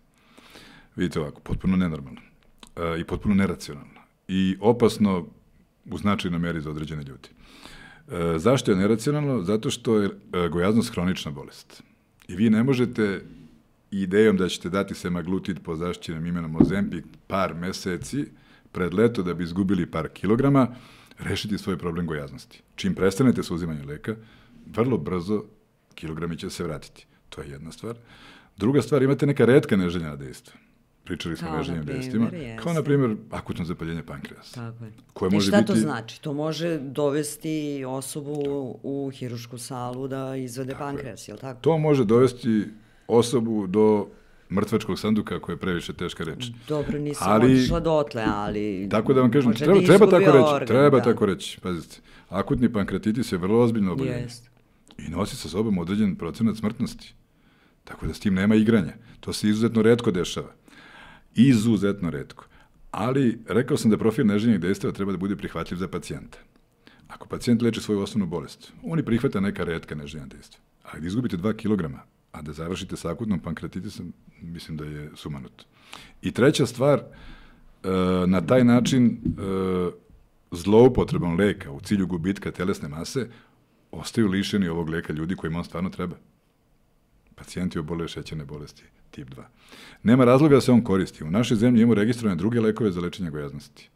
Vidite 0.96 1.20
ovako, 1.20 1.42
potpuno 1.42 1.78
nenormalno 1.78 2.22
uh, 2.22 3.00
i 3.00 3.04
potpuno 3.04 3.36
neracionalno 3.36 4.02
i 4.28 4.58
opasno 4.60 5.28
u 5.86 5.98
značajnoj 5.98 6.40
meri 6.40 6.62
za 6.62 6.70
određene 6.70 7.04
ljudi. 7.04 7.30
Uh, 7.30 8.14
zašto 8.38 8.72
je 8.72 8.78
neracionalno? 8.78 9.42
Zato 9.44 9.70
što 9.70 9.98
je 9.98 10.08
uh, 10.08 10.48
gojaznost 10.52 10.94
hronična 10.94 11.32
bolest. 11.32 11.84
I 12.28 12.36
vi 12.36 12.50
ne 12.50 12.64
možete 12.64 13.22
idejom 13.92 14.38
da 14.38 14.48
ćete 14.48 14.70
dati 14.70 14.96
semaglutid 14.96 15.60
po 15.64 15.76
zaštićenom 15.76 16.26
imenom 16.26 16.56
Ozempik 16.56 17.06
par 17.28 17.56
meseci 17.56 18.26
pred 18.72 18.94
leto 18.94 19.24
da 19.24 19.34
bi 19.34 19.44
izgubili 19.44 19.92
par 19.92 20.08
kilograma, 20.08 20.68
rešiti 21.20 21.58
svoj 21.58 21.78
problem 21.78 22.08
gojaznosti. 22.08 22.62
Čim 22.76 22.96
prestanete 22.96 23.44
sa 23.44 23.54
uzimanjem 23.54 23.88
leka, 23.88 24.16
vrlo 24.65 24.97
brzo 24.97 25.43
kilogrami 25.95 26.38
će 26.38 26.50
se 26.50 26.63
vratiti. 26.63 27.06
To 27.30 27.41
je 27.41 27.50
jedna 27.50 27.71
stvar. 27.71 27.95
Druga 28.58 28.82
stvar, 28.82 29.04
imate 29.04 29.26
neka 29.26 29.45
redka 29.45 29.78
neželjena 29.78 30.15
dejstva. 30.15 30.54
Pričali 31.04 31.38
smo 31.38 31.50
o 31.50 31.58
neželjenim 31.58 31.86
dejstvima. 31.86 32.30
Kao, 32.63 32.74
na 32.74 32.84
primjer, 32.84 33.15
akutno 33.32 33.65
zapaljenje 33.65 34.04
pankreasa. 34.04 34.56
Tako 34.56 34.86
je. 34.86 34.91
Koje 35.13 35.30
I 35.30 35.34
može 35.34 35.47
šta 35.47 35.58
biti... 35.58 35.67
to 35.67 35.76
znači? 35.76 36.21
To 36.21 36.34
može 36.34 36.78
dovesti 36.80 37.86
osobu 37.88 38.34
u 38.84 39.12
hirušku 39.13 39.58
salu 39.58 40.08
da 40.08 40.36
izvede 40.36 40.71
tako 40.71 40.84
pankreas, 40.84 41.28
je 41.28 41.34
li 41.34 41.39
tako? 41.39 41.62
To 41.62 41.78
može 41.78 42.06
dovesti 42.06 42.65
osobu 43.08 43.67
do 43.67 44.08
mrtvačkog 44.52 45.00
sanduka 45.00 45.39
koja 45.39 45.54
je 45.54 45.58
previše 45.58 45.93
teška 45.93 46.24
reč. 46.24 46.45
Dobro, 46.67 47.00
nisam 47.00 47.28
ali, 47.30 47.54
otišla 47.54 47.80
dotle, 47.80 48.24
ali... 48.28 48.88
Tako 48.91 49.13
da 49.13 49.21
vam 49.21 49.32
kažem, 49.32 49.54
treba, 49.54 49.80
da 49.80 49.86
treba 49.86 50.06
tako 50.06 50.26
reći, 50.26 50.54
organ, 50.54 50.67
treba 50.67 50.97
da. 50.97 51.04
tako 51.04 51.26
reći, 51.26 51.60
pazite. 51.62 52.02
Akutni 52.30 52.74
pankratitis 52.74 53.32
je 53.32 53.38
vrlo 53.38 53.62
ozbiljno 53.63 53.91
oboljenje. 53.91 54.17
Jest. 54.17 54.51
I 55.08 55.10
nosi 55.10 55.36
sa 55.36 55.50
sobom 55.50 55.78
određen 55.78 56.16
procenat 56.16 56.58
smrtnosti. 56.58 57.14
Tako 57.84 58.08
da 58.08 58.14
s 58.14 58.20
tim 58.20 58.34
nema 58.34 58.56
igranja. 58.56 58.94
To 59.20 59.34
se 59.34 59.50
izuzetno 59.50 59.82
redko 59.82 60.12
dešava. 60.12 60.54
Izuzetno 61.36 62.10
redko. 62.10 62.46
Ali 62.92 63.40
rekao 63.48 63.78
sam 63.78 63.92
da 63.92 63.98
profil 63.98 64.26
neželjenih 64.26 64.62
dejstava 64.62 64.94
treba 64.94 65.12
da 65.12 65.18
bude 65.18 65.36
prihvatljiv 65.36 65.78
za 65.78 65.88
pacijenta. 65.88 66.38
Ako 67.08 67.28
pacijent 67.28 67.62
leči 67.62 67.82
svoju 67.82 68.00
osnovnu 68.02 68.26
bolest, 68.26 68.74
oni 68.84 69.04
prihvata 69.06 69.40
neka 69.40 69.64
redka 69.64 69.96
neželjena 69.96 70.28
dejstva. 70.28 70.60
Ali 70.84 71.02
da 71.02 71.08
izgubite 71.08 71.38
2 71.38 71.54
kg, 71.54 71.96
a 72.32 72.42
da 72.42 72.54
završite 72.54 72.96
sa 72.96 73.12
akutnom 73.12 73.40
pankreatitisom, 73.40 74.14
mislim 74.42 74.78
da 74.78 74.86
je 74.86 75.12
sumanut. 75.16 75.66
I 76.22 76.32
treća 76.32 76.66
stvar, 76.66 77.00
e, 77.00 77.04
na 78.28 78.42
taj 78.42 78.64
način 78.64 79.06
e, 79.06 79.92
zloupotrebom 80.52 81.38
leka 81.38 81.72
u 81.72 81.82
cilju 81.82 82.08
gubitka 82.08 82.52
telesne 82.52 82.88
mase 82.88 83.30
ostaju 83.91 84.27
lišeni 84.27 84.67
ovog 84.67 84.89
leka 84.89 85.13
ljudi 85.13 85.36
kojima 85.36 85.60
on 85.60 85.65
stvarno 85.65 85.89
treba. 85.89 86.15
Pacijenti 87.36 87.80
obole 87.80 88.08
šećerne 88.08 88.45
bolesti 88.45 88.84
tip 89.12 89.30
2. 89.30 89.43
Nema 90.04 90.25
razloga 90.25 90.56
da 90.56 90.62
se 90.62 90.71
on 90.71 90.84
koristi. 90.84 91.23
U 91.23 91.32
našoj 91.32 91.58
zemlji 91.58 91.82
imamo 91.82 91.93
registrovane 91.93 92.36
druge 92.36 92.60
lekove 92.60 92.91
za 92.91 93.01
lečenje 93.01 93.30
gojaznosti. 93.30 93.89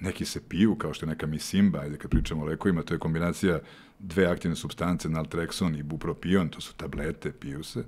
Neki 0.00 0.24
se 0.24 0.40
piju, 0.48 0.74
kao 0.74 0.94
što 0.94 1.06
je 1.06 1.10
neka 1.10 1.26
misimba, 1.26 1.80
ajde 1.80 1.96
kad 1.96 2.10
pričamo 2.10 2.42
o 2.42 2.44
lekovima, 2.44 2.82
to 2.82 2.94
je 2.94 2.98
kombinacija 2.98 3.60
dve 3.98 4.26
aktivne 4.26 4.56
substance, 4.56 5.08
naltrexon 5.08 5.78
i 5.78 5.82
bupropion, 5.82 6.48
to 6.48 6.60
su 6.60 6.74
tablete, 6.74 7.32
piju 7.32 7.62
se, 7.62 7.84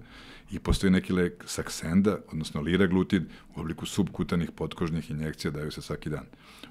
i 0.50 0.59
postoji 0.59 0.90
neki 0.90 1.12
lek 1.12 1.44
saksenda, 1.46 2.18
odnosno 2.32 2.61
liraglutid, 2.61 3.22
u 3.56 3.61
obliku 3.61 3.87
subkutanih 3.87 4.50
potkožnih 4.50 5.11
injekcija, 5.11 5.50
daju 5.50 5.70
se 5.70 5.82
svaki 5.82 6.11
dan. 6.11 6.26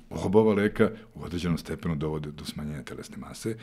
Oba 0.10 0.40
ova 0.40 0.54
leka 0.54 0.92
u 1.16 1.24
određenom 1.24 1.58
stepenu 1.58 1.96
dovode 1.96 2.32
do 2.32 2.46
smanjenja 2.46 2.84
telesne 2.84 3.18
mase, 3.18 3.58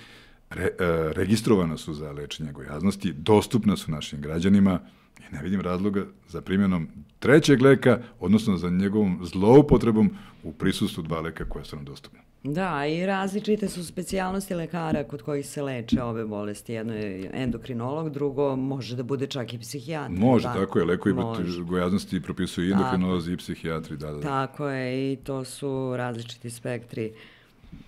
re, 0.54 0.64
e, 0.64 1.12
registrovana 1.12 1.76
su 1.76 1.94
za 1.94 2.12
lečenje 2.12 2.52
gojaznosti, 2.52 3.12
dostupna 3.12 3.76
su 3.76 3.90
našim 3.90 4.20
građanima, 4.20 4.80
I 5.20 5.34
ne 5.34 5.42
vidim 5.42 5.60
razloga 5.60 6.04
za 6.28 6.40
primjenom 6.40 6.88
trećeg 7.18 7.62
leka, 7.62 7.98
odnosno 8.20 8.56
za 8.56 8.70
njegovom 8.70 9.20
zloupotrebom 9.22 10.10
u 10.42 10.52
prisustvu 10.52 11.02
dva 11.02 11.20
leka 11.20 11.44
koja 11.44 11.64
su 11.64 11.76
nam 11.76 11.84
dostupna. 11.84 12.20
Da, 12.44 12.86
i 12.86 13.06
različite 13.06 13.68
su 13.68 13.86
specijalnosti 13.86 14.54
lekara 14.54 15.04
kod 15.04 15.22
kojih 15.22 15.46
se 15.46 15.62
leče 15.62 16.02
ove 16.02 16.24
bolesti. 16.24 16.72
Jedno 16.72 16.94
je 16.94 17.30
endokrinolog, 17.32 18.10
drugo 18.10 18.56
može 18.56 18.96
da 18.96 19.02
bude 19.02 19.26
čak 19.26 19.54
i 19.54 19.58
psihijatri. 19.58 20.16
Može, 20.16 20.48
da? 20.48 20.54
tako 20.54 20.78
je. 20.78 20.84
Leko 20.84 21.08
imate 21.08 21.42
gojaznosti 21.64 22.22
propisuju 22.22 22.68
i 22.68 22.72
endokrinolozi 22.72 23.32
i 23.32 23.36
psihijatri. 23.36 23.96
Da, 23.96 24.06
da, 24.06 24.12
da. 24.12 24.20
Tako 24.20 24.68
je, 24.68 25.12
i 25.12 25.16
to 25.16 25.44
su 25.44 25.92
različiti 25.96 26.50
spektri 26.50 27.12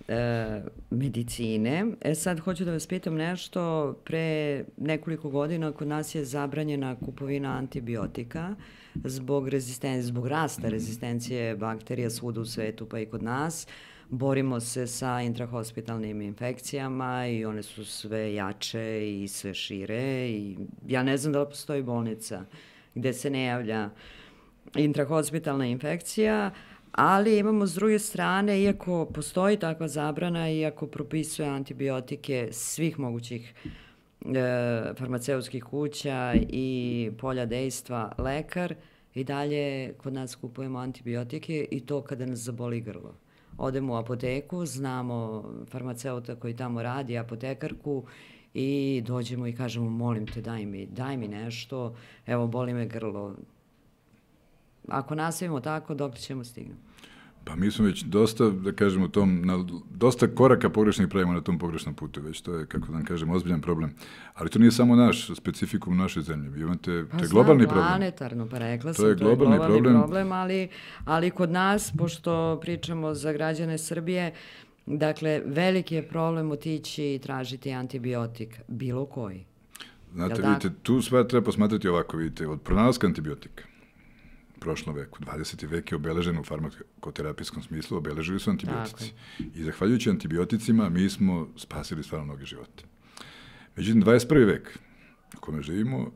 e, 0.07 0.61
medicine. 0.89 1.85
E 2.01 2.15
sad 2.15 2.39
hoću 2.39 2.65
da 2.65 2.71
vas 2.71 2.87
pitam 2.87 3.15
nešto. 3.15 3.93
Pre 4.03 4.65
nekoliko 4.77 5.29
godina 5.29 5.71
kod 5.71 5.87
nas 5.87 6.15
je 6.15 6.25
zabranjena 6.25 6.95
kupovina 6.95 7.57
antibiotika 7.57 8.55
zbog 9.03 9.49
rezistencije, 9.49 10.03
zbog 10.03 10.27
rasta 10.27 10.69
rezistencije 10.69 11.55
bakterija 11.55 12.09
svuda 12.09 12.41
u 12.41 12.45
svetu 12.45 12.85
pa 12.89 12.99
i 12.99 13.05
kod 13.05 13.23
nas. 13.23 13.67
Borimo 14.09 14.59
se 14.59 14.87
sa 14.87 15.21
intrahospitalnim 15.21 16.21
infekcijama 16.21 17.27
i 17.27 17.45
one 17.45 17.63
su 17.63 17.85
sve 17.85 18.33
jače 18.33 19.13
i 19.21 19.27
sve 19.27 19.53
šire 19.53 20.29
i 20.29 20.57
ja 20.87 21.03
ne 21.03 21.17
znam 21.17 21.33
da 21.33 21.39
li 21.39 21.49
postoji 21.49 21.83
bolnica 21.83 22.45
gde 22.95 23.13
se 23.13 23.29
ne 23.29 23.43
javlja 23.43 23.89
intrahospitalna 24.75 25.65
infekcija, 25.65 26.51
ali 26.95 27.37
imamo 27.37 27.67
s 27.67 27.73
druge 27.73 27.99
strane, 27.99 28.61
iako 28.61 29.05
postoji 29.05 29.57
takva 29.57 29.87
zabrana, 29.87 30.49
iako 30.49 30.87
propisuje 30.87 31.47
antibiotike 31.47 32.47
svih 32.51 32.99
mogućih 32.99 33.53
e, 34.25 34.93
farmaceutskih 34.97 35.63
kuća 35.63 36.33
i 36.49 37.11
polja 37.19 37.45
dejstva 37.45 38.11
lekar, 38.17 38.75
i 39.13 39.23
dalje 39.23 39.93
kod 39.97 40.13
nas 40.13 40.35
kupujemo 40.35 40.79
antibiotike 40.79 41.67
i 41.71 41.79
to 41.79 42.01
kada 42.01 42.25
nas 42.25 42.39
zaboli 42.39 42.81
grlo. 42.81 43.13
Odemo 43.57 43.93
u 43.93 43.97
apoteku, 43.97 44.65
znamo 44.65 45.43
farmaceuta 45.69 46.35
koji 46.35 46.55
tamo 46.55 46.83
radi, 46.83 47.17
apotekarku, 47.17 48.03
i 48.53 49.03
dođemo 49.05 49.47
i 49.47 49.55
kažemo, 49.55 49.89
molim 49.89 50.27
te, 50.27 50.41
daj 50.41 50.65
mi, 50.65 50.85
daj 50.85 51.17
mi 51.17 51.27
nešto, 51.27 51.95
evo, 52.25 52.47
boli 52.47 52.73
me 52.73 52.87
grlo, 52.87 53.35
ako 54.87 55.15
nastavimo 55.15 55.59
tako, 55.59 55.93
dok 55.93 56.15
ćemo 56.15 56.43
stignemo? 56.43 56.84
Pa 57.45 57.55
mi 57.55 57.71
smo 57.71 57.85
već 57.85 58.03
dosta, 58.03 58.49
da 58.49 58.71
kažemo, 58.71 59.07
tom, 59.07 59.41
na, 59.41 59.65
dosta 59.91 60.27
koraka 60.27 60.69
pogrešnih 60.69 61.07
pravimo 61.07 61.33
na 61.33 61.41
tom 61.41 61.59
pogrešnom 61.59 61.95
putu, 61.95 62.21
već 62.21 62.41
to 62.41 62.55
je, 62.55 62.65
kako 62.65 62.87
da 62.87 62.93
vam 62.93 63.05
kažem, 63.05 63.29
ozbiljan 63.29 63.61
problem. 63.61 63.93
Ali 64.33 64.49
to 64.49 64.59
nije 64.59 64.71
samo 64.71 64.95
naš, 64.95 65.29
specifikum 65.35 65.93
u 65.93 65.95
našoj 65.95 66.23
zemlji. 66.23 66.49
Vi 66.49 66.61
imate, 66.61 67.05
pa 67.11 67.17
to 67.17 67.23
je 67.23 67.29
globalni 67.29 67.63
znam, 67.63 67.69
problem. 67.69 67.87
planetarno, 67.87 68.47
pa 68.49 68.57
rekla 68.57 68.93
sam, 68.93 69.03
to 69.03 69.09
je 69.09 69.15
globalni, 69.15 69.57
to 69.57 69.63
je 69.63 69.67
globalni 69.67 69.81
problem, 69.81 70.01
problem 70.01 70.31
ali, 70.31 70.67
ali 71.05 71.31
kod 71.31 71.51
nas, 71.51 71.93
pošto 71.97 72.59
pričamo 72.61 73.13
za 73.13 73.33
građane 73.33 73.77
Srbije, 73.77 74.33
dakle, 74.85 75.41
veliki 75.45 75.95
je 75.95 76.07
problem 76.07 76.51
otići 76.51 77.03
i 77.03 77.19
tražiti 77.19 77.71
antibiotik, 77.71 78.59
bilo 78.67 79.05
koji. 79.05 79.45
Znate, 80.13 80.41
vidite, 80.41 80.69
tu 80.83 81.01
sve 81.01 81.27
treba 81.27 81.45
posmatrati 81.45 81.87
ovako, 81.87 82.17
vidite, 82.17 82.47
od 82.47 82.61
pronalaska 82.61 83.07
antibiotika, 83.07 83.63
prošlom 84.65 84.95
veku. 84.95 85.19
20. 85.21 85.67
vek 85.69 85.91
je 85.91 85.95
obeležen 85.95 86.39
u 86.39 86.43
farmakoterapijskom 86.43 87.63
smislu, 87.63 87.97
obeležili 87.97 88.39
su 88.39 88.49
antibiotici. 88.49 89.13
I 89.55 89.63
zahvaljujući 89.63 90.09
antibioticima 90.09 90.89
mi 90.89 91.09
smo 91.09 91.47
spasili 91.57 92.03
stvarno 92.03 92.25
mnoge 92.25 92.45
živote. 92.45 92.83
Međutim, 93.75 94.03
21. 94.03 94.45
vek 94.45 94.79
u 95.37 95.39
kome 95.39 95.61
živimo 95.61 96.11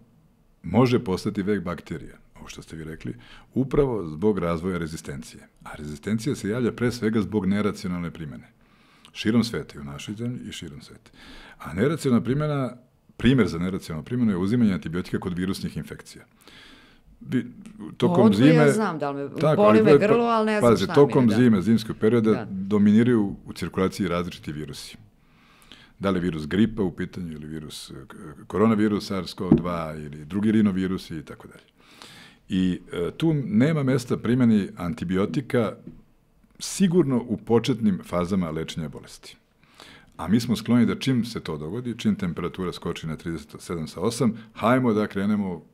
može 0.64 1.04
postati 1.04 1.44
vek 1.44 1.64
bakterija, 1.64 2.18
ovo 2.40 2.48
što 2.48 2.62
ste 2.62 2.76
vi 2.76 2.84
rekli, 2.84 3.16
upravo 3.54 4.08
zbog 4.08 4.40
razvoja 4.40 4.78
rezistencije. 4.78 5.48
A 5.64 5.76
rezistencija 5.76 6.36
se 6.36 6.50
javlja 6.50 6.72
pre 6.72 6.92
svega 6.92 7.22
zbog 7.22 7.46
neracionalne 7.46 8.12
primene. 8.12 8.50
Širom 9.14 9.44
sveta 9.44 9.78
i 9.78 9.82
u 9.82 9.84
našoj 9.84 10.16
zemlji 10.16 10.50
i 10.50 10.52
širom 10.52 10.82
sveta. 10.82 11.12
A 11.58 11.74
neracionalna 11.74 12.24
primjena, 12.24 12.78
primer 13.18 13.48
za 13.48 13.60
neracionalnu 13.60 14.06
primjenu 14.06 14.32
je 14.32 14.38
uzimanje 14.38 14.74
antibiotika 14.74 15.20
kod 15.20 15.38
virusnih 15.38 15.78
infekcija 15.78 16.26
tokom 17.98 18.26
Odlu 18.26 18.38
zime... 18.38 18.54
ja 18.54 18.72
znam 18.72 19.00
da 19.00 19.12
li 19.12 19.24
me 19.24 19.30
tako, 19.42 19.64
boli 19.64 19.84
me 19.84 19.98
grlo, 19.98 20.24
ali 20.24 20.46
ne 20.46 20.60
znam 20.60 20.72
pazi, 20.72 20.84
šta 20.84 20.94
tokom 20.94 21.26
mi 21.26 21.32
je, 21.32 21.36
da. 21.36 21.44
zime, 21.44 21.62
zimskog 21.62 21.96
perioda, 21.98 22.32
da. 22.32 22.48
dominiraju 22.50 23.36
u 23.46 23.54
cirkulaciji 23.54 24.08
različiti 24.08 24.52
virusi. 24.52 24.98
Da 26.00 26.10
li 26.10 26.20
virus 26.20 26.48
gripa 26.48 26.84
u 26.84 26.92
pitanju, 26.92 27.32
ili 27.32 27.48
virus, 27.48 27.92
koronavirus, 28.48 29.12
SARS-CoV-2, 29.12 29.96
ili 30.06 30.26
drugi 30.26 30.52
rinovirusi 30.52 31.18
i 31.18 31.26
tako 31.26 31.48
dalje. 31.48 31.64
I 32.50 32.82
e, 32.94 33.12
tu 33.12 33.34
nema 33.34 33.84
mesta 33.84 34.18
primjeni 34.18 34.70
antibiotika 34.78 35.76
sigurno 36.60 37.26
u 37.28 37.38
početnim 37.38 38.00
fazama 38.06 38.52
lečenja 38.52 38.90
bolesti. 38.90 39.38
A 40.18 40.28
mi 40.28 40.40
smo 40.40 40.56
skloni 40.56 40.86
da 40.86 41.00
čim 41.00 41.26
se 41.26 41.40
to 41.40 41.58
dogodi, 41.58 41.98
čim 41.98 42.16
temperatura 42.16 42.74
skoči 42.74 43.08
na 43.08 43.18
37 43.18 43.88
sa 43.88 44.02
8, 44.02 44.34
hajmo 44.54 44.94
da 44.94 45.08
krenemo 45.08 45.66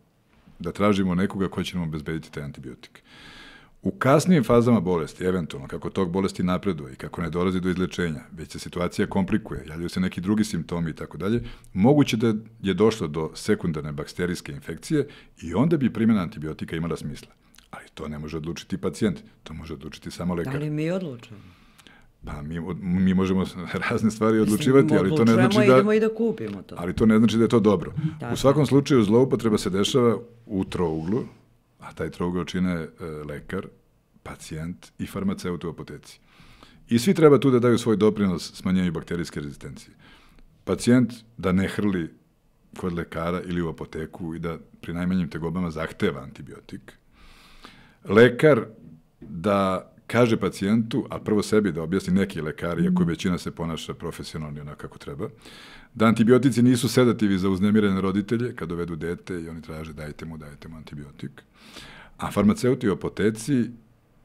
da 0.59 0.71
tražimo 0.71 1.15
nekoga 1.15 1.49
ko 1.49 1.63
će 1.63 1.77
nam 1.77 1.87
obezbediti 1.87 2.31
taj 2.31 2.43
antibiotik. 2.43 3.03
U 3.81 3.91
kasnijim 3.91 4.43
fazama 4.43 4.79
bolesti, 4.79 5.23
eventualno, 5.23 5.67
kako 5.67 5.89
tog 5.89 6.11
bolesti 6.11 6.43
napreduje 6.43 6.93
i 6.93 6.95
kako 6.95 7.21
ne 7.21 7.29
dolazi 7.29 7.59
do 7.59 7.69
izlečenja, 7.69 8.21
već 8.31 8.51
se 8.51 8.59
situacija 8.59 9.07
komplikuje, 9.07 9.65
javljaju 9.69 9.89
se 9.89 9.99
neki 9.99 10.21
drugi 10.21 10.43
simptomi 10.43 10.89
i 10.89 10.93
tako 10.93 11.17
dalje, 11.17 11.43
moguće 11.73 12.17
da 12.17 12.33
je 12.61 12.73
došlo 12.73 13.07
do 13.07 13.31
sekundarne 13.35 13.91
bakterijske 13.91 14.51
infekcije 14.51 15.07
i 15.41 15.53
onda 15.53 15.77
bi 15.77 15.93
primjena 15.93 16.21
antibiotika 16.21 16.75
imala 16.75 16.97
smisla. 16.97 17.31
Ali 17.71 17.85
to 17.93 18.07
ne 18.07 18.19
može 18.19 18.37
odlučiti 18.37 18.77
pacijent, 18.77 19.19
to 19.43 19.53
može 19.53 19.73
odlučiti 19.73 20.11
samo 20.11 20.33
lekar. 20.33 20.53
Da 20.53 20.59
li 20.59 20.69
mi 20.69 20.91
odlučujemo? 20.91 21.64
Pa 22.25 22.41
mi, 22.41 22.59
mi 22.81 23.13
možemo 23.13 23.45
razne 23.89 24.11
stvari 24.11 24.39
odlučivati, 24.39 24.83
Mislim, 24.83 24.99
ali 24.99 25.15
to 25.15 25.25
ne 25.25 25.33
znači 25.33 25.57
da... 25.57 25.63
idemo 25.63 25.93
i 25.93 25.99
da 25.99 26.09
kupimo 26.15 26.61
to. 26.61 26.75
Ali 26.77 26.95
to 26.95 27.05
ne 27.05 27.17
znači 27.17 27.37
da 27.37 27.43
je 27.43 27.49
to 27.49 27.59
dobro. 27.59 27.93
Tako. 28.19 28.33
U 28.33 28.37
svakom 28.37 28.65
slučaju 28.65 29.03
zloupotreba 29.03 29.57
se 29.57 29.69
dešava 29.69 30.17
u 30.45 30.65
trouglu, 30.65 31.23
a 31.79 31.93
taj 31.93 32.09
trougao 32.09 32.45
čine 32.45 32.73
e, 32.73 32.87
lekar, 33.05 33.67
pacijent 34.23 34.91
i 34.99 35.07
farmaceut 35.07 35.63
u 35.63 35.69
apoteci. 35.69 36.19
I 36.89 36.99
svi 36.99 37.13
treba 37.13 37.39
tu 37.39 37.51
da 37.51 37.59
daju 37.59 37.77
svoj 37.77 37.97
doprinos 37.97 38.53
smanjenju 38.53 38.91
bakterijske 38.91 39.39
rezistencije. 39.39 39.93
Pacijent 40.63 41.13
da 41.37 41.51
ne 41.51 41.67
hrli 41.67 42.13
kod 42.77 42.93
lekara 42.93 43.41
ili 43.41 43.61
u 43.61 43.69
apoteku 43.69 44.35
i 44.35 44.39
da 44.39 44.57
pri 44.81 44.93
najmanjim 44.93 45.29
tegobama 45.29 45.71
zahteva 45.71 46.21
antibiotik. 46.21 46.93
Lekar 48.09 48.65
da 49.21 49.91
kaže 50.07 50.37
pacijentu, 50.37 51.05
a 51.09 51.19
prvo 51.19 51.43
sebi 51.43 51.71
da 51.71 51.81
objasni 51.81 52.13
neki 52.13 52.41
lekari, 52.41 52.87
ako 52.87 53.03
većina 53.03 53.37
se 53.37 53.51
ponaša 53.51 53.93
profesionalno 53.93 54.61
onako 54.61 54.81
kako 54.81 54.97
treba, 54.97 55.29
da 55.93 56.05
antibiotici 56.05 56.61
nisu 56.61 56.89
sedativi 56.89 57.37
za 57.37 57.49
uznemirene 57.49 58.01
roditelje 58.01 58.55
kad 58.55 58.69
dovedu 58.69 58.95
dete 58.95 59.41
i 59.41 59.49
oni 59.49 59.61
traže 59.61 59.93
dajte 59.93 60.25
mu, 60.25 60.37
dajte 60.37 60.67
mu 60.67 60.77
antibiotik. 60.77 61.43
A 62.17 62.31
farmaceuti 62.31 62.89
u 62.89 62.93
apoteci 62.93 63.69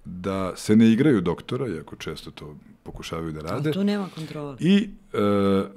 da 0.04 0.56
se 0.56 0.76
ne 0.76 0.92
igraju 0.92 1.20
doktora, 1.20 1.68
iako 1.68 1.96
često 1.96 2.30
to 2.30 2.56
pokušavaju 2.82 3.32
da 3.32 3.40
rade. 3.40 3.70
A 3.70 3.72
tu 3.72 3.84
nema 3.84 4.08
kontrole. 4.14 4.56
I 4.60 4.90
e, 5.12 5.18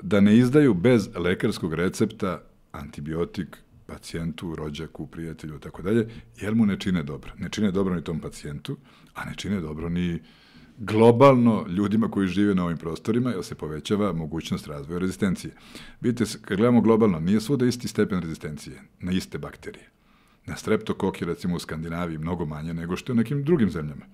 da 0.01 0.19
ne 0.21 0.37
izdaju 0.37 0.73
bez 0.73 1.09
lekarskog 1.15 1.73
recepta 1.73 2.41
antibiotik 2.71 3.57
pacijentu, 3.93 4.55
rođaku, 4.55 5.07
prijatelju, 5.07 5.59
tako 5.59 5.81
dalje, 5.81 6.07
jer 6.41 6.55
mu 6.55 6.65
ne 6.65 6.79
čine 6.79 7.03
dobro. 7.03 7.31
Ne 7.37 7.49
čine 7.49 7.71
dobro 7.71 7.95
ni 7.95 8.03
tom 8.03 8.19
pacijentu, 8.19 8.77
a 9.13 9.25
ne 9.25 9.35
čine 9.35 9.61
dobro 9.61 9.89
ni 9.89 10.19
globalno 10.77 11.65
ljudima 11.67 12.09
koji 12.11 12.27
žive 12.27 12.55
na 12.55 12.65
ovim 12.65 12.77
prostorima, 12.77 13.31
jer 13.31 13.43
se 13.43 13.55
povećava 13.55 14.13
mogućnost 14.13 14.67
razvoja 14.67 14.99
rezistencije. 14.99 15.53
Vidite, 16.01 16.31
kad 16.41 16.57
gledamo 16.57 16.81
globalno, 16.81 17.19
nije 17.19 17.41
svuda 17.41 17.65
isti 17.65 17.87
stepen 17.87 18.21
rezistencije 18.21 18.81
na 18.99 19.11
iste 19.11 19.37
bakterije. 19.37 19.89
Na 20.45 20.55
streptokok 20.55 21.21
je 21.21 21.27
recimo 21.27 21.55
u 21.55 21.59
Skandinaviji 21.59 22.17
mnogo 22.17 22.45
manje 22.45 22.73
nego 22.73 22.95
što 22.95 23.11
je 23.11 23.13
u 23.13 23.17
nekim 23.17 23.43
drugim 23.43 23.69
zemljama. 23.69 24.05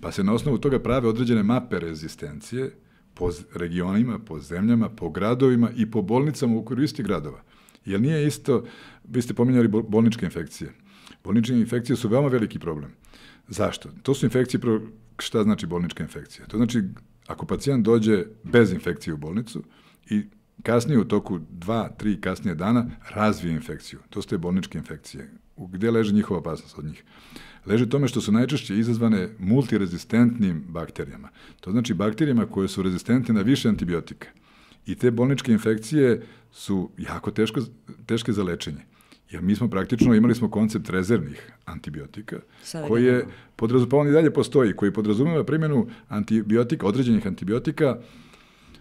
Pa 0.00 0.12
se 0.12 0.24
na 0.24 0.32
osnovu 0.32 0.58
toga 0.58 0.78
prave 0.78 1.08
određene 1.08 1.42
mape 1.42 1.78
rezistencije 1.78 2.72
po 3.14 3.30
regionima, 3.54 4.18
po 4.18 4.40
zemljama, 4.40 4.88
po 4.88 5.10
gradovima 5.10 5.70
i 5.76 5.90
po 5.90 6.02
bolnicama 6.02 6.54
u 6.54 6.60
okviru 6.60 6.82
istih 6.82 7.04
gradova. 7.04 7.42
Jer 7.88 8.00
nije 8.00 8.26
isto, 8.26 8.64
vi 9.04 9.22
ste 9.22 9.34
pominjali 9.34 9.68
bolničke 9.68 10.26
infekcije. 10.26 10.72
Bolničke 11.24 11.52
infekcije 11.52 11.96
su 11.96 12.08
veoma 12.08 12.28
veliki 12.28 12.58
problem. 12.58 12.90
Zašto? 13.48 13.88
To 14.02 14.14
su 14.14 14.26
infekcije, 14.26 14.60
šta 15.18 15.42
znači 15.42 15.66
bolnička 15.66 16.02
infekcija? 16.02 16.46
To 16.46 16.56
znači, 16.56 16.82
ako 17.26 17.46
pacijent 17.46 17.84
dođe 17.84 18.24
bez 18.42 18.72
infekcije 18.72 19.14
u 19.14 19.16
bolnicu 19.16 19.62
i 20.10 20.22
kasnije 20.62 20.98
u 20.98 21.04
toku 21.04 21.38
dva, 21.50 21.88
tri 21.88 22.20
kasnije 22.20 22.54
dana 22.54 22.86
razvije 23.10 23.54
infekciju. 23.54 23.98
To 24.10 24.22
su 24.22 24.28
te 24.28 24.38
bolničke 24.38 24.78
infekcije. 24.78 25.30
Gde 25.56 25.90
leži 25.90 26.14
njihova 26.14 26.40
opasnost 26.40 26.78
od 26.78 26.84
njih? 26.84 27.04
Leži 27.66 27.84
u 27.84 27.88
tome 27.88 28.08
što 28.08 28.20
su 28.20 28.32
najčešće 28.32 28.78
izazvane 28.78 29.28
multirezistentnim 29.38 30.64
bakterijama. 30.68 31.28
To 31.60 31.70
znači 31.70 31.94
bakterijama 31.94 32.46
koje 32.46 32.68
su 32.68 32.82
rezistentne 32.82 33.34
na 33.34 33.42
više 33.42 33.68
antibiotika. 33.68 34.28
I 34.86 34.94
te 34.94 35.10
bolničke 35.10 35.52
infekcije 35.52 36.22
su 36.52 36.90
jako 36.98 37.30
teško, 37.30 37.60
teške 38.06 38.32
za 38.32 38.42
lečenje. 38.42 38.80
Jer 39.30 39.42
mi 39.42 39.56
smo 39.56 39.68
praktično 39.68 40.14
imali 40.14 40.34
smo 40.34 40.50
koncept 40.50 40.90
rezervnih 40.90 41.52
antibiotika, 41.64 42.36
Sada 42.62 42.86
koji 42.86 43.04
je 43.04 43.26
podrazumovan 43.56 44.08
i 44.08 44.12
dalje 44.12 44.32
postoji, 44.32 44.72
koji 44.72 44.92
podrazumeva 44.92 45.44
primjenu 45.44 45.86
antibiotika, 46.08 46.86
određenih 46.86 47.26
antibiotika, 47.26 47.96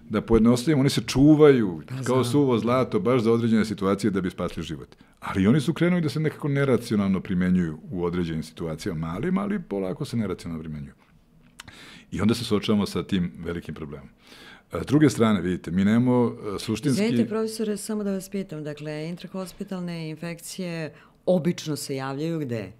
da 0.09 0.21
pojednostavimo, 0.21 0.79
oni 0.79 0.89
se 0.89 1.01
čuvaju 1.01 1.81
pa, 1.87 2.03
kao 2.03 2.23
suvo 2.23 2.57
zlato 2.59 2.99
baš 2.99 3.21
za 3.21 3.31
određene 3.31 3.65
situacije 3.65 4.11
da 4.11 4.21
bi 4.21 4.29
spasli 4.29 4.63
život. 4.63 4.95
Ali 5.19 5.47
oni 5.47 5.61
su 5.61 5.73
krenuli 5.73 6.01
da 6.01 6.09
se 6.09 6.19
nekako 6.19 6.47
neracionalno 6.47 7.19
primenjuju 7.19 7.79
u 7.91 8.03
određenim 8.03 8.43
situacijama, 8.43 9.07
malim, 9.07 9.37
ali 9.37 9.61
polako 9.61 10.05
se 10.05 10.17
neracionalno 10.17 10.63
primenjuju. 10.63 10.93
I 12.11 12.21
onda 12.21 12.33
se 12.33 12.43
suočavamo 12.43 12.85
sa 12.85 13.03
tim 13.03 13.31
velikim 13.39 13.75
problemom. 13.75 14.09
S 14.71 14.85
druge 14.85 15.09
strane, 15.09 15.41
vidite, 15.41 15.71
mi 15.71 15.85
nemamo 15.85 16.35
e, 16.55 16.59
suštinski... 16.59 17.03
Izvinite, 17.03 17.29
profesore, 17.29 17.77
samo 17.77 18.03
da 18.03 18.11
vas 18.11 18.29
pitam, 18.29 18.63
dakle, 18.63 19.09
intrahospitalne 19.09 20.09
infekcije 20.09 20.93
obično 21.25 21.75
se 21.75 21.95
javljaju 21.95 22.39
gde? 22.39 22.71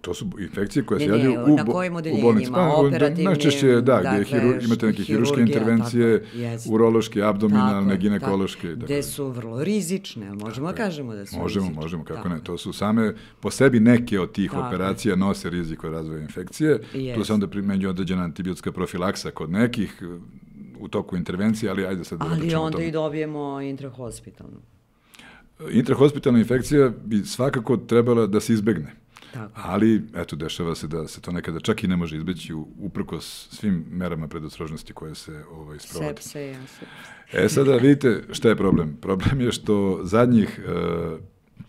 To 0.00 0.14
su 0.14 0.30
infekcije 0.38 0.84
koje 0.84 0.98
ne, 0.98 1.04
se 1.04 1.10
javljaju 1.10 1.44
u, 1.52 1.56
na 1.56 1.64
kojim 1.64 1.96
u 1.96 2.20
bolnici. 2.22 2.50
Pa, 2.52 2.68
operativnim, 2.68 3.24
najčešće, 3.24 3.66
da, 3.66 3.80
dakle, 3.80 4.10
gde 4.14 4.24
hiru, 4.24 4.54
imate 4.64 4.86
neke 4.86 5.02
hiruške 5.02 5.40
intervencije, 5.40 6.22
tako, 6.22 6.74
urološke, 6.74 7.22
abdominalne, 7.22 7.90
tako, 7.90 8.00
ginekološke. 8.00 8.68
Tako, 8.68 8.84
gde 8.84 9.02
su 9.02 9.28
vrlo 9.28 9.64
rizične, 9.64 10.34
možemo 10.34 10.66
da 10.66 10.74
kažemo 10.74 11.14
da 11.14 11.26
su 11.26 11.36
Možemo, 11.38 11.64
rizične. 11.64 11.82
možemo, 11.82 12.04
kako 12.04 12.22
tako. 12.22 12.28
ne. 12.28 12.44
To 12.44 12.58
su 12.58 12.72
same, 12.72 13.14
po 13.40 13.50
sebi 13.50 13.80
neke 13.80 14.20
od 14.20 14.32
tih 14.32 14.50
tako. 14.50 14.66
operacija 14.66 15.16
nose 15.16 15.50
rizik 15.50 15.84
od 15.84 15.92
razvoja 15.92 16.20
infekcije. 16.20 16.78
Yes. 16.94 17.14
Tu 17.14 17.24
se 17.24 17.32
onda 17.32 17.46
primenjuje 17.46 17.90
određena 17.90 18.22
antibiotska 18.22 18.72
profilaksa 18.72 19.30
kod 19.30 19.50
nekih, 19.50 20.02
u 20.80 20.88
toku 20.88 21.16
intervencije, 21.16 21.70
ali 21.70 21.86
ajde 21.86 22.04
sad 22.04 22.18
da 22.18 22.24
Ali 22.30 22.54
onda 22.54 22.82
i 22.82 22.90
dobijemo 22.90 23.60
intrahospitalnu. 23.60 24.60
Intrahospitalna 25.70 26.38
infekcija 26.38 26.92
bi 27.04 27.24
svakako 27.24 27.76
trebala 27.76 28.26
da 28.26 28.40
se 28.40 28.52
izbegne. 28.52 28.92
Tako. 29.32 29.52
Ali, 29.54 30.02
eto, 30.14 30.36
dešava 30.36 30.74
se 30.74 30.88
da 30.88 31.08
se 31.08 31.20
to 31.20 31.32
nekada 31.32 31.60
čak 31.60 31.84
i 31.84 31.88
ne 31.88 31.96
može 31.96 32.16
izbeći 32.16 32.54
uprkos 32.78 33.48
svim 33.52 33.84
merama 33.90 34.28
predostrožnosti 34.28 34.92
koje 34.92 35.14
se 35.14 35.44
ovaj, 35.52 35.78
sprovode. 35.78 36.22
Sepse, 36.22 36.46
ja, 36.46 36.58
E, 37.32 37.48
sada 37.48 37.76
vidite 37.76 38.22
šta 38.32 38.48
je 38.48 38.56
problem. 38.56 38.96
Problem 39.00 39.40
je 39.40 39.52
što 39.52 40.00
zadnjih, 40.02 40.58
e, 40.58 40.72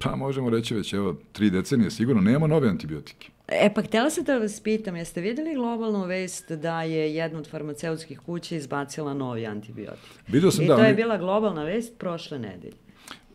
pa 0.04 0.16
možemo 0.16 0.50
reći 0.50 0.76
već, 0.76 0.94
evo, 0.94 1.16
tri 1.32 1.50
decenije 1.50 1.92
sigurno, 1.92 2.22
nemamo 2.22 2.48
nove 2.48 2.70
antibiotike. 2.70 3.30
E 3.48 3.74
pa 3.76 3.82
htela 3.82 4.10
sam 4.10 4.24
da 4.24 4.38
vas 4.38 4.60
pitam, 4.60 4.96
jeste 4.96 5.22
videli 5.22 5.54
globalnu 5.54 6.06
vest 6.06 6.52
da 6.52 6.82
je 6.82 7.16
jedna 7.16 7.40
od 7.40 7.50
farmaceutskih 7.50 8.20
kuća 8.20 8.56
izbacila 8.56 9.14
novi 9.14 9.46
antibiotik? 9.46 10.10
Vidio 10.28 10.52
sam 10.52 10.66
I 10.66 10.68
da. 10.68 10.74
I 10.74 10.78
to 10.78 10.84
je 10.84 10.94
bila 10.94 11.18
globalna 11.18 11.64
vest 11.64 11.98
prošle 11.98 12.40
nedelje. 12.40 12.74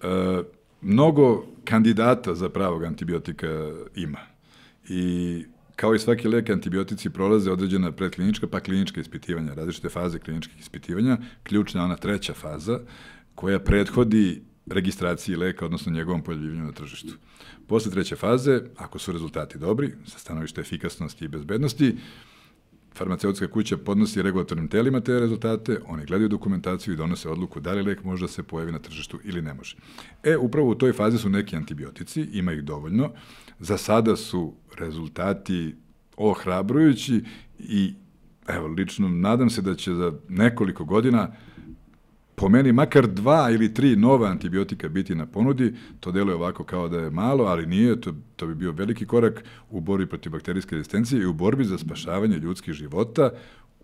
E, 0.02 0.42
mnogo 0.80 1.46
kandidata 1.64 2.34
za 2.34 2.48
pravog 2.48 2.84
antibiotika 2.84 3.72
ima. 3.96 4.20
I 4.88 5.44
kao 5.76 5.94
i 5.94 5.98
svaki 5.98 6.28
lek, 6.28 6.50
antibiotici 6.50 7.10
prolaze 7.10 7.50
određena 7.50 7.92
predklinička 7.92 8.46
pa 8.46 8.60
klinička 8.60 9.00
ispitivanja, 9.00 9.54
različite 9.54 9.88
faze 9.88 10.18
kliničkih 10.18 10.60
ispitivanja. 10.60 11.18
Ključna 11.42 11.84
ona 11.84 11.96
treća 11.96 12.34
faza 12.34 12.80
koja 13.34 13.58
prethodi 13.60 14.42
registraciji 14.66 15.36
leka, 15.36 15.64
odnosno 15.64 15.92
njegovom 15.92 16.22
pojavljivanju 16.22 16.64
na 16.64 16.72
tržištu. 16.72 17.14
Posle 17.66 17.92
treće 17.92 18.16
faze, 18.16 18.60
ako 18.76 18.98
su 18.98 19.12
rezultati 19.12 19.58
dobri, 19.58 19.92
sa 20.06 20.18
stanovište 20.18 20.60
efikasnosti 20.60 21.24
i 21.24 21.28
bezbednosti, 21.28 21.96
farmaceutska 22.94 23.48
kuća 23.48 23.76
podnosi 23.76 24.22
regulatornim 24.22 24.68
telima 24.68 25.00
te 25.00 25.20
rezultate, 25.20 25.78
oni 25.86 26.04
gledaju 26.04 26.28
dokumentaciju 26.28 26.94
i 26.94 26.96
donose 26.96 27.28
odluku 27.28 27.60
da 27.60 27.72
li 27.72 27.82
lek 27.82 28.04
može 28.04 28.24
da 28.24 28.28
se 28.28 28.42
pojavi 28.42 28.72
na 28.72 28.78
tržištu 28.78 29.18
ili 29.24 29.42
ne 29.42 29.54
može. 29.54 29.76
E, 30.22 30.36
upravo 30.36 30.70
u 30.70 30.74
toj 30.74 30.92
fazi 30.92 31.18
su 31.18 31.28
neki 31.28 31.56
antibiotici, 31.56 32.28
ima 32.32 32.52
ih 32.52 32.62
dovoljno. 32.62 33.10
Za 33.58 33.76
sada 33.78 34.16
su 34.16 34.54
rezultati 34.78 35.74
ohrabrujući 36.16 37.24
i 37.58 37.94
evo, 38.48 38.66
lično 38.66 39.08
nadam 39.08 39.50
se 39.50 39.62
da 39.62 39.74
će 39.74 39.94
za 39.94 40.12
nekoliko 40.28 40.84
godina 40.84 41.32
po 42.36 42.48
meni 42.48 42.72
makar 42.72 43.06
dva 43.06 43.50
ili 43.50 43.74
tri 43.74 43.96
nova 43.96 44.28
antibiotika 44.28 44.88
biti 44.88 45.14
na 45.14 45.26
ponudi, 45.26 45.74
to 46.00 46.12
deluje 46.12 46.34
ovako 46.34 46.64
kao 46.64 46.88
da 46.88 46.98
je 46.98 47.10
malo, 47.10 47.44
ali 47.44 47.66
nije, 47.66 48.00
to, 48.00 48.14
to 48.36 48.46
bi 48.46 48.54
bio 48.54 48.72
veliki 48.72 49.06
korak 49.06 49.44
u 49.70 49.80
borbi 49.80 50.06
protiv 50.06 50.32
bakterijske 50.32 50.74
rezistencije 50.74 51.22
i 51.22 51.26
u 51.26 51.32
borbi 51.32 51.64
za 51.64 51.78
spašavanje 51.78 52.36
ljudskih 52.36 52.74
života. 52.74 53.30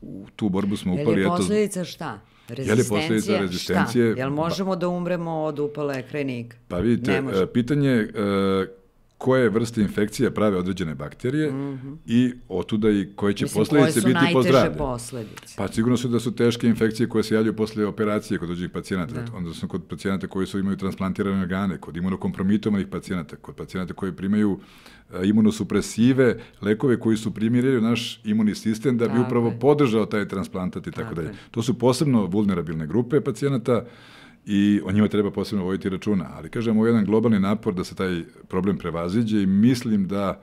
U 0.00 0.26
tu 0.36 0.48
borbu 0.48 0.76
smo 0.76 0.94
upali... 0.94 1.20
Je 1.20 1.28
li 1.28 1.36
posledica 1.36 1.84
šta? 1.84 2.20
Rezistencija, 2.48 2.72
je 2.72 2.76
li 2.76 2.88
posledica 2.88 3.38
rezistencije? 3.38 4.12
Šta? 4.12 4.20
Jel 4.20 4.30
možemo 4.30 4.76
da 4.76 4.88
umremo 4.88 5.30
od 5.30 5.58
upale 5.58 6.02
krenika? 6.02 6.56
Pa 6.68 6.78
vidite, 6.78 7.22
pitanje 7.52 7.88
je 7.88 8.76
koje 9.22 9.48
vrste 9.48 9.80
infekcije 9.80 10.30
prave 10.30 10.58
određene 10.58 10.94
bakterije 10.94 11.52
mm 11.52 11.54
-hmm. 11.54 11.96
i 12.06 12.32
otuda 12.48 12.90
i 12.90 13.08
koje 13.16 13.34
će 13.34 13.44
Mislim, 13.44 13.60
posledice 13.60 14.00
biti 14.00 14.18
po 14.32 14.42
zdravlje. 14.42 14.68
Koje 14.68 14.78
posledice? 14.78 15.54
Pa 15.56 15.68
sigurno 15.68 15.96
su 15.96 16.08
da 16.08 16.20
su 16.20 16.34
teške 16.34 16.66
infekcije 16.66 17.08
koje 17.08 17.24
se 17.24 17.34
javljaju 17.34 17.56
posle 17.56 17.86
operacije 17.86 18.38
kod 18.38 18.48
dođenih 18.48 18.70
pacijenata. 18.70 19.14
Da. 19.14 19.36
Onda 19.36 19.54
su 19.54 19.68
kod 19.68 19.82
pacijenata 19.90 20.26
koji 20.26 20.46
su 20.46 20.58
imaju 20.58 20.76
transplantirane 20.76 21.40
organe, 21.40 21.78
kod 21.78 21.96
imunokompromitovanih 21.96 22.86
pacijenata, 22.86 23.36
kod 23.36 23.54
pacijenata 23.54 23.94
koji 23.94 24.12
primaju 24.12 24.58
e, 25.14 25.26
imunosupresive 25.28 26.38
lekove 26.62 27.00
koji 27.00 27.16
su 27.16 27.34
primirili 27.34 27.80
naš 27.80 28.20
imunni 28.24 28.54
sistem 28.54 28.98
da 28.98 29.04
bi 29.04 29.14
tako 29.14 29.26
upravo 29.26 29.48
je. 29.48 29.58
podržao 29.60 30.06
taj 30.06 30.28
transplantat 30.28 30.86
i 30.86 30.90
tako, 30.90 31.02
tako 31.02 31.14
dalje. 31.14 31.30
To 31.50 31.62
su 31.62 31.78
posebno 31.78 32.26
vulnerabilne 32.26 32.86
grupe 32.86 33.20
pacijenata 33.20 33.84
i 34.46 34.80
o 34.84 34.92
njima 34.92 35.08
treba 35.08 35.30
posebno 35.30 35.64
vojiti 35.64 35.88
računa. 35.88 36.30
Ali 36.34 36.50
kažem, 36.50 36.76
ovo 36.76 36.86
je 36.86 36.90
jedan 36.90 37.04
globalni 37.04 37.40
napor 37.40 37.74
da 37.74 37.84
se 37.84 37.94
taj 37.94 38.22
problem 38.48 38.78
prevaziđe 38.78 39.42
i 39.42 39.46
mislim 39.46 40.08
da, 40.08 40.42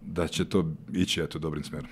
da 0.00 0.28
će 0.28 0.44
to 0.44 0.72
ići 0.92 1.20
eto 1.20 1.38
dobrim 1.38 1.64
smerom. 1.64 1.90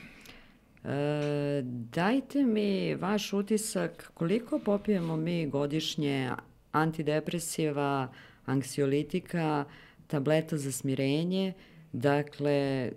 E, 0.84 1.62
dajte 1.92 2.44
mi 2.44 2.94
vaš 2.94 3.32
utisak 3.32 4.10
koliko 4.14 4.58
popijemo 4.58 5.16
mi 5.16 5.46
godišnje 5.46 6.30
antidepresiva, 6.72 8.12
anksiolitika, 8.46 9.64
tableta 10.06 10.56
za 10.56 10.72
smirenje, 10.72 11.52
dakle, 11.92 12.90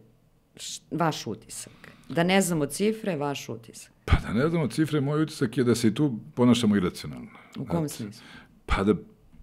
š, 0.56 0.82
vaš 0.92 1.28
utisak. 1.28 1.74
Da 2.10 2.24
ne 2.24 2.42
znamo 2.42 2.66
cifre, 2.66 3.16
vaš 3.16 3.50
utisak. 3.50 3.94
Pa 4.06 4.18
da 4.28 4.34
ne 4.34 4.50
znamo 4.50 4.68
cifre, 4.68 5.02
moj 5.02 5.24
utisak 5.24 5.58
je 5.58 5.63
da 5.63 5.76
se 5.76 5.88
i 5.88 5.96
tu 5.96 6.20
ponašamo 6.36 6.76
iracionalno. 6.76 7.30
U 7.60 7.66
kom 7.66 7.89
smislu? 7.89 8.24
Pa 8.65 8.84
da 8.84 8.93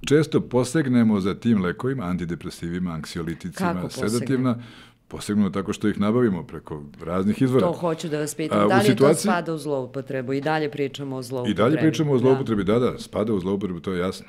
često 0.09 0.41
posegnemo 0.41 1.21
za 1.21 1.35
tim 1.35 1.63
lekovima, 1.63 2.05
antidepresivima, 2.05 2.93
anksioliticima, 2.93 3.91
sedativna, 3.91 4.63
posegnemo 5.09 5.51
tako 5.51 5.73
što 5.73 5.89
ih 5.89 6.01
nabavimo 6.01 6.43
preko 6.43 6.85
raznih 7.01 7.43
izvora. 7.43 7.67
To 7.67 7.73
hoću 7.73 8.09
da 8.09 8.19
vas 8.19 8.35
pitam. 8.35 8.61
A, 8.61 8.67
da 8.67 8.79
li 8.79 8.85
situaciji, 8.85 9.15
to 9.15 9.33
spada 9.33 9.55
u 9.55 9.59
zloupotrebu? 9.59 10.33
I 10.33 10.41
dalje 10.41 10.71
pričamo 10.71 11.17
o 11.17 11.23
zloupotrebi. 11.23 11.53
I 11.53 11.63
dalje 11.63 11.79
pričamo 11.79 12.13
o 12.13 12.15
da. 12.15 12.21
zloupotrebi, 12.21 12.65
da, 12.65 12.79
da, 12.79 12.99
spada 12.99 13.33
u 13.33 13.41
zloupotrebu, 13.41 13.81
to 13.81 13.93
je 13.93 13.99
jasno. 13.99 14.27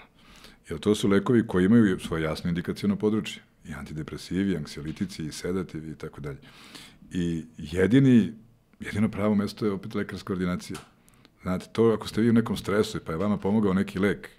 Jer 0.69 0.79
to 0.79 0.95
su 0.95 1.07
lekovi 1.07 1.47
koji 1.47 1.65
imaju 1.65 1.99
svoje 1.99 2.23
jasno 2.23 2.49
indikacijono 2.49 2.95
područje. 2.95 3.41
I 3.65 3.73
antidepresivi, 3.73 4.51
i 4.51 4.57
anksiolitici, 4.57 5.25
i 5.25 5.31
sedativi 5.31 5.91
i 5.91 5.95
tako 5.95 6.21
dalje. 6.21 6.37
I 7.11 7.45
jedini, 7.57 8.33
jedino 8.79 9.09
pravo 9.09 9.35
mesto 9.35 9.65
je 9.65 9.71
opet 9.71 9.95
lekarska 9.95 10.33
ordinacija. 10.33 10.79
Znate, 11.41 11.65
to 11.71 11.85
ako 11.85 12.07
ste 12.07 12.21
vi 12.21 12.29
u 12.29 12.33
nekom 12.33 12.57
stresu 12.57 12.99
pa 13.05 13.11
je 13.11 13.17
vama 13.17 13.37
pomogao 13.37 13.73
neki 13.73 13.99
lek, 13.99 14.29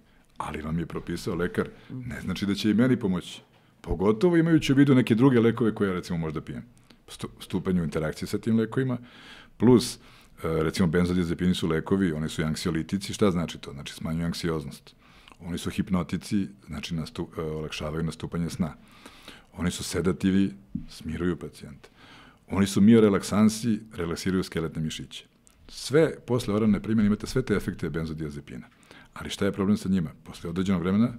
ali 0.46 0.62
vam 0.62 0.78
je 0.78 0.86
propisao 0.86 1.34
lekar, 1.34 1.68
ne 1.90 2.20
znači 2.20 2.46
da 2.46 2.54
će 2.54 2.70
i 2.70 2.74
meni 2.74 2.96
pomoći. 2.96 3.42
Pogotovo 3.80 4.36
imajući 4.36 4.72
u 4.72 4.76
vidu 4.76 4.94
neke 4.94 5.14
druge 5.14 5.40
lekove 5.40 5.74
koje 5.74 5.88
ja 5.88 5.94
recimo 5.94 6.18
možda 6.18 6.40
pijem. 6.40 6.64
Stupanju 7.40 7.84
interakcije 7.84 8.28
sa 8.28 8.38
tim 8.38 8.58
lekovima, 8.58 8.98
plus 9.56 9.96
e, 9.96 9.98
recimo 10.42 10.88
benzodiazepini 10.88 11.54
su 11.54 11.68
lekovi, 11.68 12.12
oni 12.12 12.28
su 12.28 12.42
i 12.42 12.44
anksiolitici, 12.44 13.14
šta 13.14 13.30
znači 13.30 13.58
to? 13.58 13.72
Znači 13.72 13.94
smanjuju 13.94 14.26
anksioznost. 14.26 14.94
Oni 15.40 15.58
su 15.58 15.70
hipnotici, 15.70 16.48
znači 16.66 16.94
nastu, 16.94 17.28
e, 17.38 17.40
olakšavaju 17.40 18.04
nastupanje 18.04 18.50
sna. 18.50 18.74
Oni 19.52 19.70
su 19.70 19.84
sedativi, 19.84 20.52
smiruju 20.88 21.38
pacijenta. 21.38 21.88
Oni 22.50 22.66
su 22.66 22.80
miorelaksansi, 22.80 23.80
relaksiraju 23.94 24.42
skeletne 24.42 24.82
mišiće. 24.82 25.24
Sve 25.68 26.20
posle 26.26 26.54
oralne 26.54 26.82
primjene 26.82 27.06
imate 27.06 27.26
sve 27.26 27.42
te 27.42 27.54
efekte 27.54 27.90
benzodiazepina. 27.90 28.66
Ali 29.14 29.30
šta 29.30 29.44
je 29.44 29.52
problem 29.52 29.76
sa 29.76 29.88
njima? 29.88 30.10
Posle 30.24 30.50
određenog 30.50 30.82
vremena 30.82 31.12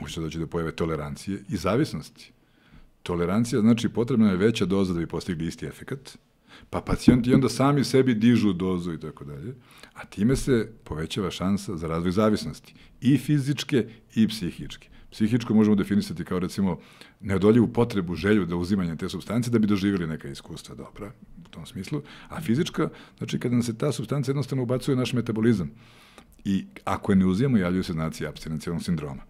može 0.00 0.20
doći 0.20 0.38
do 0.38 0.46
pojave 0.46 0.72
tolerancije 0.72 1.44
i 1.48 1.56
zavisnosti. 1.56 2.32
Tolerancija 3.02 3.60
znači 3.60 3.88
potrebna 3.88 4.30
je 4.30 4.36
veća 4.36 4.64
doza 4.64 4.92
da 4.92 4.98
bi 4.98 5.06
postigli 5.06 5.46
isti 5.46 5.66
efekat, 5.66 6.18
pa 6.70 6.80
pacijenti 6.80 7.34
onda 7.34 7.48
sami 7.48 7.84
sebi 7.84 8.14
dižu 8.14 8.52
dozu 8.52 8.92
i 8.92 9.00
tako 9.00 9.24
dalje, 9.24 9.54
a 9.94 10.04
time 10.04 10.36
se 10.36 10.72
povećava 10.84 11.30
šansa 11.30 11.76
za 11.76 11.88
razvoj 11.88 12.12
zavisnosti, 12.12 12.74
i 13.00 13.18
fizičke 13.18 13.88
i 14.14 14.28
psihičke. 14.28 14.88
Psihičko 15.10 15.54
možemo 15.54 15.76
definisati 15.76 16.24
kao 16.24 16.38
recimo 16.38 16.78
neodoljivu 17.20 17.72
potrebu, 17.72 18.14
želju 18.14 18.46
da 18.46 18.56
uzimanje 18.56 18.96
te 18.96 19.08
substance 19.08 19.50
da 19.50 19.58
bi 19.58 19.66
doživjeli 19.66 20.06
neka 20.06 20.28
iskustva 20.28 20.74
dobra 20.74 21.12
u 21.46 21.48
tom 21.48 21.66
smislu, 21.66 22.02
a 22.28 22.40
fizička, 22.40 22.88
znači 23.18 23.38
kada 23.38 23.52
nam 23.52 23.62
se 23.62 23.78
ta 23.78 23.92
substanca 23.92 24.30
jednostavno 24.30 24.62
ubacuje 24.62 24.96
naš 24.96 25.12
metabolizam 25.12 25.70
i 26.44 26.64
ako 26.84 27.12
je 27.12 27.16
ne 27.16 27.26
uzimamo, 27.26 27.58
javljaju 27.58 27.84
se 27.84 27.92
znaci 27.92 28.26
abstinencijalnog 28.26 28.84
sindroma. 28.84 29.22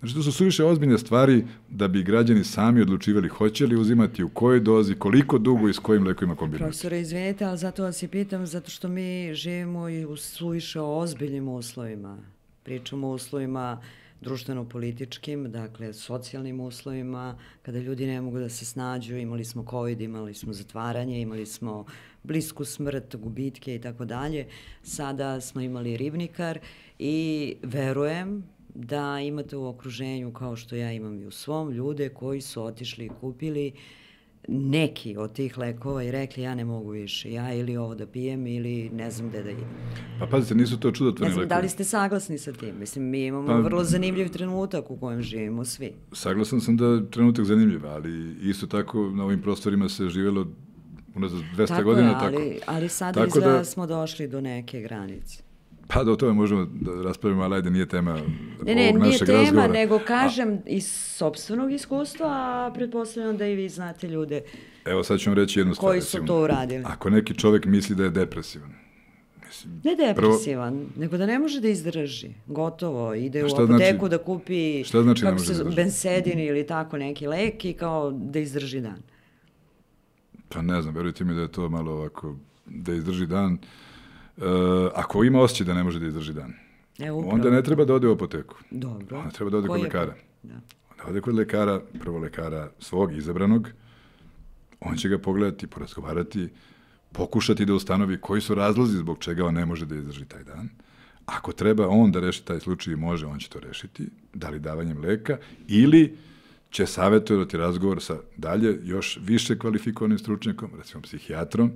Znači, 0.00 0.14
to 0.14 0.22
su 0.22 0.32
suviše 0.32 0.64
ozbiljne 0.64 0.98
stvari 0.98 1.44
da 1.68 1.88
bi 1.88 2.02
građani 2.02 2.44
sami 2.44 2.80
odlučivali 2.80 3.28
hoće 3.28 3.66
li 3.66 3.76
uzimati, 3.76 4.22
u 4.22 4.28
kojoj 4.28 4.60
dozi, 4.60 4.94
koliko 4.94 5.38
dugo 5.38 5.68
i 5.68 5.72
s 5.72 5.78
kojim 5.78 6.06
lekovima 6.06 6.36
kombinati. 6.36 6.62
Profesore, 6.62 7.00
izvinite, 7.00 7.44
ali 7.44 7.58
zato 7.58 7.82
vas 7.82 8.02
i 8.02 8.08
pitam, 8.08 8.46
zato 8.46 8.70
što 8.70 8.88
mi 8.88 9.34
živimo 9.34 9.88
i 9.88 10.04
u 10.04 10.16
suviše 10.16 10.80
ozbiljnim 10.80 11.48
uslovima. 11.48 12.18
Pričamo 12.62 13.08
o 13.08 13.14
uslovima 13.14 13.80
društveno-političkim, 14.20 15.52
dakle 15.52 15.92
socijalnim 15.92 16.60
uslovima, 16.60 17.38
kada 17.62 17.78
ljudi 17.78 18.06
ne 18.06 18.20
mogu 18.20 18.38
da 18.38 18.48
se 18.48 18.64
snađu, 18.64 19.16
imali 19.16 19.44
smo 19.44 19.66
COVID, 19.70 20.00
imali 20.00 20.34
smo 20.34 20.52
zatvaranje, 20.52 21.20
imali 21.20 21.46
smo 21.46 21.84
blisku 22.26 22.64
smrt, 22.64 23.16
gubitke 23.16 23.74
i 23.74 23.80
tako 23.80 24.04
dalje. 24.04 24.46
Sada 24.82 25.40
smo 25.40 25.60
imali 25.60 25.96
ribnikar 25.96 26.58
i 26.98 27.54
verujem 27.62 28.44
da 28.74 29.20
imate 29.20 29.56
u 29.56 29.66
okruženju, 29.66 30.32
kao 30.32 30.56
što 30.56 30.76
ja 30.76 30.92
imam 30.92 31.20
i 31.20 31.26
u 31.26 31.30
svom, 31.30 31.70
ljude 31.70 32.08
koji 32.08 32.40
su 32.40 32.62
otišli 32.62 33.04
i 33.04 33.10
kupili 33.20 33.72
neki 34.48 35.16
od 35.16 35.32
tih 35.32 35.58
lekova 35.58 36.02
i 36.02 36.10
rekli 36.10 36.42
ja 36.42 36.54
ne 36.54 36.64
mogu 36.64 36.90
više, 36.90 37.32
ja 37.32 37.54
ili 37.54 37.76
ovo 37.76 37.94
da 37.94 38.06
pijem 38.06 38.46
ili 38.46 38.90
ne 38.90 39.10
znam 39.10 39.28
gde 39.28 39.42
da 39.42 39.50
idem. 39.50 39.64
Pa 40.18 40.26
pazite, 40.26 40.54
nisu 40.54 40.80
to 40.80 40.92
čudotvorni 40.92 41.30
lekovi. 41.30 41.44
Ne 41.44 41.48
znam, 41.48 41.58
da 41.58 41.62
li 41.62 41.68
ste 41.68 41.84
saglasni 41.84 42.38
sa 42.38 42.52
tim? 42.52 42.74
Mislim, 42.78 43.04
mi 43.04 43.26
imamo 43.26 43.46
pa, 43.46 43.58
vrlo 43.60 43.84
zanimljiv 43.84 44.28
trenutak 44.28 44.90
u 44.90 44.96
kojem 44.96 45.22
živimo 45.22 45.64
svi. 45.64 45.92
Saglasan 46.12 46.60
sam 46.60 46.76
da 46.76 46.86
je 46.86 47.10
trenutak 47.10 47.44
zanimljiv, 47.44 47.86
ali 47.86 48.36
isto 48.42 48.66
tako 48.66 49.10
na 49.10 49.24
ovim 49.24 49.42
prostorima 49.42 49.88
se 49.88 50.08
živelo 50.08 50.46
unazad 51.16 51.40
200 51.56 51.68
tako 51.68 51.82
godina. 51.82 52.08
Je, 52.08 52.16
ali, 52.20 52.58
tako. 52.60 52.72
ali 52.72 52.88
sada 52.88 53.12
tako 53.12 53.26
izgleda 53.26 53.52
da, 53.52 53.64
smo 53.64 53.86
došli 53.86 54.28
do 54.28 54.40
neke 54.40 54.80
granice. 54.80 55.42
Pa 55.88 56.04
da 56.04 56.12
o 56.12 56.16
tome 56.16 56.32
možemo 56.32 56.64
da 56.64 57.02
raspravimo, 57.02 57.42
ali 57.42 57.54
ajde 57.54 57.70
nije 57.70 57.88
tema 57.88 58.20
ne, 58.62 58.74
ne, 58.74 58.88
ovog 58.88 59.02
našeg 59.02 59.28
razgovora. 59.28 59.36
Ne, 59.36 59.42
nije 59.42 59.52
tema, 59.52 59.66
nego 59.66 59.98
kažem 59.98 60.52
a, 60.52 60.58
iz 60.66 60.86
sobstvenog 60.92 61.72
iskustva, 61.72 62.28
a 62.28 62.72
pretpostavljam 62.74 63.36
da 63.36 63.46
i 63.46 63.54
vi 63.54 63.68
znate 63.68 64.08
ljude 64.08 64.42
Evo 64.86 65.04
sad 65.04 65.18
ću 65.18 65.30
vam 65.30 65.38
reći 65.38 65.60
jednu 65.60 65.74
stvar. 65.74 65.90
Koji 65.90 66.00
su 66.00 66.24
to 66.26 66.42
uradili. 66.42 66.84
Ako 66.86 67.10
neki 67.10 67.34
čovek 67.34 67.64
misli 67.64 67.96
da 67.96 68.04
je 68.04 68.10
depresivan, 68.10 68.72
Mislim, 69.46 69.80
ne 69.84 70.06
depresivan, 70.06 70.74
prvo... 70.74 70.90
nego 70.96 71.16
da 71.16 71.26
ne 71.26 71.38
može 71.38 71.60
da 71.60 71.68
izdrži. 71.68 72.30
Gotovo, 72.46 73.14
ide 73.14 73.44
u 73.44 73.46
apoteku 73.46 74.06
znači, 74.06 74.10
da 74.10 74.18
kupi 74.18 74.84
šta 74.84 75.02
znači 75.02 75.22
kako 75.22 75.38
se, 75.38 75.64
da 75.64 75.70
bensedin 75.70 76.38
ili 76.38 76.66
tako 76.66 76.98
neki 76.98 77.26
lek 77.26 77.64
i 77.64 77.72
kao 77.72 78.10
da 78.10 78.38
izdrži 78.38 78.80
dan. 78.80 79.02
Pa 80.56 80.62
ne 80.62 80.82
znam, 80.82 80.94
verujte 80.94 81.24
mi 81.24 81.34
da 81.34 81.40
je 81.40 81.52
to 81.52 81.68
malo 81.68 81.92
ovako, 81.92 82.36
da 82.66 82.92
izdrži 82.94 83.26
dan. 83.26 83.58
Uh, 84.36 84.44
ako 84.94 85.24
ima 85.24 85.40
osjećaj 85.40 85.66
da 85.66 85.74
ne 85.74 85.84
može 85.84 86.00
da 86.00 86.06
izdrži 86.06 86.32
dan, 86.32 86.52
e, 86.98 87.10
onda 87.10 87.50
ne 87.50 87.62
treba 87.62 87.84
da 87.84 87.94
ode 87.94 88.08
u 88.08 88.12
apoteku. 88.12 88.56
Dobro. 88.70 89.18
Onda 89.18 89.30
treba 89.30 89.50
da 89.50 89.58
ode 89.58 89.68
Koji 89.68 89.80
kod 89.80 89.84
lekara. 89.84 90.14
Da. 90.42 90.54
Onda 90.90 91.10
ode 91.10 91.20
kod 91.20 91.34
lekara, 91.34 91.80
prvo 92.00 92.18
lekara 92.18 92.70
svog 92.78 93.16
izabranog, 93.16 93.68
on 94.80 94.96
će 94.96 95.08
ga 95.08 95.18
pogledati, 95.18 95.66
porazgovarati, 95.66 96.48
pokušati 97.12 97.64
da 97.64 97.74
ustanovi 97.74 98.20
koji 98.20 98.40
su 98.40 98.54
razlozi 98.54 98.98
zbog 98.98 99.18
čega 99.18 99.46
on 99.46 99.54
ne 99.54 99.66
može 99.66 99.86
da 99.86 99.94
izdrži 99.94 100.24
taj 100.24 100.44
dan. 100.44 100.68
Ako 101.26 101.52
treba 101.52 101.88
on 101.88 102.12
da 102.12 102.20
reši 102.20 102.44
taj 102.44 102.60
slučaj 102.60 102.96
može, 102.96 103.26
on 103.26 103.38
će 103.38 103.48
to 103.48 103.60
rešiti, 103.60 104.08
da 104.34 104.48
li 104.48 104.60
davanjem 104.60 105.04
leka, 105.04 105.38
ili 105.68 106.16
će 106.76 106.86
savjetovati 106.86 107.56
razgovor 107.56 108.02
sa 108.02 108.16
dalje 108.36 108.78
još 108.84 109.18
više 109.22 109.58
kvalifikovanim 109.58 110.18
stručnjakom, 110.18 110.70
recimo 110.78 111.02
psihijatrom, 111.02 111.70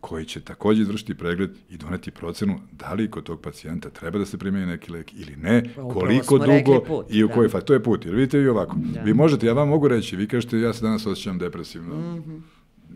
koji 0.00 0.24
će 0.24 0.40
takođe 0.40 0.82
izvršiti 0.82 1.14
pregled 1.14 1.50
i 1.70 1.76
doneti 1.76 2.10
procenu 2.10 2.60
da 2.72 2.92
li 2.92 3.10
kod 3.10 3.24
tog 3.24 3.40
pacijenta 3.40 3.90
treba 3.90 4.18
da 4.18 4.26
se 4.26 4.38
primeni 4.38 4.66
neki 4.66 4.92
lek 4.92 5.12
ili 5.14 5.36
ne, 5.36 5.62
pa, 5.76 5.82
koliko 5.82 6.38
dugo 6.38 6.80
put, 6.86 7.06
i 7.10 7.24
u 7.24 7.28
da. 7.28 7.34
kojoj 7.34 7.48
fazi. 7.48 7.64
To 7.64 7.72
je 7.72 7.82
put, 7.82 8.04
jer 8.04 8.14
vidite 8.14 8.40
i 8.40 8.48
ovako. 8.48 8.76
Da. 8.78 9.00
Vi 9.00 9.14
možete, 9.14 9.46
ja 9.46 9.52
vam 9.52 9.68
mogu 9.68 9.88
reći, 9.88 10.16
vi 10.16 10.28
kažete 10.28 10.60
ja 10.60 10.72
se 10.72 10.84
danas 10.84 11.06
osjećam 11.06 11.38
depresivno, 11.38 11.96
mm 11.96 12.22
-hmm. 12.22 12.40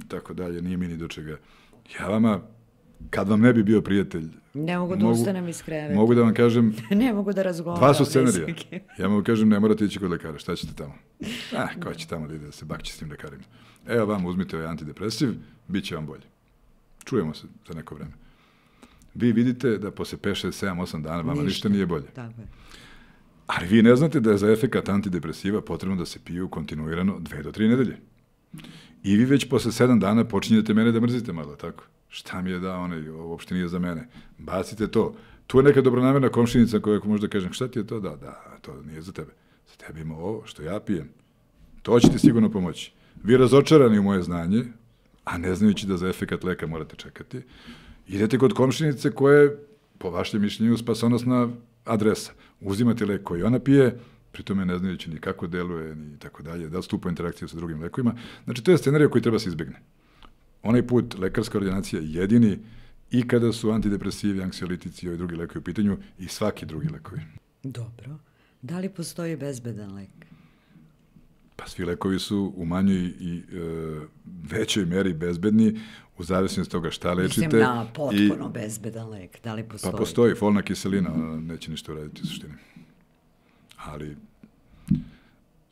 tako 0.08 0.34
dalje, 0.34 0.62
nije 0.62 0.76
mi 0.76 0.88
ni 0.88 0.96
do 0.96 1.08
čega. 1.08 1.36
Ja 2.00 2.08
vama, 2.08 2.40
kad 3.10 3.28
vam 3.28 3.40
ne 3.40 3.52
bi 3.52 3.62
bio 3.62 3.80
prijatelj, 3.80 4.28
Ne 4.54 4.78
mogu 4.78 4.96
da 4.96 5.04
mogu, 5.04 5.18
ustanem 5.18 5.48
iz 5.48 5.62
kreveta. 5.62 5.94
Mogu 5.94 6.14
da 6.14 6.22
vam 6.22 6.34
kažem... 6.34 6.74
ne 6.90 7.12
mogu 7.12 7.32
da 7.32 7.42
razgovaram. 7.42 7.80
Dva 7.80 7.94
su 7.94 8.04
scenarija. 8.04 8.46
ja 8.98 9.08
mogu 9.08 9.24
kažem, 9.24 9.48
ne 9.48 9.60
morate 9.60 9.84
ići 9.84 9.98
kod 9.98 10.10
lekara, 10.10 10.38
šta 10.38 10.56
ćete 10.56 10.72
tamo? 10.74 10.94
Ah, 11.56 11.68
ko 11.82 11.94
će 11.94 12.06
tamo 12.06 12.26
da 12.26 12.34
ide 12.34 12.46
da 12.46 12.52
se 12.52 12.64
bakće 12.64 12.92
s 12.92 12.98
tim 12.98 13.10
lekarima? 13.10 13.42
Evo 13.86 14.06
vam, 14.06 14.26
uzmite 14.26 14.56
ovaj 14.56 14.68
antidepresiv, 14.68 15.34
bit 15.68 15.84
će 15.84 15.94
vam 15.94 16.06
bolje. 16.06 16.22
Čujemo 17.04 17.34
se 17.34 17.46
za 17.68 17.74
neko 17.74 17.94
vreme. 17.94 18.12
Vi 19.14 19.32
vidite 19.32 19.78
da 19.78 19.90
posle 19.90 20.18
5, 20.18 20.46
6, 20.46 20.66
7, 20.66 20.80
8 20.80 21.02
dana 21.02 21.16
vama 21.16 21.32
ništa, 21.32 21.44
ništa 21.44 21.68
nije 21.68 21.86
bolje. 21.86 22.06
Tako 22.06 22.40
je. 22.40 22.46
Ali 23.46 23.66
vi 23.66 23.82
ne 23.82 23.96
znate 23.96 24.20
da 24.20 24.30
je 24.30 24.38
za 24.38 24.52
efekat 24.52 24.88
antidepresiva 24.88 25.60
potrebno 25.60 25.96
da 25.96 26.06
se 26.06 26.18
piju 26.24 26.48
kontinuirano 26.48 27.18
2 27.18 27.42
do 27.42 27.52
3 27.52 27.68
nedelje. 27.68 27.96
I 29.02 29.16
vi 29.16 29.24
već 29.24 29.48
posle 29.48 29.70
7 29.70 29.98
dana 30.00 30.24
počinjete 30.24 30.74
mene 30.74 30.92
da 30.92 31.00
mrzite 31.00 31.32
malo, 31.32 31.56
tako? 31.56 31.84
Šta 32.14 32.42
mi 32.42 32.50
je 32.50 32.58
da 32.58 32.76
onaj, 32.76 33.08
uopšte 33.08 33.54
nije 33.54 33.68
za 33.68 33.78
mene. 33.78 34.08
Bacite 34.38 34.86
to. 34.88 35.14
Tu 35.46 35.58
je 35.58 35.64
neka 35.64 35.80
dobronamerna 35.80 36.28
komšinica 36.28 36.78
koja 36.78 37.00
možda 37.04 37.28
kažem, 37.28 37.52
šta 37.52 37.68
ti 37.68 37.78
je 37.78 37.86
to? 37.86 38.00
Da, 38.00 38.16
da, 38.16 38.58
to 38.60 38.82
nije 38.82 39.02
za 39.02 39.12
tebe. 39.12 39.32
Za 39.66 39.74
tebe 39.86 40.00
ima 40.00 40.16
ovo 40.16 40.42
što 40.46 40.62
ja 40.62 40.80
pijem. 40.80 41.08
To 41.82 42.00
će 42.00 42.08
ti 42.08 42.18
sigurno 42.18 42.50
pomoći. 42.50 42.92
Vi 43.22 43.36
razočarani 43.36 43.98
u 43.98 44.02
moje 44.02 44.22
znanje, 44.22 44.64
a 45.24 45.38
ne 45.38 45.54
znajući 45.54 45.86
da 45.86 45.96
za 45.96 46.08
efekat 46.08 46.44
leka 46.44 46.66
morate 46.66 46.96
čekati, 46.96 47.42
idete 48.08 48.38
kod 48.38 48.52
komšinice 48.52 49.10
koje, 49.10 49.58
po 49.98 50.10
vašem 50.10 50.42
mišljenju, 50.42 50.76
spasonosna 50.76 51.48
adresa. 51.84 52.32
Uzimate 52.60 53.06
lek 53.06 53.22
koji 53.22 53.42
ona 53.42 53.58
pije, 53.58 53.98
pritome 54.32 54.64
ne 54.64 54.78
znajući 54.78 55.10
ni 55.10 55.20
kako 55.20 55.46
deluje, 55.46 55.94
ni 55.94 56.18
tako 56.18 56.42
dalje, 56.42 56.68
da 56.68 56.76
li 56.76 56.82
stupa 56.82 57.08
interakciju 57.08 57.48
sa 57.48 57.56
drugim 57.56 57.82
lekovima. 57.82 58.14
Znači, 58.44 58.64
to 58.64 58.70
je 58.70 58.78
scenarij 58.78 59.08
koji 59.08 59.22
treba 59.22 59.38
se 59.38 59.48
izbegne. 59.48 59.80
Onaj 60.64 60.86
put 60.86 61.18
lekarska 61.18 61.58
ordinacija 61.58 62.02
jedini 62.04 62.58
i 63.10 63.28
kada 63.28 63.52
su 63.52 63.70
antidepresivi, 63.70 64.42
anksiolitici 64.42 65.06
i 65.06 65.08
ovi 65.08 65.18
drugi 65.18 65.36
lekovi 65.36 65.58
u 65.58 65.64
pitanju 65.64 65.98
i 66.18 66.28
svaki 66.28 66.66
drugi 66.66 66.88
lekovi. 66.88 67.20
Dobro. 67.62 68.18
Da 68.62 68.78
li 68.78 68.88
postoji 68.88 69.36
bezbedan 69.36 69.94
lek? 69.94 70.10
Pa 71.56 71.66
svi 71.66 71.84
lekovi 71.84 72.18
su 72.18 72.52
u 72.56 72.64
manjoj 72.64 73.12
i 73.20 73.42
e, 73.52 74.00
većoj 74.50 74.84
meri 74.84 75.12
bezbedni 75.12 75.80
u 76.18 76.24
zavisnosti 76.24 76.60
od 76.60 76.68
toga 76.68 76.90
šta 76.90 77.12
lečite. 77.12 77.40
Mislim 77.40 77.62
na 77.62 77.86
potpuno 77.94 78.46
i, 78.48 78.52
bezbedan 78.52 79.08
lek. 79.08 79.42
Da 79.44 79.54
li 79.54 79.64
postoji? 79.68 79.92
Pa 79.92 79.98
postoji 79.98 80.34
folna 80.34 80.62
kiselina, 80.62 81.12
ona 81.14 81.40
neće 81.40 81.70
ništa 81.70 81.92
uraditi 81.92 82.22
u 82.22 82.26
suštini. 82.26 82.54
Ali 83.76 84.16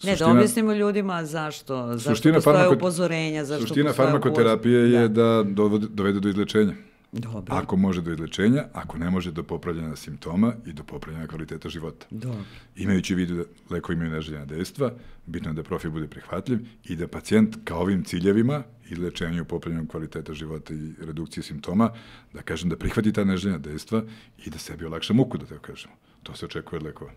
Ne, 0.03 0.17
da 0.17 0.31
objasnimo 0.31 0.73
ljudima 0.73 1.25
zašto, 1.25 1.97
zašto 1.97 2.11
postoje 2.11 2.41
farmako, 2.41 2.75
upozorenja, 2.75 3.45
zašto 3.45 3.67
Suština 3.67 3.93
farmakoterapije 3.93 4.89
da. 4.89 4.99
je 4.99 5.09
da 5.09 5.45
dovede 5.89 6.21
do 6.21 6.29
izlečenja. 6.29 6.73
Dobro. 7.13 7.55
Ako 7.57 7.77
može 7.77 8.03
do 8.03 8.13
izlečenja, 8.13 8.65
ako 8.73 8.99
ne 8.99 9.11
može 9.11 9.33
do 9.33 9.43
popravljanja 9.43 9.97
simptoma 9.97 10.55
i 10.67 10.73
do 10.73 10.83
popravljanja 10.83 11.27
kvaliteta 11.27 11.69
života. 11.69 12.07
Dobro. 12.11 12.39
Imajući 12.77 13.15
u 13.15 13.17
vidu 13.17 13.35
da 13.37 13.45
lekovi 13.71 13.97
imaju 13.97 14.11
neželjena 14.11 14.45
dejstva, 14.45 14.93
bitno 15.27 15.51
je 15.51 15.55
da 15.55 15.63
profil 15.63 15.91
bude 15.91 16.07
prihvatljiv 16.09 16.59
i 16.85 16.97
da 16.97 17.09
pacijent 17.09 17.57
ka 17.65 17.77
ovim 17.77 18.05
ciljevima 18.05 18.63
i 18.91 18.95
lečenju 18.95 19.45
popravljanju 19.45 19.89
kvaliteta 19.89 20.35
života 20.35 20.75
i 20.75 20.93
redukcije 21.01 21.45
simptoma, 21.45 21.91
da 22.33 22.43
kažem 22.43 22.69
da 22.69 22.77
prihvati 22.77 23.13
ta 23.13 23.25
neželjena 23.25 23.59
dejstva 23.59 24.03
i 24.47 24.51
da 24.51 24.59
sebi 24.59 24.85
olakša 24.85 25.15
muku, 25.15 25.39
da 25.39 25.47
tako 25.47 25.63
kažemo. 25.63 25.95
To 26.23 26.35
se 26.35 26.47
očekuje 26.47 26.77
od 26.77 26.83
lekova. 26.83 27.11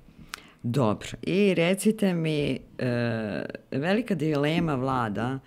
Dobro. 0.68 1.10
I 1.22 1.54
recite 1.54 2.14
mi, 2.14 2.60
e, 2.78 3.46
velika 3.72 4.16
dilema 4.16 4.76
vlada 4.76 5.40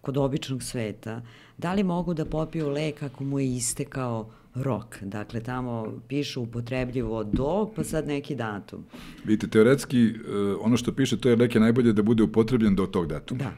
kod 0.00 0.16
običnog 0.16 0.62
sveta, 0.62 1.22
da 1.58 1.72
li 1.72 1.82
mogu 1.82 2.14
da 2.14 2.24
popiju 2.24 2.68
lek 2.68 3.02
ako 3.02 3.24
mu 3.24 3.40
je 3.40 3.56
istekao 3.56 4.30
rok. 4.54 4.98
Dakle, 5.02 5.40
tamo 5.40 6.00
piše 6.08 6.40
upotrebljivo 6.40 7.24
do, 7.24 7.72
pa 7.76 7.84
sad 7.84 8.06
neki 8.06 8.34
datum. 8.34 8.84
Vidite, 9.24 9.48
teoretski, 9.48 10.06
e, 10.06 10.12
ono 10.60 10.76
što 10.76 10.92
piše, 10.92 11.20
to 11.20 11.28
je 11.28 11.36
lek 11.36 11.54
je 11.54 11.60
najbolje 11.60 11.92
da 11.92 12.02
bude 12.02 12.22
upotrebljen 12.22 12.76
do 12.76 12.86
tog 12.86 13.06
datuma. 13.06 13.38
Da. 13.38 13.52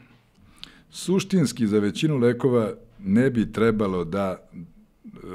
Suštinski, 0.90 1.66
za 1.66 1.78
većinu 1.78 2.16
lekova 2.16 2.72
ne 2.98 3.30
bi 3.30 3.52
trebalo 3.52 4.04
da 4.04 4.48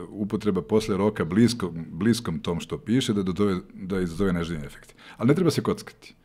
upotreba 0.10 0.62
posle 0.62 0.98
roka 0.98 1.26
bliskom, 1.26 1.86
bliskom 1.92 2.40
tom 2.40 2.60
što 2.60 2.78
piše 2.78 3.14
da, 3.14 3.24
dodove, 3.24 3.56
da 3.74 4.02
izazove 4.02 4.34
neželjene 4.34 4.66
efekte. 4.66 4.94
Ali 5.18 5.28
ne 5.28 5.36
treba 5.36 5.52
se 5.52 5.62
kockati, 5.62 6.16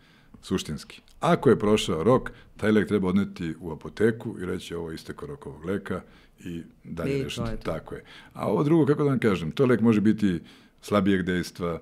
suštinski. 0.42 1.00
Ako 1.20 1.50
je 1.50 1.58
prošao 1.58 2.04
rok, 2.04 2.30
taj 2.56 2.72
lek 2.72 2.88
treba 2.88 3.08
odneti 3.08 3.54
u 3.60 3.72
apoteku 3.72 4.36
i 4.40 4.46
reći 4.46 4.74
ovo 4.74 4.92
isteko 4.92 5.26
rok 5.26 5.46
ovog 5.46 5.64
leka 5.64 6.00
i 6.44 6.62
dalje 6.84 7.24
rešiti. 7.24 7.64
Tako 7.64 7.94
je. 7.94 8.04
A 8.32 8.48
ovo 8.48 8.64
drugo, 8.64 8.86
kako 8.86 9.04
da 9.04 9.10
vam 9.10 9.18
kažem, 9.18 9.50
to 9.50 9.66
lek 9.66 9.80
može 9.80 10.00
biti 10.00 10.40
slabijeg 10.80 11.22
dejstva, 11.22 11.80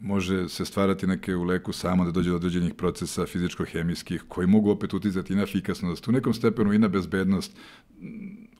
može 0.00 0.48
se 0.48 0.64
stvarati 0.64 1.06
neke 1.06 1.36
u 1.36 1.44
leku 1.44 1.72
samo 1.72 2.04
da 2.04 2.10
dođe 2.10 2.30
do 2.30 2.36
određenih 2.36 2.74
procesa 2.74 3.26
fizičko-hemijskih 3.26 4.22
koji 4.28 4.46
mogu 4.46 4.70
opet 4.70 4.94
uticati 4.94 5.32
i 5.32 5.36
na 5.36 5.42
efikasnost, 5.42 6.08
u 6.08 6.12
nekom 6.12 6.34
stepenu 6.34 6.72
i 6.72 6.78
na 6.78 6.88
bezbednost. 6.88 7.56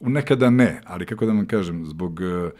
Nekada 0.00 0.50
ne, 0.50 0.80
ali 0.86 1.06
kako 1.06 1.26
da 1.26 1.32
vam 1.32 1.46
kažem, 1.46 1.86
zbog 1.86 2.20
uh, 2.20 2.50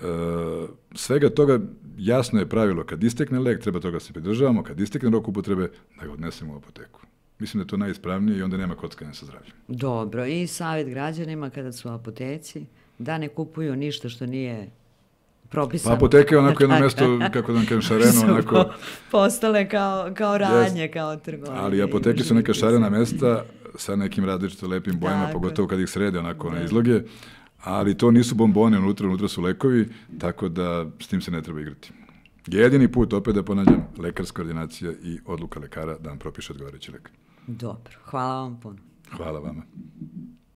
uh, 0.00 0.68
svega 0.94 1.30
toga 1.30 1.60
jasno 1.98 2.38
je 2.40 2.48
pravilo, 2.48 2.84
kad 2.84 3.04
istekne 3.04 3.38
lek, 3.38 3.62
treba 3.62 3.80
toga 3.80 4.00
se 4.00 4.12
pridržavamo, 4.12 4.62
kad 4.62 4.80
istekne 4.80 5.10
rok 5.10 5.28
upotrebe, 5.28 5.70
da 6.00 6.06
ga 6.06 6.12
odnesemo 6.12 6.54
u 6.54 6.56
apoteku. 6.56 7.00
Mislim 7.38 7.58
da 7.58 7.64
je 7.64 7.68
to 7.68 7.76
najispravnije 7.76 8.38
i 8.38 8.42
onda 8.42 8.56
nema 8.56 8.74
kockanja 8.74 9.14
sa 9.14 9.26
zdravljem. 9.26 9.52
Dobro, 9.68 10.26
i 10.26 10.46
savjet 10.46 10.88
građanima 10.88 11.50
kada 11.50 11.72
su 11.72 11.88
u 11.88 11.92
apoteci, 11.92 12.66
da 12.98 13.18
ne 13.18 13.28
kupuju 13.28 13.76
ništa 13.76 14.08
što 14.08 14.26
nije 14.26 14.70
propisano. 15.48 15.94
Pa 15.94 15.96
apoteka 15.96 16.34
je 16.34 16.38
onako 16.38 16.62
jedno 16.62 16.78
mesto, 16.84 17.18
kako 17.32 17.52
da 17.52 17.58
vam 17.58 17.66
kažem, 17.66 17.82
šareno, 17.82 18.32
onako... 18.32 18.64
Postale 19.10 19.68
kao, 19.68 20.14
kao 20.14 20.38
radnje, 20.38 20.88
yes. 20.88 20.92
kao 20.92 21.16
trgovine. 21.16 21.58
Ali 21.58 21.82
apoteke 21.82 22.24
su 22.24 22.34
neka 22.34 22.54
šarena 22.54 22.90
mesta 22.90 23.44
sa 23.76 23.96
nekim 23.96 24.24
različito 24.24 24.68
lepim 24.68 25.00
bojama, 25.00 25.20
dakle. 25.20 25.32
pogotovo 25.32 25.68
kad 25.68 25.80
ih 25.80 25.88
srede 25.88 26.18
onako 26.18 26.50
da. 26.50 26.56
na 26.56 26.64
izloge, 26.64 27.00
ali 27.62 27.98
to 27.98 28.10
nisu 28.10 28.34
bombone 28.34 28.78
unutra, 28.78 29.06
unutra 29.06 29.28
su 29.28 29.42
lekovi, 29.42 29.88
tako 30.18 30.48
da 30.48 30.86
s 31.00 31.08
tim 31.08 31.20
se 31.20 31.30
ne 31.30 31.42
treba 31.42 31.60
igrati. 31.60 31.92
Jedini 32.46 32.92
put, 32.92 33.12
opet 33.12 33.34
da 33.34 33.42
ponavljam, 33.42 33.88
lekarska 33.98 34.42
ordinacija 34.42 34.92
i 35.02 35.18
odluka 35.26 35.60
lekara 35.60 35.98
da 35.98 36.08
vam 36.08 36.18
propiše 36.18 36.52
odgovarajući 36.52 36.92
lek. 36.92 37.10
Dobro, 37.46 37.92
hvala 38.04 38.40
vam 38.42 38.60
puno. 38.60 38.78
Hvala 39.10 39.40
vama. 39.40 39.62